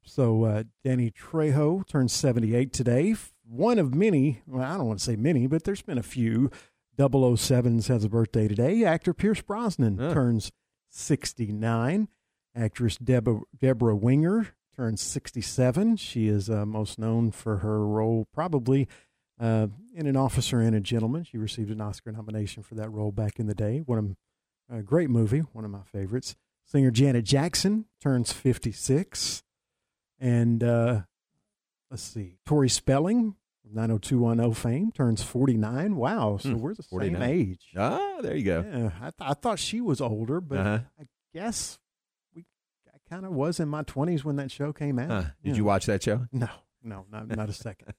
so 0.06 0.44
uh, 0.44 0.62
Danny 0.84 1.10
Trejo 1.10 1.86
turns 1.86 2.12
78 2.12 2.72
today. 2.72 3.14
One 3.48 3.78
of 3.78 3.94
many, 3.94 4.42
well, 4.46 4.62
I 4.64 4.76
don't 4.76 4.86
want 4.86 4.98
to 4.98 5.04
say 5.04 5.16
many, 5.16 5.46
but 5.46 5.64
there's 5.64 5.82
been 5.82 5.98
a 5.98 6.02
few. 6.02 6.50
007s 6.98 7.88
has 7.88 8.04
a 8.04 8.08
birthday 8.08 8.46
today. 8.46 8.84
Actor 8.84 9.14
Pierce 9.14 9.40
Brosnan 9.40 9.98
Huh. 9.98 10.14
turns 10.14 10.52
69. 10.90 12.08
Actress 12.54 12.96
Deborah, 12.98 13.40
Deborah 13.58 13.96
Winger 13.96 14.48
turns 14.76 15.00
67. 15.02 15.96
She 15.96 16.28
is 16.28 16.48
uh, 16.48 16.64
most 16.64 16.98
known 16.98 17.32
for 17.32 17.58
her 17.58 17.84
role, 17.84 18.28
probably 18.32 18.86
uh, 19.40 19.66
in 19.94 20.06
An 20.06 20.16
Officer 20.16 20.60
and 20.60 20.76
a 20.76 20.80
Gentleman. 20.80 21.24
She 21.24 21.36
received 21.36 21.70
an 21.70 21.80
Oscar 21.80 22.12
nomination 22.12 22.62
for 22.62 22.76
that 22.76 22.90
role 22.92 23.10
back 23.10 23.40
in 23.40 23.46
the 23.48 23.54
day. 23.56 23.78
One 23.84 23.98
of 23.98 24.04
a 24.70 24.82
great 24.82 25.10
movie, 25.10 25.40
one 25.52 25.64
of 25.64 25.70
my 25.70 25.82
favorites. 25.92 26.36
Singer 26.64 26.90
Janet 26.90 27.24
Jackson 27.24 27.84
turns 28.02 28.32
56. 28.32 29.42
And 30.20 30.62
uh, 30.64 31.02
let's 31.90 32.02
see, 32.02 32.38
Tori 32.46 32.68
Spelling, 32.68 33.34
90210 33.70 34.54
fame, 34.54 34.92
turns 34.92 35.22
49. 35.22 35.96
Wow, 35.96 36.38
so 36.38 36.50
Hmm, 36.50 36.58
we're 36.60 36.74
the 36.74 36.82
49. 36.82 37.20
same 37.20 37.30
age. 37.30 37.66
Ah, 37.76 38.18
there 38.22 38.36
you 38.36 38.44
go. 38.44 38.64
Yeah, 38.66 38.90
I, 39.00 39.10
th- 39.10 39.14
I 39.20 39.34
thought 39.34 39.58
she 39.58 39.80
was 39.80 40.00
older, 40.00 40.40
but 40.40 40.58
Uh-huh. 40.58 40.78
I 41.00 41.04
guess 41.34 41.78
we 42.34 42.44
I 42.88 42.96
kind 43.10 43.26
of 43.26 43.32
was 43.32 43.60
in 43.60 43.68
my 43.68 43.82
20s 43.82 44.24
when 44.24 44.36
that 44.36 44.50
show 44.50 44.72
came 44.72 44.98
out. 44.98 45.10
Huh. 45.10 45.22
Did 45.42 45.50
Yeah. 45.50 45.54
you 45.56 45.64
watch 45.64 45.86
that 45.86 46.02
show? 46.02 46.26
No, 46.32 46.48
no, 46.82 47.04
not, 47.10 47.28
not 47.28 47.48
a 47.48 47.52
second. 47.52 47.92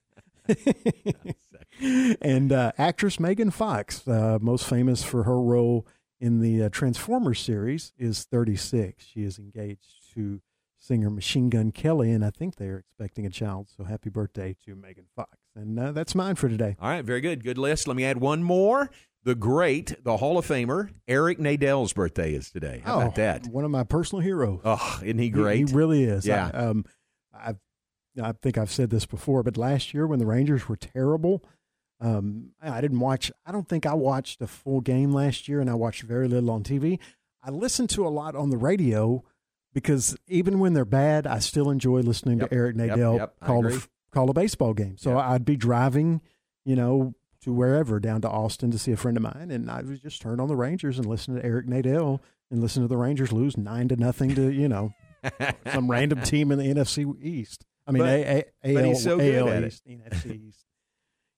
and 2.22 2.52
uh, 2.52 2.72
actress 2.78 3.20
Megan 3.20 3.50
Fox, 3.50 4.06
uh, 4.08 4.38
most 4.40 4.66
famous 4.68 5.02
for 5.04 5.24
her 5.24 5.40
role 5.40 5.86
in 6.20 6.40
the 6.40 6.62
uh, 6.64 6.68
Transformers 6.70 7.40
series, 7.40 7.92
is 7.98 8.24
36. 8.24 9.04
She 9.04 9.22
is 9.24 9.38
engaged 9.38 10.12
to 10.14 10.40
singer 10.78 11.10
Machine 11.10 11.50
Gun 11.50 11.72
Kelly, 11.72 12.10
and 12.12 12.24
I 12.24 12.30
think 12.30 12.56
they're 12.56 12.78
expecting 12.78 13.26
a 13.26 13.30
child. 13.30 13.68
So 13.76 13.84
happy 13.84 14.08
birthday 14.10 14.56
to 14.64 14.74
Megan 14.74 15.06
Fox. 15.14 15.36
And 15.54 15.78
uh, 15.78 15.92
that's 15.92 16.14
mine 16.14 16.36
for 16.36 16.48
today. 16.48 16.76
All 16.80 16.88
right, 16.88 17.04
very 17.04 17.20
good. 17.20 17.42
Good 17.44 17.58
list. 17.58 17.86
Let 17.88 17.96
me 17.96 18.04
add 18.04 18.18
one 18.18 18.42
more. 18.42 18.90
The 19.24 19.34
great, 19.34 20.04
the 20.04 20.18
Hall 20.18 20.38
of 20.38 20.46
Famer, 20.46 20.90
Eric 21.08 21.38
Nadel's 21.40 21.92
birthday 21.92 22.32
is 22.34 22.50
today. 22.50 22.80
How 22.84 22.98
about 23.00 23.12
Oh, 23.12 23.16
that? 23.16 23.46
One 23.48 23.64
of 23.64 23.72
my 23.72 23.82
personal 23.82 24.22
heroes. 24.22 24.60
Oh, 24.64 25.00
isn't 25.02 25.18
he 25.18 25.24
He- 25.24 25.30
great? 25.30 25.68
He, 25.70 25.74
really 25.74 26.04
is. 26.04 26.24
Yeah. 26.26 26.50
I, 26.54 26.56
um, 26.58 26.84
I've, 27.34 27.56
I 28.22 28.32
think 28.40 28.56
I've 28.56 28.70
said 28.70 28.90
this 28.90 29.04
before, 29.04 29.42
but 29.42 29.56
last 29.56 29.92
year 29.92 30.06
when 30.06 30.20
the 30.20 30.26
Rangers 30.26 30.68
were 30.68 30.76
terrible, 30.76 31.42
um, 32.00 32.50
I 32.60 32.80
didn't 32.80 33.00
watch. 33.00 33.32
I 33.46 33.52
don't 33.52 33.68
think 33.68 33.86
I 33.86 33.94
watched 33.94 34.40
a 34.42 34.46
full 34.46 34.80
game 34.80 35.12
last 35.12 35.48
year, 35.48 35.60
and 35.60 35.70
I 35.70 35.74
watched 35.74 36.02
very 36.02 36.28
little 36.28 36.50
on 36.50 36.62
TV. 36.62 36.98
I 37.42 37.50
listened 37.50 37.90
to 37.90 38.06
a 38.06 38.10
lot 38.10 38.34
on 38.34 38.50
the 38.50 38.56
radio 38.56 39.24
because 39.72 40.16
even 40.26 40.58
when 40.58 40.72
they're 40.72 40.84
bad, 40.84 41.26
I 41.26 41.38
still 41.38 41.70
enjoy 41.70 42.00
listening 42.00 42.40
Yep, 42.40 42.50
to 42.50 42.54
Eric 42.56 42.76
yep, 42.76 42.90
Nadel 42.90 43.18
yep, 43.18 43.34
I 43.40 43.46
call 43.46 43.66
a, 43.66 43.80
call 44.10 44.30
a 44.30 44.34
baseball 44.34 44.74
game. 44.74 44.96
So 44.98 45.18
I'd 45.18 45.44
be 45.44 45.56
driving, 45.56 46.20
you 46.64 46.76
know, 46.76 47.14
to 47.42 47.52
wherever 47.52 48.00
down 48.00 48.20
to 48.22 48.28
Austin 48.28 48.70
to 48.72 48.78
see 48.78 48.92
a 48.92 48.96
friend 48.96 49.16
of 49.16 49.22
mine, 49.22 49.50
and 49.50 49.70
I 49.70 49.82
would 49.82 50.02
just 50.02 50.20
turn 50.20 50.40
on 50.40 50.48
the 50.48 50.56
Rangers 50.56 50.98
and 50.98 51.06
listen 51.06 51.36
to 51.36 51.44
Eric 51.44 51.66
Nadel 51.66 52.20
and 52.50 52.60
listen 52.60 52.82
to 52.82 52.88
the 52.88 52.96
Rangers 52.96 53.32
lose 53.32 53.56
nine 53.56 53.88
to 53.88 53.96
nothing 53.96 54.34
to 54.34 54.50
you 54.50 54.68
know 54.68 54.92
some 55.72 55.90
random 55.90 56.20
team 56.22 56.50
in 56.52 56.58
the 56.58 56.64
NFC 56.74 57.06
East. 57.22 57.64
I 57.86 57.92
mean, 57.92 58.02
But- 58.02 58.08
A, 58.08 58.44
A, 58.64 58.76
AL, 58.76 58.84
he's 58.84 59.02
so 59.02 59.16
good 59.18 59.34
AL. 59.36 59.64
East, 59.64 59.86
NFC 59.86 60.48
East. 60.48 60.65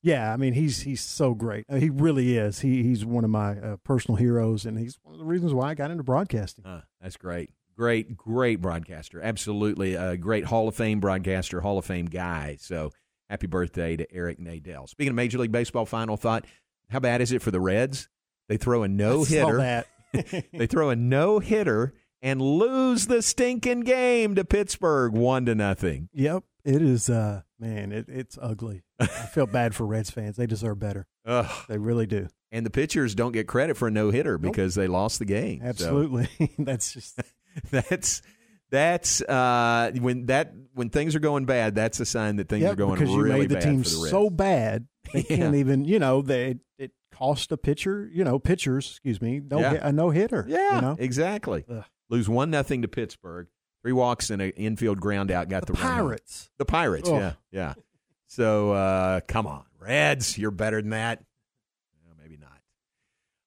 Yeah, 0.03 0.33
I 0.33 0.37
mean 0.37 0.53
he's 0.53 0.83
he's 0.83 1.01
so 1.01 1.35
great. 1.35 1.67
Uh, 1.69 1.77
he 1.77 1.91
really 1.91 2.37
is. 2.37 2.61
He 2.61 2.83
he's 2.83 3.05
one 3.05 3.25
of 3.25 3.31
my 3.31 3.59
uh, 3.59 3.77
personal 3.85 4.17
heroes, 4.17 4.65
and 4.65 4.79
he's 4.79 4.99
one 5.03 5.15
of 5.15 5.19
the 5.19 5.25
reasons 5.25 5.53
why 5.53 5.71
I 5.71 5.75
got 5.75 5.91
into 5.91 6.05
broadcasting. 6.05 6.65
Uh, 6.65 6.83
that's 7.01 7.17
great. 7.17 7.51
Great, 7.77 8.17
great 8.17 8.61
broadcaster. 8.61 9.21
Absolutely 9.21 9.95
a 9.95 10.17
great 10.17 10.45
Hall 10.45 10.67
of 10.67 10.75
Fame 10.75 10.99
broadcaster, 10.99 11.61
Hall 11.61 11.79
of 11.79 11.85
Fame 11.85 12.07
guy. 12.07 12.57
So 12.61 12.91
happy 13.31 13.47
birthday 13.47 13.97
to 13.97 14.13
Eric 14.13 14.41
Nadel. 14.41 14.89
Speaking 14.89 15.11
of 15.11 15.15
Major 15.15 15.39
League 15.39 15.53
Baseball, 15.53 15.87
final 15.87 16.17
thought. 16.17 16.45
How 16.91 17.01
bad 17.01 17.21
is 17.21 17.33
it 17.33 17.43
for 17.43 17.51
the 17.51 17.61
Reds? 17.61 18.09
They 18.49 18.57
throw 18.57 18.83
a 18.83 18.89
no 18.89 19.25
hitter. 19.25 19.85
they 20.13 20.67
throw 20.67 20.91
a 20.91 20.97
no 20.97 21.39
hitter 21.39 21.93
and 22.23 22.41
lose 22.41 23.07
the 23.07 23.23
stinking 23.23 23.81
game 23.81 24.35
to 24.35 24.45
Pittsburgh 24.45 25.13
one 25.13 25.45
to 25.47 25.55
nothing. 25.55 26.09
Yep, 26.13 26.45
it 26.65 26.83
is. 26.83 27.11
Uh, 27.11 27.43
man, 27.61 27.93
it, 27.93 28.07
it's 28.09 28.39
ugly. 28.41 28.83
I 29.01 29.07
feel 29.07 29.47
bad 29.47 29.75
for 29.75 29.87
Reds 29.87 30.11
fans. 30.11 30.37
They 30.37 30.47
deserve 30.47 30.79
better. 30.79 31.07
Ugh. 31.27 31.51
They 31.69 31.79
really 31.79 32.07
do. 32.07 32.29
And 32.51 32.65
the 32.67 32.71
pitchers 32.71 33.15
don't 33.15 33.33
get 33.33 33.47
credit 33.47 33.77
for 33.77 33.89
a 33.89 33.91
no 33.91 34.11
hitter 34.11 34.39
because 34.39 34.75
they 34.75 34.87
lost 34.89 35.19
the 35.19 35.25
game. 35.25 35.61
So- 35.61 35.67
Absolutely. 35.69 36.29
That's 36.59 36.93
just 36.93 37.21
that's 37.71 38.23
that's 38.71 39.23
uh, 39.23 39.91
when 40.01 40.27
that 40.27 40.53
when 40.75 40.91
things 40.91 41.15
are 41.17 41.21
going 41.21 41.45
bad. 41.47 41.75
That's 41.75 41.99
a 42.01 42.05
sign 42.07 42.37
that 42.37 42.49
things 42.49 42.63
Yep, 42.63 42.73
are 42.73 42.77
going 42.77 42.95
because 42.99 43.11
you 43.15 43.21
really 43.23 43.41
made 43.41 43.49
the 43.51 43.61
team 43.61 43.79
the 43.83 43.89
so 43.89 44.31
bad 44.31 44.87
they 45.13 45.21
Yeah. 45.29 45.37
can't 45.37 45.55
even. 45.57 45.85
You 45.85 45.99
know, 45.99 46.23
they 46.23 46.57
it 46.79 46.93
cost 47.13 47.51
a 47.53 47.57
pitcher. 47.57 48.09
You 48.13 48.25
know, 48.25 48.39
pitchers. 48.39 48.87
Excuse 48.91 49.21
me, 49.23 49.41
no 49.41 49.59
Yeah. 49.61 49.71
hit- 49.71 49.83
a 49.83 49.93
no 49.93 50.11
hitter. 50.11 50.45
Yeah, 50.49 50.77
you 50.77 50.81
know? 50.83 50.97
exactly. 50.99 51.65
Lose 52.11 52.29
one 52.29 52.51
nothing 52.51 52.83
to 52.83 52.89
Pittsburgh. 52.89 53.49
Three 53.83 53.93
walks 53.93 54.31
and 54.31 54.43
an 54.43 54.51
infield 54.51 55.01
ground 55.01 55.31
out. 55.31 55.49
Got 55.49 55.67
the, 55.67 55.73
The. 55.73 55.79
Pirates. 55.79 56.51
The 56.59 56.65
Pirates. 56.65 57.09
Oh. 57.09 57.19
Yeah, 57.19 57.33
yeah. 57.53 57.75
So 58.29 58.73
uh, 58.73 59.21
come 59.27 59.47
on, 59.47 59.65
Reds. 59.81 60.39
You're 60.39 60.51
better 60.51 60.81
than 60.81 60.91
that. 60.91 61.25
Maybe 62.23 62.37
not. 62.37 62.61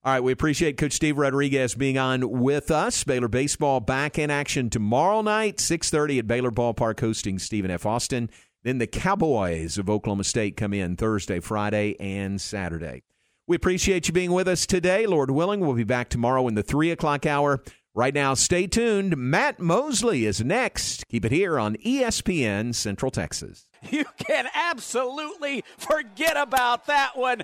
All 0.03 0.11
right, 0.11 0.23
we 0.23 0.31
appreciate 0.31 0.77
Coach 0.77 0.93
Steve 0.93 1.17
Rodriguez 1.17 1.75
being 1.75 1.97
on 1.97 2.41
with 2.41 2.71
us. 2.71 3.03
Baylor 3.03 3.27
baseball 3.27 3.79
back 3.79 4.17
in 4.17 4.31
action 4.31 4.69
tomorrow 4.69 5.21
night, 5.21 5.59
six 5.59 5.89
thirty 5.89 6.17
at 6.19 6.27
Baylor 6.27 6.51
Ballpark, 6.51 6.99
hosting 6.99 7.39
Stephen 7.39 7.71
F. 7.71 7.85
Austin. 7.85 8.29
Then 8.63 8.79
the 8.79 8.87
Cowboys 8.87 9.77
of 9.77 9.89
Oklahoma 9.89 10.23
State 10.23 10.57
come 10.57 10.73
in 10.73 10.95
Thursday, 10.95 11.39
Friday, 11.39 11.95
and 11.99 12.41
Saturday. 12.41 13.03
We 13.47 13.55
appreciate 13.55 14.07
you 14.07 14.13
being 14.13 14.31
with 14.31 14.47
us 14.47 14.65
today. 14.65 15.05
Lord 15.05 15.31
willing, 15.31 15.59
we'll 15.59 15.73
be 15.73 15.83
back 15.83 16.09
tomorrow 16.09 16.47
in 16.47 16.55
the 16.55 16.63
three 16.63 16.91
o'clock 16.91 17.25
hour. 17.25 17.61
Right 17.93 18.13
now, 18.13 18.33
stay 18.33 18.67
tuned. 18.67 19.17
Matt 19.17 19.59
Mosley 19.59 20.25
is 20.25 20.43
next. 20.43 21.07
Keep 21.07 21.25
it 21.25 21.31
here 21.31 21.59
on 21.59 21.75
ESPN 21.77 22.73
Central 22.73 23.11
Texas. 23.11 23.67
You 23.89 24.05
can 24.17 24.47
absolutely 24.53 25.63
forget 25.77 26.37
about 26.37 26.85
that 26.85 27.17
one. 27.17 27.41